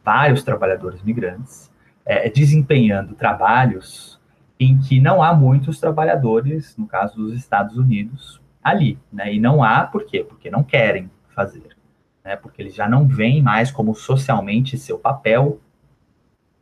vários 0.04 0.42
trabalhadores 0.42 1.02
migrantes 1.02 1.72
é, 2.04 2.28
desempenhando 2.28 3.14
trabalhos 3.14 4.20
em 4.58 4.78
que 4.78 5.00
não 5.00 5.22
há 5.22 5.34
muitos 5.34 5.80
trabalhadores, 5.80 6.76
no 6.76 6.86
caso 6.86 7.16
dos 7.16 7.34
Estados 7.34 7.76
Unidos, 7.76 8.40
ali, 8.64 8.98
né? 9.12 9.34
E 9.34 9.38
não 9.38 9.62
há 9.62 9.84
por 9.84 10.06
quê? 10.06 10.24
Porque 10.26 10.50
não 10.50 10.64
querem 10.64 11.10
fazer, 11.28 11.76
né? 12.24 12.34
Porque 12.34 12.62
eles 12.62 12.74
já 12.74 12.88
não 12.88 13.06
veem 13.06 13.42
mais 13.42 13.70
como 13.70 13.94
socialmente 13.94 14.78
seu 14.78 14.98
papel 14.98 15.60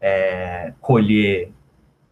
é, 0.01 0.73
colher 0.81 1.53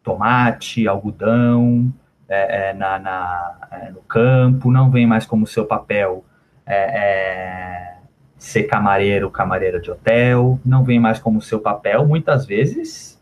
tomate, 0.02 0.86
algodão 0.86 1.92
é, 2.28 2.70
é, 2.70 2.72
na, 2.72 2.98
na 3.00 3.68
é, 3.72 3.90
no 3.90 4.00
campo, 4.02 4.70
não 4.70 4.90
vem 4.90 5.06
mais 5.06 5.26
como 5.26 5.46
seu 5.46 5.66
papel 5.66 6.24
é, 6.64 6.76
é, 6.76 7.96
ser 8.38 8.64
camareiro, 8.64 9.28
camareira 9.30 9.80
de 9.80 9.90
hotel, 9.90 10.58
não 10.64 10.84
vem 10.84 11.00
mais 11.00 11.18
como 11.18 11.42
seu 11.42 11.60
papel, 11.60 12.06
muitas 12.06 12.46
vezes, 12.46 13.20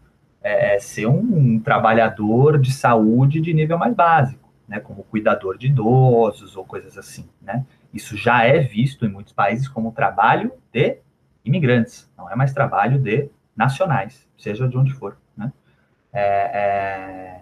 ser 0.80 1.06
um, 1.06 1.18
um 1.18 1.60
trabalhador 1.60 2.58
de 2.58 2.72
saúde 2.72 3.40
de 3.40 3.52
nível 3.52 3.76
mais 3.76 3.94
básico 3.94 4.47
né, 4.68 4.78
como 4.78 5.02
cuidador 5.02 5.56
de 5.56 5.68
idosos 5.68 6.56
ou 6.56 6.64
coisas 6.64 6.98
assim, 6.98 7.26
né? 7.40 7.64
Isso 7.92 8.16
já 8.16 8.44
é 8.44 8.58
visto 8.58 9.06
em 9.06 9.08
muitos 9.08 9.32
países 9.32 9.66
como 9.66 9.92
trabalho 9.92 10.52
de 10.70 10.98
imigrantes, 11.42 12.10
não 12.16 12.30
é 12.30 12.36
mais 12.36 12.52
trabalho 12.52 13.00
de 13.00 13.30
nacionais, 13.56 14.28
seja 14.36 14.68
de 14.68 14.76
onde 14.76 14.92
for, 14.92 15.16
né? 15.34 15.50
É, 16.12 16.22
é, 16.22 17.40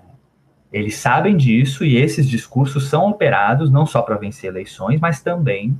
eles 0.72 0.96
sabem 0.96 1.36
disso 1.36 1.84
e 1.84 1.96
esses 1.96 2.28
discursos 2.28 2.88
são 2.88 3.08
operados 3.08 3.70
não 3.70 3.86
só 3.86 4.02
para 4.02 4.16
vencer 4.16 4.48
eleições, 4.48 5.00
mas 5.00 5.20
também 5.20 5.76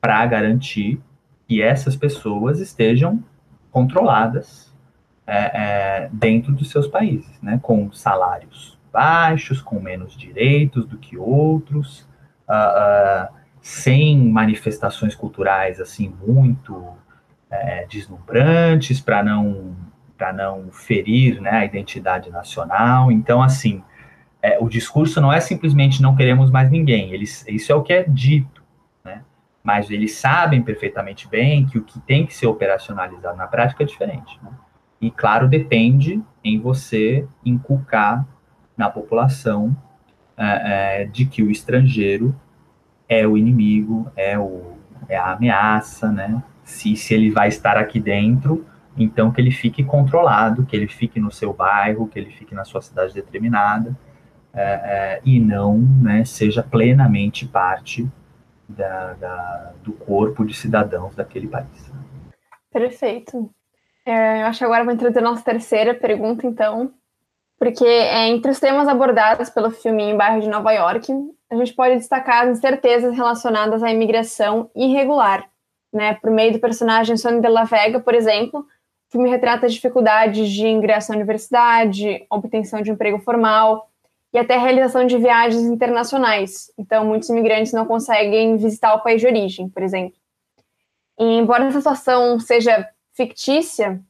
para 0.00 0.24
garantir 0.26 1.00
que 1.46 1.60
essas 1.60 1.94
pessoas 1.94 2.58
estejam 2.58 3.22
controladas 3.70 4.74
é, 5.26 6.04
é 6.04 6.10
dentro 6.12 6.52
dos 6.52 6.70
seus 6.70 6.88
países, 6.88 7.40
né, 7.42 7.58
com 7.62 7.92
salários 7.92 8.79
baixos, 8.92 9.60
com 9.62 9.80
menos 9.80 10.16
direitos 10.16 10.86
do 10.86 10.98
que 10.98 11.16
outros, 11.16 12.08
uh, 12.48 13.28
uh, 13.32 13.34
sem 13.60 14.18
manifestações 14.30 15.14
culturais 15.14 15.80
assim 15.80 16.14
muito 16.26 16.96
é, 17.50 17.86
deslumbrantes 17.86 19.00
para 19.00 19.22
não 19.22 19.76
para 20.16 20.32
não 20.34 20.70
ferir 20.70 21.40
né, 21.40 21.50
a 21.50 21.64
identidade 21.64 22.28
nacional. 22.28 23.10
Então, 23.10 23.42
assim, 23.42 23.82
é, 24.42 24.58
o 24.60 24.68
discurso 24.68 25.18
não 25.18 25.32
é 25.32 25.40
simplesmente 25.40 26.02
não 26.02 26.14
queremos 26.14 26.50
mais 26.50 26.70
ninguém. 26.70 27.14
Eles, 27.14 27.42
isso 27.48 27.72
é 27.72 27.74
o 27.74 27.82
que 27.82 27.94
é 27.94 28.02
dito, 28.02 28.62
né? 29.02 29.22
Mas 29.62 29.90
eles 29.90 30.12
sabem 30.12 30.60
perfeitamente 30.60 31.26
bem 31.26 31.64
que 31.64 31.78
o 31.78 31.82
que 31.82 31.98
tem 32.00 32.26
que 32.26 32.34
ser 32.34 32.46
operacionalizado 32.46 33.34
na 33.38 33.46
prática 33.46 33.82
é 33.82 33.86
diferente. 33.86 34.38
Né? 34.42 34.50
E, 35.00 35.10
claro, 35.10 35.48
depende 35.48 36.22
em 36.44 36.60
você 36.60 37.26
inculcar 37.42 38.28
na 38.76 38.88
população 38.88 39.76
é, 40.36 41.02
é, 41.02 41.04
de 41.04 41.26
que 41.26 41.42
o 41.42 41.50
estrangeiro 41.50 42.34
é 43.08 43.26
o 43.26 43.36
inimigo, 43.36 44.10
é, 44.16 44.38
o, 44.38 44.78
é 45.08 45.16
a 45.16 45.32
ameaça, 45.32 46.10
né? 46.10 46.42
Se, 46.64 46.96
se 46.96 47.12
ele 47.12 47.30
vai 47.30 47.48
estar 47.48 47.76
aqui 47.76 47.98
dentro, 47.98 48.64
então 48.96 49.30
que 49.32 49.40
ele 49.40 49.50
fique 49.50 49.82
controlado, 49.82 50.64
que 50.64 50.76
ele 50.76 50.88
fique 50.88 51.18
no 51.18 51.30
seu 51.30 51.52
bairro, 51.52 52.06
que 52.06 52.18
ele 52.18 52.30
fique 52.30 52.54
na 52.54 52.64
sua 52.64 52.80
cidade 52.80 53.12
determinada, 53.12 53.96
é, 54.52 54.62
é, 54.62 55.20
e 55.24 55.38
não 55.38 55.78
né, 55.78 56.24
seja 56.24 56.62
plenamente 56.62 57.46
parte 57.46 58.08
da, 58.68 59.14
da, 59.14 59.72
do 59.82 59.92
corpo 59.92 60.44
de 60.44 60.54
cidadãos 60.54 61.14
daquele 61.14 61.48
país. 61.48 61.92
Perfeito. 62.72 63.50
É, 64.06 64.42
eu 64.42 64.46
acho 64.46 64.58
que 64.58 64.64
agora 64.64 64.84
vou 64.84 64.94
introduzir 64.94 65.20
a 65.20 65.28
nossa 65.28 65.44
terceira 65.44 65.94
pergunta, 65.94 66.46
então, 66.46 66.92
porque 67.60 67.84
é, 67.84 68.26
entre 68.28 68.50
os 68.50 68.58
temas 68.58 68.88
abordados 68.88 69.50
pelo 69.50 69.70
filme 69.70 70.02
Em 70.02 70.16
Bairro 70.16 70.40
de 70.40 70.48
Nova 70.48 70.72
York, 70.72 71.12
a 71.50 71.56
gente 71.56 71.74
pode 71.74 71.96
destacar 71.96 72.44
as 72.44 72.56
incertezas 72.56 73.14
relacionadas 73.14 73.82
à 73.82 73.90
imigração 73.90 74.70
irregular. 74.74 75.46
Né? 75.92 76.14
Por 76.14 76.30
meio 76.30 76.54
do 76.54 76.58
personagem 76.58 77.18
Sonny 77.18 77.38
de 77.42 77.48
la 77.48 77.64
Vega, 77.64 78.00
por 78.00 78.14
exemplo, 78.14 78.60
o 78.60 79.12
filme 79.12 79.28
retrata 79.28 79.68
dificuldades 79.68 80.48
de 80.50 80.66
ingresso 80.66 81.12
à 81.12 81.14
universidade, 81.14 82.24
obtenção 82.30 82.80
de 82.80 82.92
emprego 82.92 83.18
formal 83.18 83.90
e 84.32 84.38
até 84.38 84.56
realização 84.56 85.06
de 85.06 85.18
viagens 85.18 85.64
internacionais. 85.64 86.72
Então, 86.78 87.04
muitos 87.04 87.28
imigrantes 87.28 87.74
não 87.74 87.84
conseguem 87.84 88.56
visitar 88.56 88.94
o 88.94 89.02
país 89.02 89.20
de 89.20 89.26
origem, 89.26 89.68
por 89.68 89.82
exemplo. 89.82 90.16
E, 91.18 91.24
embora 91.24 91.66
essa 91.66 91.76
situação 91.76 92.40
seja 92.40 92.88
fictícia, 93.12 94.00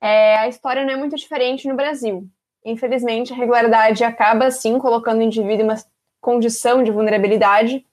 é, 0.00 0.38
a 0.38 0.48
história 0.48 0.84
não 0.84 0.94
é 0.94 0.96
muito 0.96 1.14
diferente 1.14 1.68
no 1.68 1.76
Brasil. 1.76 2.28
Infelizmente, 2.64 3.32
a 3.32 3.36
regularidade 3.36 4.04
acaba, 4.04 4.50
sim, 4.50 4.78
colocando 4.78 5.18
o 5.18 5.22
indivíduo 5.22 5.66
em 5.66 5.68
uma 5.68 5.76
condição 6.20 6.82
de 6.82 6.90
vulnerabilidade, 6.90 7.84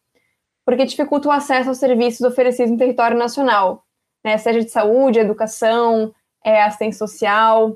porque 0.66 0.86
dificulta 0.86 1.30
o 1.30 1.32
acesso 1.32 1.70
aos 1.70 1.78
serviços 1.78 2.22
oferecidos 2.22 2.72
no 2.72 2.78
território 2.78 3.18
nacional, 3.18 3.84
né, 4.24 4.38
seja 4.38 4.64
de 4.64 4.70
saúde, 4.70 5.20
educação, 5.20 6.14
é, 6.44 6.62
assistência 6.62 7.00
social. 7.00 7.76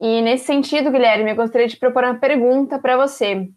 E 0.00 0.22
nesse 0.22 0.44
sentido, 0.44 0.90
Guilherme, 0.90 1.30
eu 1.30 1.36
gostaria 1.36 1.66
de 1.66 1.76
propor 1.76 2.04
uma 2.04 2.14
pergunta 2.14 2.78
para 2.78 2.96
você. 2.96 3.50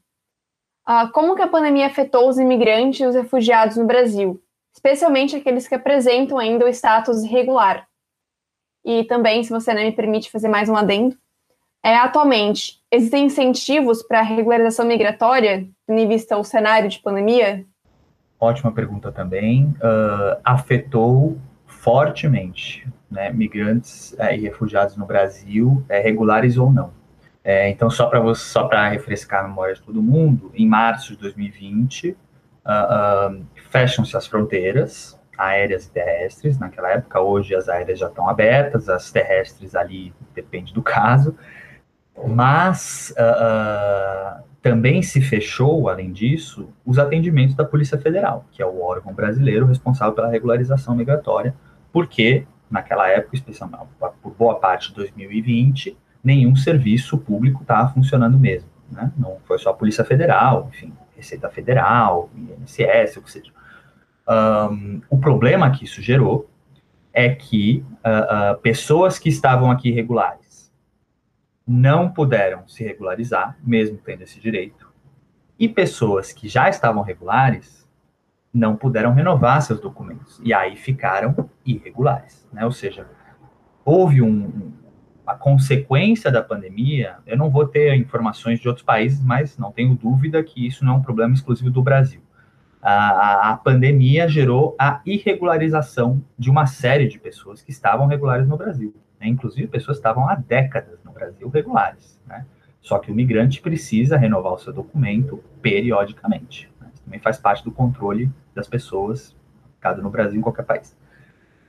Uh, 0.88 1.12
como 1.14 1.36
que 1.36 1.41
a 1.43 1.47
pandemia 1.47 1.86
afetou 1.86 2.28
os 2.28 2.39
imigrantes 2.39 3.02
e 3.02 3.06
os 3.06 3.14
refugiados 3.14 3.78
no 3.78 3.86
Brasil? 3.86 4.41
especialmente 4.74 5.36
aqueles 5.36 5.68
que 5.68 5.76
apresentam 5.76 6.38
ainda 6.38 6.66
o 6.66 6.70
status 6.70 7.24
irregular. 7.24 7.88
E 8.84 9.04
também, 9.04 9.43
se 9.43 9.50
você 9.50 9.74
não 9.74 9.82
me 9.82 9.91
permite 9.91 10.32
fazer 10.32 10.47
mais 10.47 10.70
um 10.70 10.76
adendo, 10.76 11.18
é, 11.84 11.96
atualmente, 11.96 12.80
existem 12.92 13.26
incentivos 13.26 14.04
para 14.04 14.20
a 14.20 14.24
regularização 14.24 14.86
migratória, 14.86 15.68
em 15.88 16.08
vista 16.08 16.38
o 16.38 16.44
cenário 16.44 16.90
de 16.90 17.00
pandemia? 17.00 17.66
Ótima 18.40 18.72
pergunta 18.72 19.12
também. 19.12 19.66
Uh, 19.78 20.40
afetou 20.44 21.38
fortemente 21.66 22.88
né, 23.10 23.32
migrantes 23.32 24.16
é, 24.20 24.36
e 24.36 24.42
refugiados 24.42 24.96
no 24.98 25.06
Brasil, 25.06 25.84
é, 25.90 26.00
regulares 26.00 26.58
ou 26.58 26.72
não. 26.72 26.92
É, 27.44 27.70
então, 27.70 27.90
só 27.90 28.08
para 28.08 28.36
só 28.36 28.68
para 28.68 28.90
refrescar 28.90 29.44
a 29.44 29.48
memória 29.48 29.74
de 29.74 29.82
todo 29.82 30.02
mundo, 30.02 30.52
em 30.54 30.68
março 30.68 31.16
de 31.16 31.22
2020, 31.22 32.10
uh, 32.10 32.16
uh, 32.16 33.46
fecham-se 33.72 34.16
as 34.16 34.28
fronteiras 34.28 35.20
aéreas 35.38 35.86
e 35.86 35.92
terrestres. 35.92 36.60
Naquela 36.60 36.92
época, 36.92 37.22
hoje 37.22 37.56
as 37.56 37.70
aéreas 37.70 37.98
já 37.98 38.08
estão 38.08 38.30
abertas, 38.30 38.90
as 38.90 39.10
terrestres 39.10 39.74
ali 39.74 40.14
depende 40.36 40.74
do 40.74 40.84
caso. 40.84 41.36
Mas 42.28 43.13
uh, 43.17 44.43
também 44.61 45.01
se 45.01 45.22
fechou, 45.22 45.89
além 45.89 46.11
disso, 46.11 46.70
os 46.86 46.99
atendimentos 46.99 47.55
da 47.55 47.63
Polícia 47.63 47.97
Federal, 47.97 48.45
que 48.51 48.61
é 48.61 48.65
o 48.65 48.82
órgão 48.82 49.13
brasileiro 49.13 49.65
responsável 49.65 50.13
pela 50.13 50.30
regularização 50.30 50.95
migratória, 50.95 51.55
porque 51.91 52.45
naquela 52.70 53.07
época, 53.07 53.36
especialmente 53.36 53.84
por 54.22 54.34
boa 54.34 54.55
parte 54.55 54.89
de 54.89 54.95
2020, 54.95 55.97
nenhum 56.24 56.55
serviço 56.55 57.17
público 57.17 57.61
estava 57.61 57.89
funcionando 57.93 58.38
mesmo. 58.38 58.70
Né? 58.91 59.11
Não 59.17 59.38
foi 59.45 59.57
só 59.57 59.70
a 59.70 59.74
Polícia 59.74 60.03
Federal, 60.03 60.70
enfim, 60.74 60.93
Receita 61.15 61.49
Federal, 61.49 62.30
INSS, 62.36 63.17
o 63.17 63.22
que 63.22 63.32
seja. 63.32 63.51
Um, 64.28 65.01
o 65.09 65.17
problema 65.17 65.72
que 65.72 65.86
isso 65.86 66.01
gerou 66.01 66.49
é 67.11 67.30
que 67.30 67.84
uh, 68.05 68.53
uh, 68.53 68.61
pessoas 68.61 69.17
que 69.17 69.30
estavam 69.30 69.72
aqui 69.72 69.89
irregulares 69.89 70.49
não 71.70 72.11
puderam 72.11 72.67
se 72.67 72.84
regularizar, 72.84 73.57
mesmo 73.63 73.97
tendo 73.97 74.24
esse 74.24 74.39
direito, 74.39 74.91
e 75.57 75.67
pessoas 75.67 76.32
que 76.32 76.47
já 76.47 76.70
estavam 76.70 77.03
regulares 77.03 77.88
não 78.53 78.76
puderam 78.76 79.13
renovar 79.13 79.61
seus 79.61 79.80
documentos, 79.80 80.41
e 80.43 80.53
aí 80.53 80.76
ficaram 80.76 81.49
irregulares, 81.65 82.47
né? 82.51 82.65
Ou 82.65 82.72
seja, 82.72 83.07
houve 83.86 84.22
um, 84.22 84.72
a 85.26 85.36
consequência 85.36 86.32
da 86.32 86.41
pandemia, 86.41 87.17
eu 87.28 87.38
não 87.38 87.49
vou 87.49 87.67
ter 87.67 87.93
informações 87.95 88.59
de 88.59 88.67
outros 88.67 88.86
países, 88.86 89.24
mas 89.24 89.57
não 89.57 89.72
tenho 89.72 89.93
dúvida 89.93 90.43
que 90.43 90.65
isso 90.65 90.84
não 90.84 90.95
é 90.95 90.97
um 90.97 91.01
problema 91.03 91.34
exclusivo 91.34 91.70
do 91.70 91.84
Brasil 91.84 92.22
a, 92.82 93.51
a, 93.51 93.57
pandemia 93.57 94.28
gerou 94.28 94.76
a 94.80 95.01
irregularização 95.05 96.24
de 96.38 96.49
uma 96.49 96.65
série 96.65 97.07
de 97.07 97.20
pessoas 97.20 97.61
que 97.61 97.72
estavam 97.72 98.07
regulares 98.07 98.47
no 98.47 98.57
Brasil. 98.57 98.95
Né? 99.20 99.28
Inclusive, 99.28 99.67
pessoas 99.67 99.97
estavam 99.97 100.28
há 100.28 100.36
décadas 100.36 100.99
no 101.03 101.11
Brasil 101.11 101.49
regulares. 101.49 102.20
Né? 102.26 102.45
Só 102.82 102.97
que 102.99 103.11
o 103.11 103.15
migrante 103.15 103.61
precisa 103.61 104.17
renovar 104.17 104.53
o 104.53 104.59
seu 104.59 104.72
documento 104.72 105.43
periodicamente. 105.61 106.72
Né? 106.80 106.88
Isso 106.93 107.03
também 107.03 107.20
faz 107.20 107.38
parte 107.38 107.63
do 107.63 107.72
controle 107.72 108.32
das 108.55 108.67
pessoas, 108.67 109.36
cada 109.80 110.01
no 110.01 110.09
Brasil 110.09 110.39
em 110.39 110.43
qualquer 110.43 110.63
país. 110.63 110.95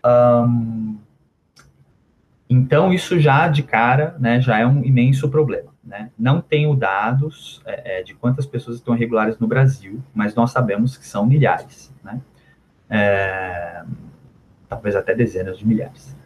Um, 0.04 0.98
então, 2.48 2.92
isso 2.92 3.18
já 3.20 3.46
de 3.46 3.62
cara 3.62 4.16
né, 4.18 4.40
já 4.40 4.58
é 4.58 4.66
um 4.66 4.82
imenso 4.84 5.28
problema. 5.28 5.70
Né? 5.84 6.10
Não 6.18 6.40
tenho 6.40 6.74
dados 6.74 7.62
é, 7.64 8.00
é, 8.00 8.02
de 8.02 8.14
quantas 8.14 8.46
pessoas 8.46 8.76
estão 8.76 8.94
irregulares 8.94 9.38
no 9.38 9.46
Brasil, 9.46 10.02
mas 10.14 10.34
nós 10.34 10.50
sabemos 10.50 10.96
que 10.96 11.06
são 11.06 11.26
milhares, 11.26 11.92
né? 12.04 12.20
É, 12.88 13.82
talvez 14.68 14.94
até 14.94 15.14
dezenas 15.14 15.58
de 15.58 15.66
milhares. 15.66 16.16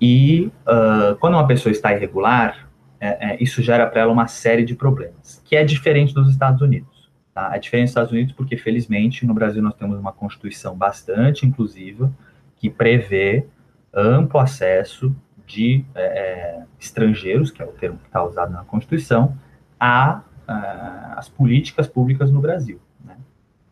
E 0.00 0.50
uh, 0.66 1.16
quando 1.16 1.34
uma 1.34 1.46
pessoa 1.46 1.72
está 1.72 1.94
irregular, 1.94 2.68
é, 3.00 3.32
é, 3.32 3.42
isso 3.42 3.62
gera 3.62 3.86
para 3.86 4.02
ela 4.02 4.12
uma 4.12 4.26
série 4.26 4.64
de 4.64 4.74
problemas, 4.74 5.42
que 5.44 5.56
é 5.56 5.64
diferente 5.64 6.14
dos 6.14 6.30
Estados 6.30 6.60
Unidos. 6.60 7.10
Tá? 7.34 7.54
É 7.54 7.58
diferente 7.58 7.86
dos 7.86 7.90
Estados 7.90 8.12
Unidos 8.12 8.32
porque, 8.32 8.56
felizmente, 8.56 9.26
no 9.26 9.34
Brasil 9.34 9.62
nós 9.62 9.74
temos 9.74 9.98
uma 9.98 10.12
Constituição 10.12 10.76
bastante 10.76 11.46
inclusiva, 11.46 12.12
que 12.56 12.70
prevê 12.70 13.46
amplo 13.92 14.40
acesso 14.40 15.14
de 15.46 15.84
é, 15.94 16.02
é, 16.02 16.62
estrangeiros, 16.80 17.50
que 17.50 17.62
é 17.62 17.64
o 17.64 17.72
termo 17.72 17.98
que 17.98 18.06
está 18.06 18.24
usado 18.24 18.52
na 18.52 18.64
Constituição, 18.64 19.36
a, 19.78 20.22
a, 20.46 21.14
as 21.16 21.28
políticas 21.28 21.86
públicas 21.86 22.30
no 22.30 22.40
Brasil. 22.40 22.80
Né? 23.04 23.16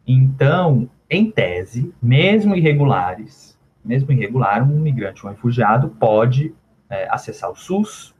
Então, 0.06 0.88
em 1.10 1.30
tese, 1.30 1.92
mesmo 2.02 2.54
irregulares, 2.54 3.53
mesmo 3.84 4.12
irregular, 4.12 4.62
um 4.62 4.80
migrante, 4.80 5.26
um 5.26 5.30
refugiado 5.30 5.90
pode 5.90 6.54
é, 6.88 7.08
acessar 7.10 7.50
o 7.50 7.56
SUS, 7.56 8.14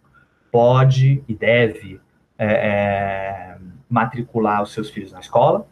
pode 0.50 1.24
e 1.26 1.34
deve 1.34 2.00
é, 2.38 2.46
é, 2.46 3.58
matricular 3.88 4.62
os 4.62 4.72
seus 4.72 4.90
filhos 4.90 5.12
na 5.12 5.20
escola, 5.20 5.66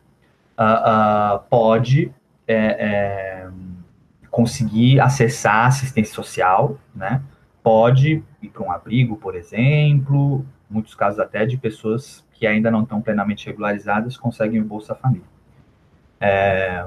uh, 0.59 1.36
uh, 1.36 1.40
pode 1.49 2.12
é, 2.47 3.49
conseguir 4.30 5.01
acessar 5.01 5.66
assistência 5.66 6.14
social, 6.14 6.78
né? 6.95 7.22
pode 7.62 8.22
ir 8.43 8.49
para 8.49 8.62
um 8.62 8.72
abrigo, 8.72 9.16
por 9.16 9.36
exemplo, 9.36 10.45
muitos 10.68 10.95
casos 10.95 11.20
até 11.20 11.47
de 11.47 11.57
pessoas 11.57 12.26
que 12.32 12.47
ainda 12.47 12.70
não 12.70 12.82
estão 12.82 13.01
plenamente 13.01 13.47
regularizadas 13.47 14.16
conseguem 14.16 14.61
o 14.61 14.64
Bolsa 14.64 14.95
Família. 14.95 15.26
É, 16.20 16.84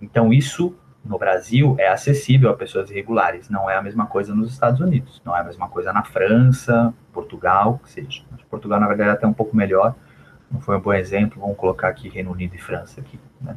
então, 0.00 0.32
isso 0.32 0.74
no 1.04 1.18
Brasil 1.18 1.76
é 1.78 1.88
acessível 1.88 2.50
a 2.50 2.54
pessoas 2.54 2.90
irregulares, 2.90 3.48
não 3.48 3.70
é 3.70 3.76
a 3.76 3.82
mesma 3.82 4.06
coisa 4.06 4.34
nos 4.34 4.52
Estados 4.52 4.80
Unidos, 4.80 5.22
não 5.24 5.36
é 5.36 5.40
a 5.40 5.44
mesma 5.44 5.68
coisa 5.68 5.92
na 5.92 6.02
França, 6.02 6.92
Portugal, 7.12 7.80
que 7.82 7.90
seja. 7.90 8.22
Portugal, 8.50 8.80
na 8.80 8.86
verdade, 8.86 9.10
é 9.10 9.12
até 9.12 9.26
um 9.26 9.32
pouco 9.32 9.56
melhor, 9.56 9.94
não 10.50 10.60
foi 10.60 10.76
um 10.76 10.80
bom 10.80 10.92
exemplo, 10.92 11.40
vamos 11.40 11.56
colocar 11.56 11.88
aqui 11.88 12.08
Reino 12.08 12.32
Unido 12.32 12.54
e 12.54 12.58
França 12.58 13.00
aqui, 13.00 13.18
né? 13.40 13.56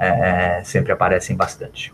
é, 0.00 0.62
sempre 0.64 0.92
aparecem 0.92 1.36
bastante. 1.36 1.92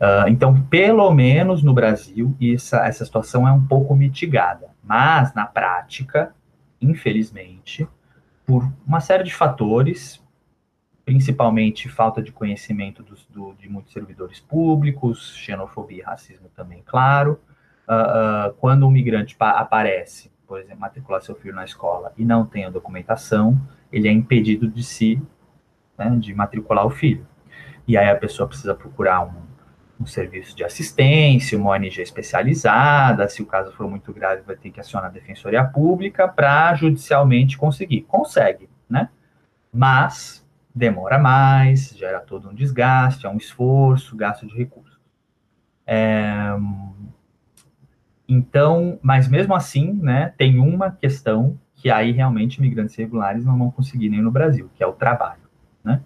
Uh, 0.00 0.28
então, 0.28 0.60
pelo 0.62 1.10
menos 1.12 1.62
no 1.62 1.72
Brasil, 1.72 2.36
essa, 2.40 2.86
essa 2.86 3.04
situação 3.04 3.46
é 3.46 3.52
um 3.52 3.64
pouco 3.64 3.94
mitigada. 3.96 4.68
Mas, 4.82 5.34
na 5.34 5.44
prática, 5.44 6.32
infelizmente, 6.80 7.86
por 8.46 8.68
uma 8.86 9.00
série 9.00 9.24
de 9.24 9.34
fatores, 9.34 10.22
principalmente 11.08 11.88
falta 11.88 12.22
de 12.22 12.30
conhecimento 12.30 13.02
dos, 13.02 13.26
do, 13.30 13.54
de 13.54 13.66
muitos 13.66 13.94
servidores 13.94 14.40
públicos, 14.40 15.34
xenofobia 15.36 16.02
e 16.02 16.02
racismo 16.02 16.50
também, 16.54 16.82
claro. 16.84 17.40
Uh, 17.88 18.50
uh, 18.50 18.54
quando 18.58 18.86
um 18.86 18.90
migrante 18.90 19.34
aparece, 19.40 20.30
por 20.46 20.60
exemplo, 20.60 20.80
matricular 20.80 21.22
seu 21.22 21.34
filho 21.34 21.54
na 21.54 21.64
escola 21.64 22.12
e 22.18 22.26
não 22.26 22.44
tem 22.44 22.66
a 22.66 22.68
documentação, 22.68 23.58
ele 23.90 24.06
é 24.06 24.12
impedido 24.12 24.68
de 24.68 24.82
se, 24.82 25.18
né, 25.96 26.14
de 26.20 26.34
matricular 26.34 26.84
o 26.84 26.90
filho. 26.90 27.26
E 27.86 27.96
aí 27.96 28.10
a 28.10 28.16
pessoa 28.16 28.46
precisa 28.46 28.74
procurar 28.74 29.22
um 29.22 29.48
um 30.00 30.06
serviço 30.06 30.54
de 30.54 30.62
assistência, 30.62 31.58
uma 31.58 31.70
ONG 31.70 32.00
especializada, 32.00 33.28
se 33.28 33.42
o 33.42 33.46
caso 33.46 33.72
for 33.72 33.90
muito 33.90 34.12
grave, 34.12 34.42
vai 34.42 34.54
ter 34.54 34.70
que 34.70 34.78
acionar 34.78 35.10
a 35.10 35.12
Defensoria 35.12 35.64
Pública 35.64 36.28
para 36.28 36.72
judicialmente 36.76 37.58
conseguir. 37.58 38.02
Consegue, 38.02 38.68
né? 38.88 39.08
Mas 39.72 40.46
demora 40.78 41.18
mais, 41.18 41.90
gera 41.90 42.20
todo 42.20 42.48
um 42.48 42.54
desgaste, 42.54 43.26
é 43.26 43.28
um 43.28 43.36
esforço, 43.36 44.16
gasto 44.16 44.46
de 44.46 44.56
recursos. 44.56 44.98
É, 45.86 46.54
então, 48.28 48.98
mas 49.02 49.26
mesmo 49.26 49.54
assim, 49.54 49.92
né, 49.94 50.34
tem 50.36 50.58
uma 50.58 50.90
questão 50.90 51.58
que 51.74 51.90
aí 51.90 52.12
realmente 52.12 52.58
imigrantes 52.58 52.98
irregulares 52.98 53.44
não 53.44 53.56
vão 53.56 53.70
conseguir 53.70 54.08
nem 54.08 54.20
no 54.20 54.30
Brasil, 54.30 54.70
que 54.74 54.82
é 54.82 54.86
o 54.86 54.92
trabalho, 54.92 55.42
né? 55.82 56.02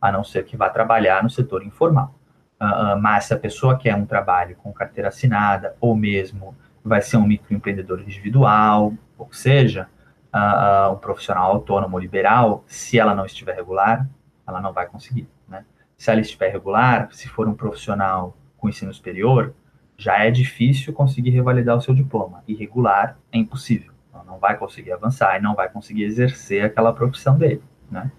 A 0.00 0.12
não 0.12 0.22
ser 0.22 0.44
que 0.44 0.56
vá 0.56 0.70
trabalhar 0.70 1.22
no 1.22 1.28
setor 1.28 1.64
informal. 1.64 2.14
Uh, 2.60 2.98
mas 3.00 3.24
se 3.24 3.34
a 3.34 3.38
pessoa 3.38 3.76
quer 3.76 3.94
um 3.94 4.06
trabalho 4.06 4.56
com 4.56 4.72
carteira 4.72 5.08
assinada, 5.08 5.76
ou 5.80 5.94
mesmo 5.96 6.56
vai 6.82 7.02
ser 7.02 7.16
um 7.16 7.26
microempreendedor 7.26 8.00
individual, 8.00 8.94
ou 9.18 9.32
seja, 9.32 9.88
uh, 10.32 10.92
um 10.92 10.96
profissional 10.96 11.50
autônomo 11.50 11.98
liberal, 11.98 12.64
se 12.66 12.98
ela 12.98 13.14
não 13.14 13.26
estiver 13.26 13.54
regular, 13.54 14.08
ela 14.46 14.60
não 14.60 14.72
vai 14.72 14.86
conseguir. 14.86 15.28
Né? 15.48 15.64
Se 15.96 16.10
ela 16.10 16.20
estiver 16.20 16.50
regular, 16.50 17.08
se 17.12 17.28
for 17.28 17.48
um 17.48 17.54
profissional 17.54 18.36
com 18.56 18.68
ensino 18.68 18.92
superior, 18.92 19.54
já 19.96 20.24
é 20.24 20.30
difícil 20.30 20.92
conseguir 20.92 21.30
revalidar 21.30 21.76
o 21.76 21.80
seu 21.80 21.94
diploma. 21.94 22.42
Irregular 22.46 23.18
é 23.32 23.38
impossível. 23.38 23.92
Ela 24.12 24.24
não 24.24 24.38
vai 24.38 24.56
conseguir 24.56 24.92
avançar 24.92 25.36
e 25.38 25.42
não 25.42 25.54
vai 25.54 25.68
conseguir 25.68 26.04
exercer 26.04 26.64
aquela 26.64 26.92
profissão 26.92 27.38
dele. 27.38 27.62
Né? 27.90 28.10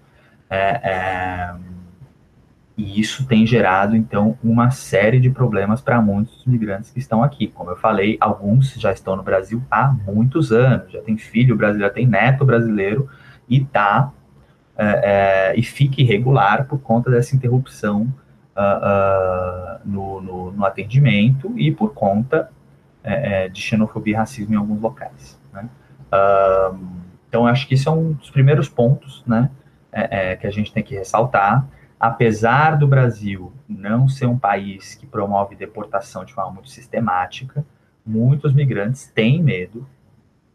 É, 0.50 0.90
é 0.90 1.54
e 2.78 3.00
isso 3.00 3.26
tem 3.26 3.44
gerado, 3.44 3.96
então, 3.96 4.38
uma 4.42 4.70
série 4.70 5.18
de 5.18 5.28
problemas 5.28 5.80
para 5.80 6.00
muitos 6.00 6.46
imigrantes 6.46 6.92
que 6.92 7.00
estão 7.00 7.24
aqui. 7.24 7.48
Como 7.48 7.70
eu 7.70 7.76
falei, 7.76 8.16
alguns 8.20 8.72
já 8.74 8.92
estão 8.92 9.16
no 9.16 9.22
Brasil 9.24 9.60
há 9.68 9.88
muitos 10.06 10.52
anos, 10.52 10.92
já 10.92 11.02
tem 11.02 11.18
filho 11.18 11.56
brasileiro, 11.56 11.88
já 11.88 11.92
tem 11.92 12.06
neto 12.06 12.44
brasileiro, 12.44 13.10
e 13.48 13.64
tá 13.64 14.12
é, 14.80 15.50
é, 15.50 15.58
e 15.58 15.62
fica 15.64 16.00
irregular 16.00 16.66
por 16.66 16.78
conta 16.78 17.10
dessa 17.10 17.34
interrupção 17.34 18.02
uh, 18.56 19.80
no, 19.84 20.20
no, 20.20 20.52
no, 20.52 20.64
atendimento 20.64 21.52
e 21.58 21.72
por 21.72 21.92
conta 21.92 22.48
é, 23.02 23.46
é, 23.46 23.48
de 23.48 23.60
xenofobia 23.60 24.14
e 24.14 24.16
racismo 24.16 24.54
em 24.54 24.56
alguns 24.56 24.80
locais. 24.80 25.36
Né? 25.52 25.68
Uh, 26.12 26.78
então, 27.28 27.44
acho 27.44 27.66
que 27.66 27.74
isso 27.74 27.88
é 27.88 27.92
um 27.92 28.12
dos 28.12 28.30
primeiros 28.30 28.68
pontos 28.68 29.24
né, 29.26 29.50
que 30.40 30.46
a 30.46 30.50
gente 30.50 30.72
tem 30.72 30.82
que 30.82 30.94
ressaltar. 30.94 31.66
Apesar 32.00 32.78
do 32.78 32.86
Brasil 32.86 33.52
não 33.68 34.08
ser 34.08 34.26
um 34.26 34.38
país 34.38 34.94
que 34.94 35.06
promove 35.06 35.56
deportação 35.56 36.24
de 36.24 36.32
forma 36.32 36.52
muito 36.52 36.70
sistemática, 36.70 37.66
muitos 38.06 38.54
migrantes 38.54 39.08
têm 39.08 39.42
medo 39.42 39.86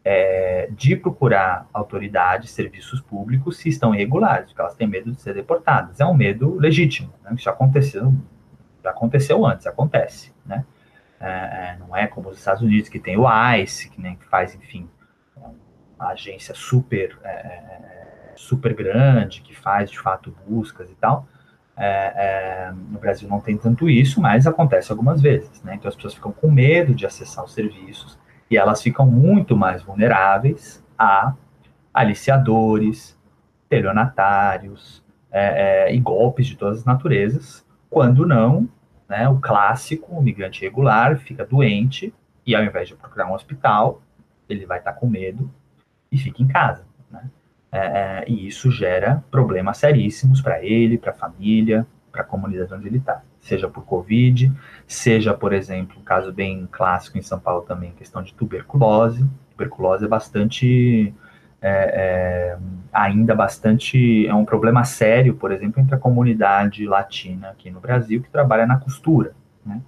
é, 0.04 0.68
de 0.70 0.94
procurar 0.94 1.66
autoridades, 1.72 2.50
serviços 2.50 3.00
públicos 3.00 3.56
se 3.56 3.70
estão 3.70 3.94
irregulares, 3.94 4.48
porque 4.48 4.60
elas 4.60 4.74
têm 4.74 4.86
medo 4.86 5.10
de 5.10 5.20
ser 5.20 5.32
deportadas. 5.34 5.98
É 5.98 6.04
um 6.04 6.14
medo 6.14 6.56
legítimo, 6.56 7.12
né? 7.22 7.32
Isso 7.34 7.44
já 7.44 7.52
aconteceu, 7.52 8.12
já 8.82 8.90
aconteceu 8.90 9.46
antes, 9.46 9.66
acontece, 9.66 10.32
né? 10.44 10.64
É, 11.18 11.28
é 11.28 11.76
não 11.78 11.96
é 11.96 12.06
como 12.06 12.28
os 12.28 12.38
Estados 12.38 12.62
Unidos 12.62 12.90
que 12.90 12.98
tem 12.98 13.16
o 13.16 13.24
ICE, 13.56 13.88
que, 13.88 14.24
faz, 14.26 14.54
enfim, 14.54 14.88
uma 15.98 16.10
agência 16.10 16.54
super, 16.54 17.18
é, 17.24 17.30
é, 17.30 18.32
super 18.36 18.74
grande, 18.74 19.40
que 19.40 19.54
faz 19.54 19.90
de 19.90 19.98
fato 19.98 20.36
buscas 20.46 20.90
e 20.90 20.94
tal. 20.96 21.26
É, 21.76 22.66
é, 22.66 22.72
no 22.72 22.98
Brasil 22.98 23.28
não 23.28 23.40
tem 23.40 23.56
tanto 23.56 23.88
isso, 23.88 24.20
mas 24.20 24.46
acontece 24.46 24.92
algumas 24.92 25.22
vezes, 25.22 25.62
né? 25.62 25.76
Então 25.76 25.88
as 25.88 25.96
pessoas 25.96 26.14
ficam 26.14 26.30
com 26.30 26.50
medo 26.50 26.94
de 26.94 27.06
acessar 27.06 27.42
os 27.42 27.54
serviços 27.54 28.18
e 28.50 28.56
elas 28.56 28.82
ficam 28.82 29.06
muito 29.06 29.56
mais 29.56 29.82
vulneráveis 29.82 30.84
a 30.98 31.34
aliciadores, 31.92 33.18
telionatários 33.68 35.02
é, 35.30 35.88
é, 35.88 35.94
e 35.94 35.98
golpes 35.98 36.46
de 36.46 36.56
todas 36.56 36.78
as 36.78 36.84
naturezas, 36.84 37.64
quando 37.88 38.26
não, 38.26 38.68
né, 39.08 39.28
o 39.28 39.38
clássico, 39.38 40.14
o 40.14 40.22
migrante 40.22 40.60
regular 40.60 41.16
fica 41.18 41.44
doente 41.44 42.12
e 42.46 42.54
ao 42.54 42.64
invés 42.64 42.88
de 42.88 42.96
procurar 42.96 43.30
um 43.30 43.34
hospital, 43.34 44.02
ele 44.48 44.66
vai 44.66 44.78
estar 44.78 44.92
com 44.92 45.06
medo 45.06 45.50
e 46.10 46.18
fica 46.18 46.42
em 46.42 46.46
casa. 46.46 46.84
Né? 47.10 47.30
É, 47.72 47.78
é 47.78 48.24
e 48.28 48.46
isso 48.46 48.70
gera 48.70 49.24
problemas 49.30 49.78
seríssimos 49.78 50.40
para 50.40 50.62
ele, 50.64 50.98
para 50.98 51.12
a 51.12 51.14
família, 51.14 51.86
para 52.14 52.22
a 52.22 52.24
comunidade 52.24 52.72
onde 52.72 52.86
ele 52.86 52.98
está 52.98 53.22
seja 53.40 53.68
por 53.68 53.84
Covid, 53.84 54.50
seja, 54.86 55.34
por 55.34 55.52
exemplo, 55.52 56.00
um 56.00 56.04
caso 56.04 56.32
bem 56.32 56.66
clássico 56.70 57.18
em 57.18 57.22
São 57.22 57.38
Paulo 57.38 57.62
também, 57.62 57.92
questão 57.92 58.22
de 58.22 58.32
tuberculose. 58.32 59.28
Tuberculose 59.50 60.04
é 60.04 60.08
bastante, 60.08 61.12
é, 61.60 61.70
é, 61.70 62.58
ainda 62.90 63.34
bastante, 63.34 64.26
é 64.26 64.34
um 64.34 64.46
problema 64.46 64.82
sério, 64.84 65.34
por 65.34 65.52
exemplo, 65.52 65.80
entre 65.80 65.94
a 65.94 65.98
comunidade 65.98 66.86
latina 66.86 67.50
aqui 67.50 67.70
no 67.70 67.80
Brasil, 67.80 68.22
que 68.22 68.30
trabalha 68.30 68.66
na 68.66 68.78
costura, 68.78 69.34
né? 69.64 69.82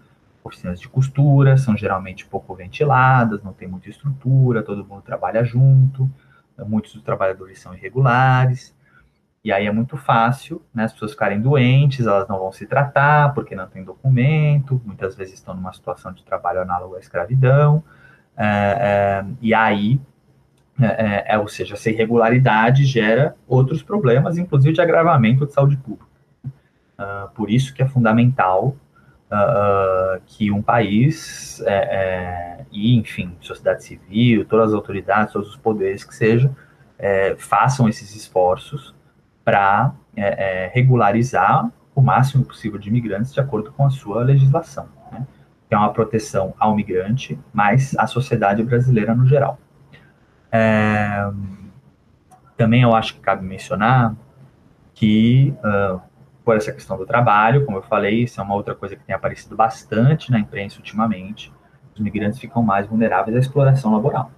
Oficinas 0.44 0.78
de 0.78 0.88
costura 0.88 1.56
são 1.56 1.76
geralmente 1.76 2.26
pouco 2.26 2.54
ventiladas, 2.54 3.42
não 3.42 3.52
tem 3.52 3.66
muita 3.66 3.88
estrutura, 3.88 4.62
todo 4.62 4.84
mundo 4.84 5.02
trabalha 5.02 5.42
junto, 5.42 6.08
muitos 6.66 6.92
dos 6.92 7.02
trabalhadores 7.02 7.58
são 7.58 7.74
irregulares, 7.74 8.75
e 9.46 9.52
aí 9.52 9.64
é 9.64 9.70
muito 9.70 9.96
fácil, 9.96 10.60
né, 10.74 10.82
as 10.82 10.92
pessoas 10.92 11.12
ficarem 11.12 11.40
doentes, 11.40 12.04
elas 12.04 12.26
não 12.26 12.36
vão 12.36 12.50
se 12.50 12.66
tratar 12.66 13.32
porque 13.32 13.54
não 13.54 13.68
tem 13.68 13.84
documento, 13.84 14.82
muitas 14.84 15.14
vezes 15.14 15.34
estão 15.34 15.54
numa 15.54 15.72
situação 15.72 16.12
de 16.12 16.24
trabalho 16.24 16.62
análogo 16.62 16.96
à 16.96 16.98
escravidão, 16.98 17.80
é, 18.36 18.44
é, 18.44 19.24
e 19.40 19.54
aí, 19.54 20.00
é, 20.80 20.86
é, 20.86 21.24
é 21.28 21.38
ou 21.38 21.46
seja, 21.46 21.74
essa 21.74 21.88
irregularidade 21.88 22.84
gera 22.84 23.36
outros 23.46 23.84
problemas, 23.84 24.36
inclusive 24.36 24.74
de 24.74 24.80
agravamento 24.80 25.46
de 25.46 25.52
saúde 25.52 25.76
pública. 25.76 26.10
Uh, 26.44 27.30
por 27.32 27.48
isso 27.48 27.72
que 27.72 27.80
é 27.80 27.86
fundamental 27.86 28.74
uh, 29.30 30.16
uh, 30.16 30.22
que 30.26 30.50
um 30.50 30.60
país, 30.60 31.62
e 32.72 32.96
enfim, 32.96 33.36
sociedade 33.40 33.84
civil, 33.84 34.44
todas 34.44 34.70
as 34.70 34.74
autoridades, 34.74 35.32
todos 35.32 35.50
os 35.50 35.56
poderes 35.56 36.02
que 36.02 36.16
sejam, 36.16 36.52
façam 37.38 37.88
esses 37.88 38.16
esforços 38.16 38.95
para 39.46 39.94
é, 40.16 40.64
é, 40.64 40.70
regularizar 40.74 41.70
o 41.94 42.02
máximo 42.02 42.44
possível 42.44 42.80
de 42.80 42.88
imigrantes 42.88 43.32
de 43.32 43.38
acordo 43.38 43.70
com 43.70 43.86
a 43.86 43.90
sua 43.90 44.24
legislação, 44.24 44.88
né? 45.12 45.24
é 45.70 45.76
uma 45.76 45.92
proteção 45.92 46.52
ao 46.58 46.74
migrante, 46.74 47.38
mas 47.52 47.96
à 47.96 48.08
sociedade 48.08 48.60
brasileira 48.64 49.14
no 49.14 49.24
geral. 49.24 49.56
É, 50.50 51.30
também 52.56 52.82
eu 52.82 52.92
acho 52.92 53.14
que 53.14 53.20
cabe 53.20 53.46
mencionar 53.46 54.16
que, 54.92 55.54
uh, 55.58 56.00
por 56.44 56.56
essa 56.56 56.72
questão 56.72 56.96
do 56.96 57.06
trabalho, 57.06 57.64
como 57.64 57.78
eu 57.78 57.82
falei, 57.82 58.24
isso 58.24 58.40
é 58.40 58.42
uma 58.42 58.54
outra 58.54 58.74
coisa 58.74 58.96
que 58.96 59.04
tem 59.04 59.14
aparecido 59.14 59.54
bastante 59.54 60.32
na 60.32 60.40
imprensa 60.40 60.78
ultimamente, 60.78 61.52
os 61.94 62.00
migrantes 62.00 62.40
ficam 62.40 62.64
mais 62.64 62.84
vulneráveis 62.88 63.36
à 63.36 63.40
exploração 63.40 63.92
laboral. 63.92 64.32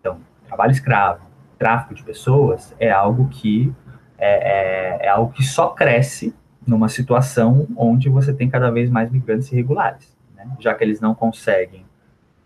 Então, 0.00 0.18
trabalho 0.46 0.72
escravo, 0.72 1.22
tráfico 1.58 1.94
de 1.94 2.02
pessoas 2.02 2.74
é 2.78 2.90
algo 2.90 3.28
que 3.28 3.74
é, 4.18 4.98
é, 5.02 5.06
é 5.06 5.08
algo 5.08 5.32
que 5.32 5.42
só 5.42 5.68
cresce 5.68 6.34
numa 6.66 6.88
situação 6.88 7.66
onde 7.76 8.08
você 8.08 8.34
tem 8.34 8.50
cada 8.50 8.70
vez 8.70 8.90
mais 8.90 9.10
migrantes 9.10 9.50
irregulares. 9.50 10.14
Né? 10.36 10.46
Já 10.58 10.74
que 10.74 10.84
eles 10.84 11.00
não 11.00 11.14
conseguem 11.14 11.86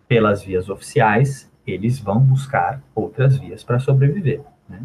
pelas 0.07 0.43
vias 0.43 0.69
oficiais, 0.69 1.51
eles 1.67 1.99
vão 1.99 2.21
buscar 2.21 2.81
outras 2.95 3.37
vias 3.37 3.65
para 3.65 3.79
sobreviver. 3.79 4.43
Né? 4.69 4.81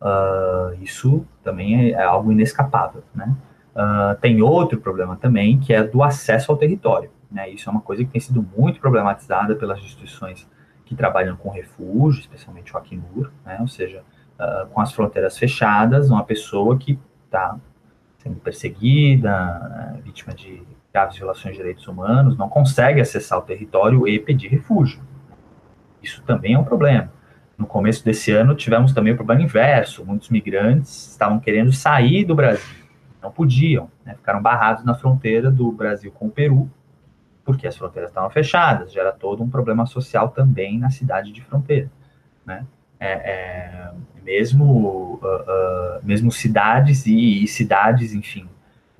Uh, 0.00 0.82
isso 0.82 1.24
também 1.44 1.90
é, 1.90 1.90
é, 1.90 2.02
algo 2.02 2.32
inescapável. 2.32 3.04
Né? 3.14 3.34
Uh, 3.74 4.18
tem 4.20 4.42
outro 4.42 4.80
problema 4.80 5.16
também, 5.16 5.58
que 5.60 5.72
é 5.72 5.84
do 5.84 6.02
acesso 6.02 6.50
ao 6.50 6.58
território. 6.58 7.10
Né? 7.30 7.50
Isso 7.50 7.68
é 7.68 7.72
uma 7.72 7.80
coisa 7.80 8.04
que 8.04 8.10
tem 8.10 8.20
sido 8.20 8.44
muito 8.56 8.80
problematizada 8.80 9.54
pelas 9.54 9.78
instituições 9.78 10.48
que 10.84 10.94
trabalham 10.94 11.36
com 11.36 11.48
refúgio, 11.50 12.20
especialmente 12.20 12.74
o 12.74 12.78
Acnur, 12.78 13.30
né? 13.44 13.58
ou 13.60 13.68
seja, 13.68 14.02
uh, 14.42 14.66
com 14.68 14.80
as 14.80 14.92
fronteiras 14.92 15.38
fechadas, 15.38 16.10
uma 16.10 16.24
pessoa 16.24 16.76
que 16.76 16.98
está 17.24 17.56
sendo 18.18 18.36
perseguida, 18.36 19.94
uh, 19.96 20.02
vítima 20.02 20.34
de 20.34 20.62
graves 20.92 21.16
violações 21.16 21.54
de 21.54 21.60
direitos 21.60 21.86
humanos, 21.88 22.36
não 22.36 22.48
consegue 22.48 23.00
acessar 23.00 23.38
o 23.38 23.42
território 23.42 24.06
e 24.06 24.18
pedir 24.18 24.48
refúgio. 24.48 25.00
Isso 26.02 26.22
também 26.22 26.54
é 26.54 26.58
um 26.58 26.64
problema. 26.64 27.10
No 27.56 27.66
começo 27.66 28.04
desse 28.04 28.30
ano, 28.32 28.54
tivemos 28.54 28.92
também 28.92 29.12
o 29.12 29.16
problema 29.16 29.40
inverso. 29.40 30.04
Muitos 30.04 30.28
migrantes 30.28 31.12
estavam 31.12 31.38
querendo 31.38 31.72
sair 31.72 32.24
do 32.24 32.34
Brasil, 32.34 32.84
não 33.22 33.30
podiam, 33.30 33.88
né? 34.04 34.14
ficaram 34.14 34.42
barrados 34.42 34.84
na 34.84 34.94
fronteira 34.94 35.50
do 35.50 35.70
Brasil 35.70 36.10
com 36.10 36.26
o 36.26 36.30
Peru, 36.30 36.68
porque 37.44 37.66
as 37.66 37.76
fronteiras 37.76 38.10
estavam 38.10 38.30
fechadas. 38.30 38.92
Gera 38.92 39.12
todo 39.12 39.42
um 39.42 39.48
problema 39.48 39.86
social 39.86 40.28
também 40.28 40.78
na 40.78 40.90
cidade 40.90 41.32
de 41.32 41.40
fronteira. 41.42 41.90
Né? 42.44 42.66
É, 43.04 43.12
é, 43.14 43.90
mesmo, 44.22 45.18
uh, 45.20 45.26
uh, 45.26 46.00
mesmo 46.04 46.30
cidades 46.30 47.04
e, 47.04 47.42
e, 47.42 47.48
cidades, 47.48 48.14
enfim, 48.14 48.48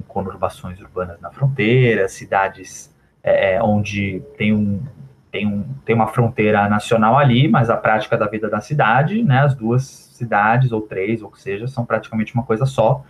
conurbações 0.08 0.80
urbanas 0.80 1.20
na 1.20 1.30
fronteira, 1.30 2.08
cidades 2.08 2.92
é, 3.22 3.54
é, 3.54 3.62
onde 3.62 4.20
tem, 4.36 4.52
um, 4.52 4.82
tem, 5.30 5.46
um, 5.46 5.62
tem 5.84 5.94
uma 5.94 6.08
fronteira 6.08 6.68
nacional 6.68 7.16
ali, 7.16 7.46
mas 7.46 7.70
a 7.70 7.76
prática 7.76 8.18
da 8.18 8.26
vida 8.26 8.50
da 8.50 8.60
cidade, 8.60 9.22
né, 9.22 9.38
as 9.38 9.54
duas 9.54 9.84
cidades, 9.84 10.72
ou 10.72 10.80
três, 10.80 11.22
ou 11.22 11.30
que 11.30 11.40
seja, 11.40 11.68
são 11.68 11.86
praticamente 11.86 12.34
uma 12.34 12.42
coisa 12.42 12.66
só. 12.66 13.04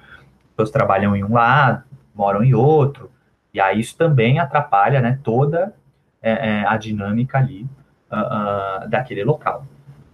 Pessoas 0.50 0.70
trabalham 0.70 1.16
em 1.16 1.24
um 1.24 1.32
lado, 1.32 1.84
moram 2.14 2.44
em 2.44 2.52
outro, 2.52 3.10
e 3.54 3.58
aí 3.58 3.80
isso 3.80 3.96
também 3.96 4.38
atrapalha 4.38 5.00
né, 5.00 5.18
toda 5.24 5.74
é, 6.20 6.66
a 6.66 6.76
dinâmica 6.76 7.38
ali 7.38 7.66
uh, 8.12 8.86
daquele 8.90 9.24
local 9.24 9.66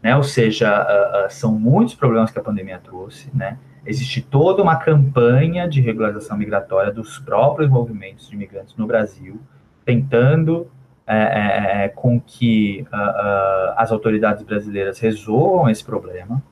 né? 0.08 0.16
Ou 0.16 0.22
seja, 0.22 0.70
uh, 0.72 1.26
uh, 1.26 1.30
são 1.30 1.52
muitos 1.52 1.94
problemas 1.94 2.30
que 2.30 2.38
a 2.38 2.42
pandemia 2.42 2.80
trouxe, 2.82 3.30
né? 3.34 3.58
Existe 3.84 4.22
toda 4.22 4.62
uma 4.62 4.76
campanha 4.76 5.68
de 5.68 5.82
regularização 5.82 6.36
migratória 6.36 6.90
dos 6.90 7.18
próprios 7.18 7.68
movimentos 7.68 8.26
de 8.26 8.34
imigrantes 8.34 8.74
no 8.74 8.86
Brasil, 8.86 9.38
tentando 9.84 10.66
é, 11.06 11.16
é, 11.16 11.84
é 11.84 11.88
com 11.88 12.18
que 12.18 12.86
uh, 12.90 13.74
as 13.76 13.92
autoridades 13.92 14.42
brasileiras 14.42 14.98
resolvam 14.98 15.68
esse 15.68 15.84
problema, 15.84 16.42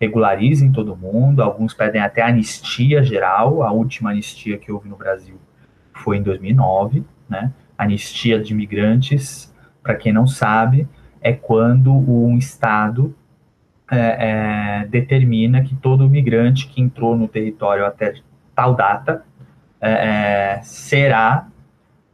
regularizem 0.00 0.70
todo 0.70 0.96
mundo. 0.96 1.42
Alguns 1.42 1.74
pedem 1.74 2.00
até 2.00 2.22
anistia 2.22 3.02
geral. 3.02 3.64
A 3.64 3.72
última 3.72 4.10
anistia 4.10 4.58
que 4.58 4.70
houve 4.70 4.88
no 4.88 4.96
Brasil 4.96 5.40
foi 5.92 6.18
em 6.18 6.22
2009, 6.22 7.04
né? 7.28 7.52
Anistia 7.76 8.40
de 8.40 8.52
imigrantes, 8.52 9.52
para 9.82 9.96
quem 9.96 10.12
não 10.12 10.26
sabe, 10.26 10.86
é 11.22 11.32
quando 11.32 11.92
um 11.92 12.36
Estado 12.36 13.14
é, 13.90 14.82
é, 14.82 14.86
determina 14.86 15.62
que 15.62 15.74
todo 15.76 16.08
migrante 16.08 16.66
que 16.66 16.80
entrou 16.80 17.16
no 17.16 17.28
território 17.28 17.84
até 17.84 18.14
tal 18.54 18.74
data 18.74 19.24
é, 19.80 20.56
é 20.56 20.62
será 20.62 21.46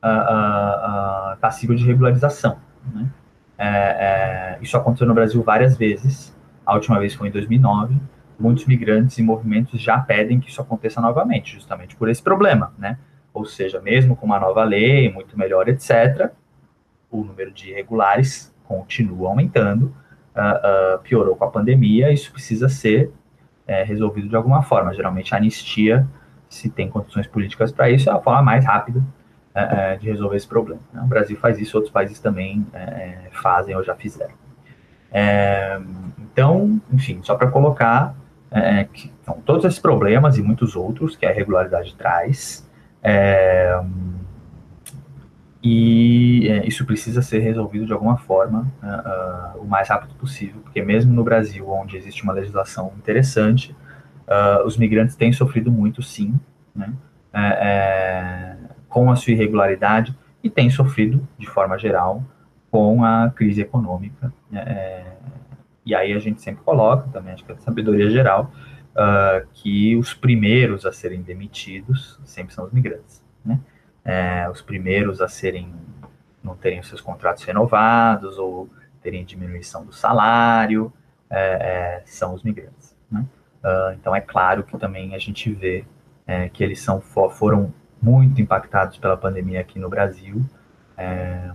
uh, 0.02 0.09
uh, 0.09 1.34
uh, 1.34 1.36
passível 1.38 1.74
de 1.74 1.84
regularização. 1.84 2.59
Né? 2.92 3.09
É, 3.56 3.68
é, 3.68 4.59
isso 4.61 4.76
aconteceu 4.76 5.06
no 5.06 5.14
Brasil 5.14 5.42
várias 5.42 5.76
vezes. 5.76 6.36
A 6.64 6.74
última 6.74 6.98
vez 6.98 7.14
foi 7.14 7.28
em 7.28 7.30
2009. 7.30 7.96
Muitos 8.38 8.66
migrantes 8.66 9.18
e 9.18 9.22
movimentos 9.22 9.80
já 9.80 9.98
pedem 9.98 10.38
que 10.38 10.48
isso 10.48 10.61
aconteça 10.62 11.00
novamente, 11.00 11.54
justamente 11.54 11.96
por 11.96 12.09
esse 12.09 12.22
problema, 12.22 12.72
né? 12.78 12.96
ou 13.34 13.44
seja, 13.44 13.80
mesmo 13.80 14.16
com 14.16 14.26
uma 14.26 14.38
nova 14.38 14.64
lei, 14.64 15.12
muito 15.12 15.38
melhor, 15.38 15.68
etc., 15.68 16.30
o 17.11 17.24
número 17.24 17.50
de 17.50 17.70
irregulares 17.70 18.54
continua 18.69 19.31
aumentando, 19.31 19.95
uh, 20.37 20.97
uh, 20.97 20.99
piorou 21.01 21.35
com 21.35 21.45
a 21.45 21.51
pandemia, 21.51 22.12
isso 22.12 22.31
precisa 22.31 22.69
ser 22.69 23.11
é, 23.66 23.83
resolvido 23.83 24.29
de 24.29 24.37
alguma 24.37 24.62
forma. 24.62 24.95
Geralmente, 24.95 25.35
a 25.35 25.39
anistia, 25.39 26.07
se 26.49 26.71
tem 26.71 26.89
condições 26.89 27.27
políticas 27.27 27.73
para 27.73 27.91
isso, 27.91 28.09
é 28.09 28.12
a 28.12 28.19
forma 28.19 28.43
mais 28.43 28.64
rápida 28.64 29.03
é, 29.55 29.93
é, 29.93 29.97
de 29.97 30.09
resolver 30.09 30.37
esse 30.37 30.47
problema. 30.47 30.81
Né? 30.93 31.03
O 31.03 31.07
Brasil 31.07 31.37
faz 31.37 31.59
isso, 31.59 31.77
outros 31.77 31.93
países 31.93 32.19
também 32.21 32.66
é, 32.73 32.81
é, 32.81 33.31
fazem 33.33 33.75
ou 33.75 33.83
já 33.83 33.95
fizeram. 33.95 34.35
É, 35.11 35.81
então, 36.19 36.81
enfim, 36.93 37.21
só 37.23 37.35
para 37.35 37.51
colocar 37.51 38.14
que 38.95 39.12
então, 39.23 39.43
todos 39.45 39.66
esses 39.66 39.79
problemas 39.79 40.39
e 40.39 40.43
muitos 40.43 40.75
outros 40.75 41.14
que 41.14 41.27
a 41.27 41.31
irregularidade 41.31 41.95
traz, 41.95 42.66
e 45.71 46.49
é, 46.49 46.66
isso 46.66 46.87
precisa 46.87 47.21
ser 47.21 47.41
resolvido 47.41 47.85
de 47.85 47.93
alguma 47.93 48.16
forma 48.16 48.73
uh, 48.83 49.61
o 49.61 49.66
mais 49.66 49.91
rápido 49.91 50.14
possível, 50.14 50.62
porque 50.62 50.81
mesmo 50.81 51.12
no 51.12 51.23
Brasil, 51.23 51.69
onde 51.69 51.95
existe 51.95 52.23
uma 52.23 52.33
legislação 52.33 52.91
interessante, 52.97 53.77
uh, 54.27 54.64
os 54.64 54.79
migrantes 54.79 55.14
têm 55.14 55.31
sofrido 55.31 55.71
muito, 55.71 56.03
sim, 56.03 56.41
né, 56.75 56.91
é, 57.35 57.43
é, 57.43 58.57
com 58.89 59.11
a 59.11 59.16
sua 59.16 59.35
irregularidade 59.35 60.16
e 60.43 60.49
têm 60.49 60.71
sofrido, 60.71 61.29
de 61.39 61.47
forma 61.47 61.79
geral, 61.79 62.25
com 62.71 63.05
a 63.05 63.29
crise 63.29 63.61
econômica. 63.61 64.33
Né, 64.51 64.62
é, 64.66 65.16
e 65.85 65.95
aí 65.95 66.14
a 66.14 66.19
gente 66.19 66.41
sempre 66.41 66.64
coloca, 66.64 67.11
também 67.12 67.35
acho 67.35 67.45
que 67.45 67.53
é 67.53 67.57
sabedoria 67.57 68.09
geral, 68.09 68.51
que 69.53 69.95
os 69.97 70.12
primeiros 70.12 70.85
a 70.85 70.93
serem 70.93 71.23
demitidos 71.23 72.19
sempre 72.25 72.53
são 72.53 72.64
os 72.64 72.73
migrantes. 72.73 73.23
Né? 73.45 73.61
É, 74.09 74.48
os 74.48 74.62
primeiros 74.62 75.20
a 75.20 75.28
serem 75.28 75.70
não 76.42 76.56
terem 76.56 76.82
seus 76.82 77.02
contratos 77.02 77.44
renovados 77.44 78.38
ou 78.38 78.70
terem 79.02 79.22
diminuição 79.22 79.84
do 79.84 79.92
salário 79.92 80.90
é, 81.28 82.00
é, 82.00 82.02
são 82.06 82.32
os 82.32 82.42
migrantes. 82.42 82.96
Né? 83.11 83.22
Uh, 83.62 83.92
então 83.92 84.16
é 84.16 84.20
claro 84.22 84.62
que 84.62 84.78
também 84.78 85.14
a 85.14 85.18
gente 85.18 85.52
vê 85.52 85.84
é, 86.26 86.48
que 86.48 86.64
eles 86.64 86.80
são 86.80 87.02
foram 87.02 87.72
muito 88.00 88.40
impactados 88.40 88.96
pela 88.96 89.16
pandemia 89.16 89.61
aqui 89.61 89.78
no 89.78 89.90
Brasil 89.90 90.42
é, 90.96 91.50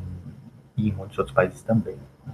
e 0.77 0.89
em 0.89 0.91
muitos 0.91 1.17
outros 1.17 1.33
países 1.33 1.63
também. 1.63 1.97
Né? 2.23 2.33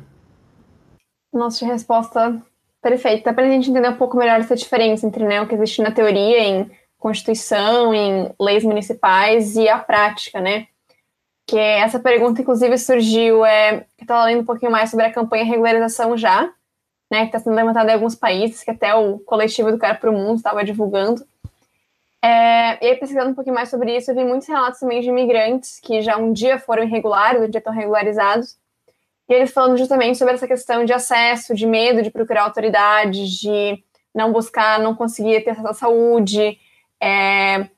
Nossa 1.31 1.65
resposta 1.65 2.41
perfeita 2.81 3.33
para 3.33 3.45
a 3.45 3.49
gente 3.49 3.69
entender 3.69 3.89
um 3.89 3.97
pouco 3.97 4.17
melhor 4.17 4.41
essa 4.41 4.55
diferença 4.55 5.07
entre 5.07 5.23
né, 5.23 5.41
o 5.41 5.47
que 5.47 5.55
existe 5.55 5.81
na 5.81 5.91
teoria 5.91 6.39
em 6.39 6.71
Constituição, 6.99 7.93
em 7.93 8.29
leis 8.39 8.63
municipais 8.63 9.55
e 9.55 9.67
a 9.67 9.79
prática, 9.79 10.41
né? 10.41 10.67
Que 11.47 11.57
essa 11.57 11.99
pergunta, 11.99 12.41
inclusive, 12.41 12.77
surgiu, 12.77 13.43
é, 13.45 13.77
eu 13.77 13.85
estava 14.01 14.25
lendo 14.25 14.41
um 14.41 14.45
pouquinho 14.45 14.71
mais 14.71 14.91
sobre 14.91 15.05
a 15.05 15.11
campanha 15.11 15.45
regularização 15.45 16.15
já, 16.15 16.51
né, 17.09 17.21
que 17.21 17.27
está 17.27 17.39
sendo 17.39 17.55
levantada 17.55 17.89
em 17.89 17.95
alguns 17.95 18.13
países, 18.13 18.63
que 18.63 18.69
até 18.69 18.93
o 18.93 19.17
coletivo 19.19 19.71
do 19.71 19.79
Cara 19.79 19.95
para 19.95 20.11
o 20.11 20.13
Mundo 20.13 20.37
estava 20.37 20.63
divulgando. 20.63 21.25
É, 22.21 22.85
e 22.85 22.89
aí, 22.89 22.95
pesquisando 22.97 23.31
um 23.31 23.33
pouquinho 23.33 23.55
mais 23.55 23.69
sobre 23.69 23.95
isso, 23.95 24.11
eu 24.11 24.15
vi 24.15 24.23
muitos 24.23 24.47
relatos 24.47 24.79
também 24.79 25.01
de 25.01 25.07
imigrantes 25.07 25.79
que 25.79 26.01
já 26.01 26.17
um 26.17 26.33
dia 26.33 26.59
foram 26.59 26.83
irregulares, 26.83 27.41
um 27.41 27.49
dia 27.49 27.59
estão 27.59 27.73
regularizados, 27.73 28.57
e 29.27 29.33
eles 29.33 29.51
falando 29.51 29.77
justamente 29.77 30.17
sobre 30.17 30.33
essa 30.33 30.47
questão 30.47 30.83
de 30.83 30.91
acesso, 30.91 31.55
de 31.55 31.65
medo 31.65 32.01
de 32.01 32.11
procurar 32.11 32.43
autoridades, 32.43 33.31
de 33.31 33.81
não 34.13 34.33
buscar, 34.33 34.79
não 34.79 34.93
conseguir 34.93 35.41
ter 35.41 35.51
acesso 35.51 35.67
à 35.67 35.73
saúde, 35.73 36.59
é, 37.01 37.69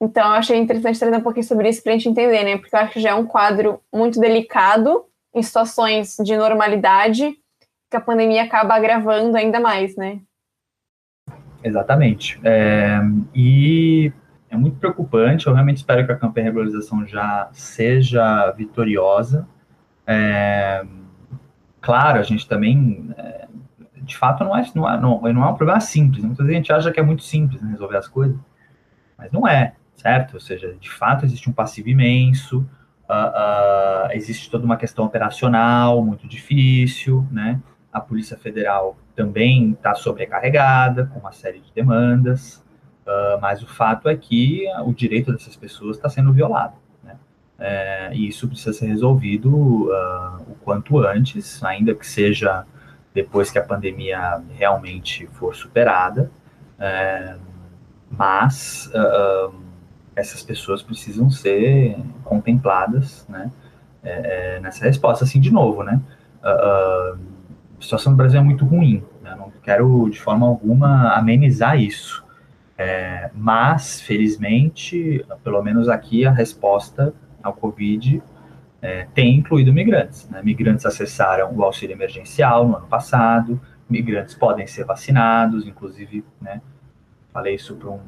então, 0.00 0.26
eu 0.28 0.34
achei 0.34 0.58
interessante 0.58 0.98
trazer 0.98 1.16
um 1.16 1.22
pouquinho 1.22 1.46
sobre 1.46 1.68
isso 1.68 1.82
para 1.82 1.92
a 1.92 1.96
gente 1.96 2.08
entender, 2.08 2.44
né? 2.44 2.58
Porque 2.58 2.74
eu 2.74 2.80
acho 2.80 2.92
que 2.92 3.00
já 3.00 3.10
é 3.10 3.14
um 3.14 3.26
quadro 3.26 3.80
muito 3.92 4.20
delicado 4.20 5.04
em 5.34 5.42
situações 5.42 6.16
de 6.22 6.36
normalidade 6.36 7.34
que 7.90 7.96
a 7.96 8.00
pandemia 8.00 8.42
acaba 8.42 8.74
agravando 8.74 9.36
ainda 9.36 9.58
mais, 9.58 9.96
né? 9.96 10.20
Exatamente. 11.64 12.38
É, 12.44 13.00
e 13.34 14.12
é 14.50 14.56
muito 14.56 14.78
preocupante. 14.78 15.46
Eu 15.46 15.54
realmente 15.54 15.78
espero 15.78 16.04
que 16.04 16.12
a 16.12 16.16
campanha 16.16 16.44
de 16.44 16.50
regularização 16.50 17.06
já 17.06 17.48
seja 17.52 18.50
vitoriosa. 18.52 19.48
É, 20.06 20.84
claro, 21.80 22.20
a 22.20 22.22
gente 22.22 22.46
também 22.46 23.10
é, 23.16 23.48
de 24.06 24.16
fato 24.16 24.44
não 24.44 24.56
é, 24.56 24.64
não 24.74 24.88
é, 24.88 25.00
não, 25.00 25.20
não 25.20 25.44
é 25.44 25.48
um 25.48 25.54
problema 25.54 25.80
simples. 25.80 26.24
Muitas 26.24 26.46
vezes 26.46 26.54
a 26.54 26.58
gente 26.58 26.72
acha 26.72 26.92
que 26.92 27.00
é 27.00 27.02
muito 27.02 27.22
simples 27.24 27.60
né, 27.60 27.70
resolver 27.72 27.96
as 27.96 28.08
coisas, 28.08 28.38
mas 29.18 29.30
não 29.32 29.46
é, 29.46 29.74
certo? 29.96 30.34
Ou 30.34 30.40
seja, 30.40 30.74
de 30.80 30.90
fato 30.90 31.24
existe 31.24 31.50
um 31.50 31.52
passivo 31.52 31.88
imenso, 31.88 32.66
uh, 33.08 34.08
uh, 34.08 34.12
existe 34.12 34.50
toda 34.50 34.64
uma 34.64 34.76
questão 34.76 35.04
operacional 35.04 36.02
muito 36.04 36.26
difícil, 36.28 37.26
né? 37.30 37.60
A 37.92 38.00
Polícia 38.00 38.36
Federal 38.36 38.96
também 39.14 39.72
está 39.72 39.94
sobrecarregada 39.94 41.06
com 41.06 41.18
uma 41.18 41.32
série 41.32 41.60
de 41.60 41.72
demandas, 41.72 42.64
uh, 43.06 43.40
mas 43.40 43.62
o 43.62 43.66
fato 43.66 44.08
é 44.08 44.16
que 44.16 44.64
o 44.84 44.92
direito 44.92 45.32
dessas 45.32 45.56
pessoas 45.56 45.96
está 45.96 46.08
sendo 46.08 46.32
violado. 46.32 46.74
Né? 47.02 47.16
É, 47.58 48.10
e 48.14 48.28
isso 48.28 48.46
precisa 48.46 48.74
ser 48.74 48.86
resolvido 48.86 49.50
o 49.50 50.54
quanto 50.62 50.98
antes, 50.98 51.64
ainda 51.64 51.94
que 51.94 52.06
seja 52.06 52.66
depois 53.16 53.50
que 53.50 53.58
a 53.58 53.62
pandemia 53.62 54.42
realmente 54.58 55.26
for 55.28 55.56
superada, 55.56 56.30
é, 56.78 57.34
mas 58.10 58.90
uh, 58.94 59.54
essas 60.14 60.42
pessoas 60.42 60.82
precisam 60.82 61.30
ser 61.30 61.96
contempladas, 62.22 63.26
né, 63.26 63.50
é, 64.02 64.60
nessa 64.60 64.84
resposta, 64.84 65.24
assim, 65.24 65.40
de 65.40 65.50
novo, 65.50 65.82
né, 65.82 65.98
uh, 66.42 67.18
a 67.78 67.80
situação 67.80 68.12
do 68.12 68.16
Brasil 68.16 68.38
é 68.38 68.42
muito 68.42 68.66
ruim, 68.66 69.02
né, 69.22 69.34
não 69.34 69.50
quero 69.62 70.10
de 70.10 70.20
forma 70.20 70.46
alguma 70.46 71.14
amenizar 71.14 71.80
isso, 71.80 72.22
é, 72.76 73.30
mas, 73.32 74.02
felizmente, 74.02 75.24
pelo 75.42 75.62
menos 75.62 75.88
aqui 75.88 76.26
a 76.26 76.30
resposta 76.30 77.14
ao 77.42 77.54
Covid 77.54 78.22
é, 78.86 79.08
tem 79.12 79.34
incluído 79.34 79.72
migrantes. 79.72 80.28
Né? 80.30 80.40
Migrantes 80.44 80.86
acessaram 80.86 81.52
o 81.52 81.64
auxílio 81.64 81.94
emergencial 81.94 82.68
no 82.68 82.76
ano 82.76 82.86
passado, 82.86 83.60
migrantes 83.90 84.32
podem 84.36 84.64
ser 84.64 84.84
vacinados, 84.84 85.66
inclusive, 85.66 86.24
né, 86.40 86.62
falei 87.32 87.56
isso 87.56 87.74
para 87.74 87.90
um, 87.90 88.00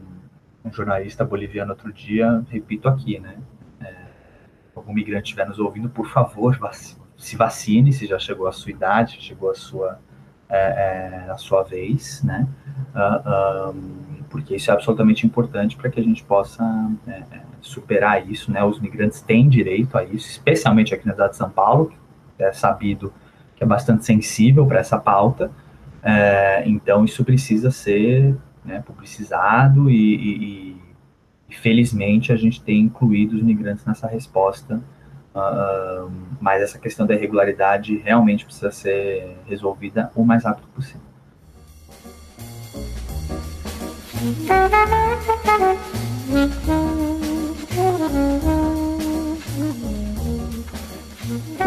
um, 0.64 0.72
jornalista 0.72 1.24
boliviano 1.24 1.72
outro 1.72 1.92
dia, 1.92 2.44
repito 2.48 2.88
aqui, 2.88 3.18
né, 3.18 3.38
é, 3.80 3.92
algum 4.74 4.92
migrante 4.92 5.24
estiver 5.24 5.48
nos 5.48 5.58
ouvindo, 5.58 5.88
por 5.88 6.08
favor, 6.10 6.56
se 7.16 7.36
vacine, 7.36 7.92
se 7.92 8.06
já 8.06 8.18
chegou 8.18 8.46
a 8.46 8.52
sua 8.52 8.70
idade, 8.70 9.20
chegou 9.20 9.50
a 9.50 9.54
sua, 9.56 9.98
é, 10.48 11.26
é, 11.26 11.30
a 11.30 11.36
sua 11.36 11.64
vez, 11.64 12.22
né, 12.22 12.46
uh, 12.94 13.70
um, 13.70 14.22
porque 14.30 14.54
isso 14.54 14.70
é 14.70 14.74
absolutamente 14.74 15.26
importante 15.26 15.76
para 15.76 15.90
que 15.90 15.98
a 15.98 16.04
gente 16.04 16.22
possa 16.22 16.62
é, 17.06 17.22
é, 17.32 17.47
superar 17.60 18.30
isso, 18.30 18.50
né? 18.52 18.62
Os 18.64 18.80
migrantes 18.80 19.20
têm 19.20 19.48
direito 19.48 19.96
a 19.96 20.04
isso, 20.04 20.28
especialmente 20.28 20.94
aqui 20.94 21.06
na 21.06 21.12
cidade 21.12 21.32
de 21.32 21.36
São 21.36 21.50
Paulo, 21.50 21.92
que 22.36 22.42
é 22.42 22.52
sabido 22.52 23.12
que 23.56 23.64
é 23.64 23.66
bastante 23.66 24.04
sensível 24.04 24.64
para 24.66 24.78
essa 24.78 24.98
pauta. 24.98 25.50
É, 26.02 26.62
então, 26.66 27.04
isso 27.04 27.24
precisa 27.24 27.70
ser 27.70 28.36
né, 28.64 28.80
publicizado 28.86 29.90
e, 29.90 30.14
e, 30.14 30.76
e, 31.48 31.54
felizmente, 31.56 32.32
a 32.32 32.36
gente 32.36 32.62
tem 32.62 32.80
incluído 32.80 33.36
os 33.36 33.42
migrantes 33.42 33.84
nessa 33.84 34.06
resposta. 34.06 34.80
Uh, 35.34 36.10
mas 36.40 36.62
essa 36.62 36.78
questão 36.78 37.06
da 37.06 37.14
irregularidade 37.14 37.96
realmente 37.98 38.44
precisa 38.44 38.70
ser 38.70 39.36
resolvida 39.46 40.10
o 40.14 40.24
mais 40.24 40.44
rápido 40.44 40.66
possível. 40.68 41.08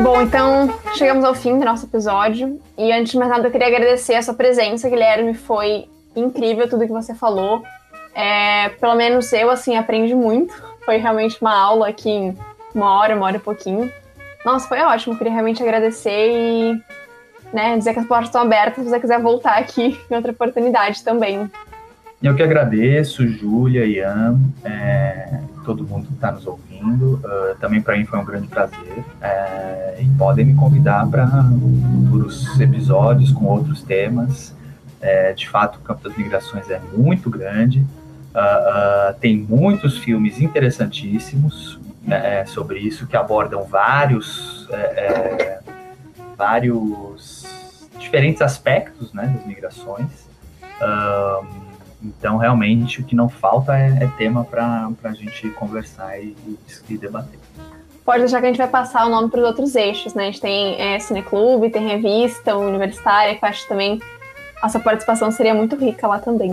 Bom, 0.02 0.22
então 0.24 0.68
chegamos 0.95 1.24
ao 1.24 1.36
fim 1.36 1.60
do 1.60 1.66
nosso 1.66 1.86
episódio. 1.86 2.60
E 2.78 2.91
antes 2.91 3.12
de 3.12 3.20
mais 3.20 3.30
nada, 3.30 3.47
eu 3.47 3.52
queria 3.52 3.68
agradecer 3.68 4.16
a 4.16 4.22
sua 4.22 4.34
presença, 4.34 4.89
Guilherme. 4.89 5.36
Foi 5.36 5.86
incrível 6.16 6.68
tudo 6.68 6.88
que 6.88 6.91
você 6.91 7.14
falou. 7.14 7.64
É, 8.16 8.70
pelo 8.70 8.95
menos 8.95 9.32
eu, 9.32 9.49
assim, 9.49 9.78
aprendi 9.78 10.16
muito. 10.16 10.54
Foi 10.84 10.97
realmente 10.97 11.38
uma 11.39 11.56
aula 11.56 11.89
aqui 11.89 12.10
em 12.10 12.38
uma 12.74 12.99
hora, 12.99 13.16
uma 13.16 13.28
hora 13.28 13.38
e 13.38 13.39
pouquinho. 13.39 13.91
Nossa, 14.43 14.68
foi 14.68 14.80
ótimo. 14.82 15.16
Queria 15.16 15.34
realmente 15.34 15.62
agradecer 15.62 16.32
e 16.32 16.82
né, 17.54 17.78
dizer 17.78 17.93
que 17.93 17.99
as 17.99 18.08
portas 18.08 18.30
estão 18.30 18.41
abertas 18.41 18.84
se 18.84 18.89
você 18.89 18.99
quiser 18.99 19.22
voltar 19.22 19.58
aqui 19.58 19.99
em 20.10 20.16
outra 20.16 20.32
oportunidade 20.32 21.04
também. 21.04 21.49
Eu 22.22 22.36
que 22.36 22.43
agradeço, 22.43 23.28
Júlia, 23.28 23.84
Ian, 23.86 24.39
é, 24.63 25.39
todo 25.65 25.84
mundo 25.84 26.07
que 26.07 26.13
está 26.13 26.32
nos 26.32 26.45
ouvindo. 26.45 27.15
Uh, 27.15 27.55
também 27.59 27.82
para 27.82 27.97
mim 27.97 28.05
foi 28.05 28.19
um 28.19 28.26
grande 28.26 28.47
prazer. 28.47 29.03
É, 29.19 29.97
e 29.99 30.05
podem 30.17 30.45
me 30.45 30.53
convidar 30.53 31.07
para 31.07 31.28
futuros 31.28 32.59
episódios 32.59 33.32
com 33.32 33.45
outros 33.45 33.82
temas. 33.82 34.55
É, 35.01 35.34
de 35.34 35.49
fato, 35.49 35.78
o 35.78 35.82
campo 35.82 36.07
das 36.07 36.15
migrações 36.15 36.69
é 36.69 36.80
muito 36.93 37.30
grande. 37.30 37.80
Uh, 37.80 39.11
uh, 39.11 39.19
tem 39.19 39.36
muitos 39.38 39.97
filmes 39.97 40.39
interessantíssimos 40.39 41.80
né, 42.03 42.45
sobre 42.45 42.80
isso 42.80 43.05
que 43.05 43.17
abordam 43.17 43.63
vários 43.63 44.67
é, 44.72 44.78
é, 44.78 45.59
vários 46.38 47.45
diferentes 47.99 48.41
aspectos 48.41 49.13
né, 49.13 49.28
das 49.36 49.45
migrações. 49.45 50.28
Uh, 50.82 51.45
então, 52.04 52.38
realmente, 52.38 52.99
o 52.99 53.04
que 53.04 53.16
não 53.16 53.30
falta 53.30 53.78
é, 53.78 54.04
é 54.04 54.08
tema 54.18 54.43
para 54.43 54.89
a 55.04 55.14
gente 55.14 55.47
conversar 55.52 56.20
e, 56.20 56.36
e, 56.89 56.97
debater. 56.97 57.39
Pode 58.04 58.20
deixar 58.20 58.39
que 58.39 58.45
a 58.47 58.49
gente 58.49 58.58
vai 58.58 58.68
passar 58.68 59.06
o 59.06 59.10
nome 59.10 59.30
para 59.30 59.39
os 59.39 59.45
outros 59.45 59.76
eixos, 59.76 60.16
né? 60.16 60.24
A 60.24 60.26
gente 60.26 60.41
tem 60.41 60.82
é, 60.82 60.97
Cineclube, 60.99 61.70
tem 61.70 61.88
revista 61.88 62.58
universitária, 62.58 63.36
que 63.36 63.45
eu 63.45 63.49
acho 63.49 63.68
também 63.68 64.02
a 64.62 64.70
sua 64.70 64.82
participação 64.82 65.32
seria 65.32 65.54
muito 65.54 65.76
rica 65.76 66.08
lá 66.08 66.20
também. 66.20 66.52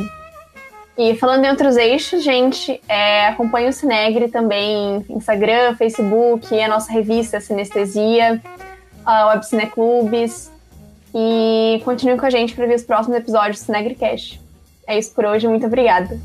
E 0.96 1.14
falando 1.14 1.44
em 1.44 1.50
outros 1.50 1.76
eixos, 1.76 2.22
gente, 2.22 2.80
é, 2.88 3.28
acompanhe 3.28 3.68
o 3.68 3.72
Cinegre 3.72 4.28
também 4.28 5.04
Instagram, 5.08 5.76
Facebook, 5.76 6.60
a 6.60 6.68
nossa 6.68 6.92
revista 6.92 7.40
Sinestesia, 7.40 8.42
a 9.04 9.28
Web 9.28 9.46
Cineclubes. 9.46 10.50
E 11.14 11.80
continue 11.84 12.18
com 12.18 12.26
a 12.26 12.30
gente 12.30 12.54
para 12.54 12.66
ver 12.66 12.74
os 12.74 12.82
próximos 12.82 13.16
episódios 13.16 13.60
do 13.60 13.64
Cinegrecast. 13.64 14.47
É 14.88 14.98
isso 14.98 15.12
por 15.12 15.26
hoje, 15.26 15.46
muito 15.46 15.66
obrigada. 15.66 16.18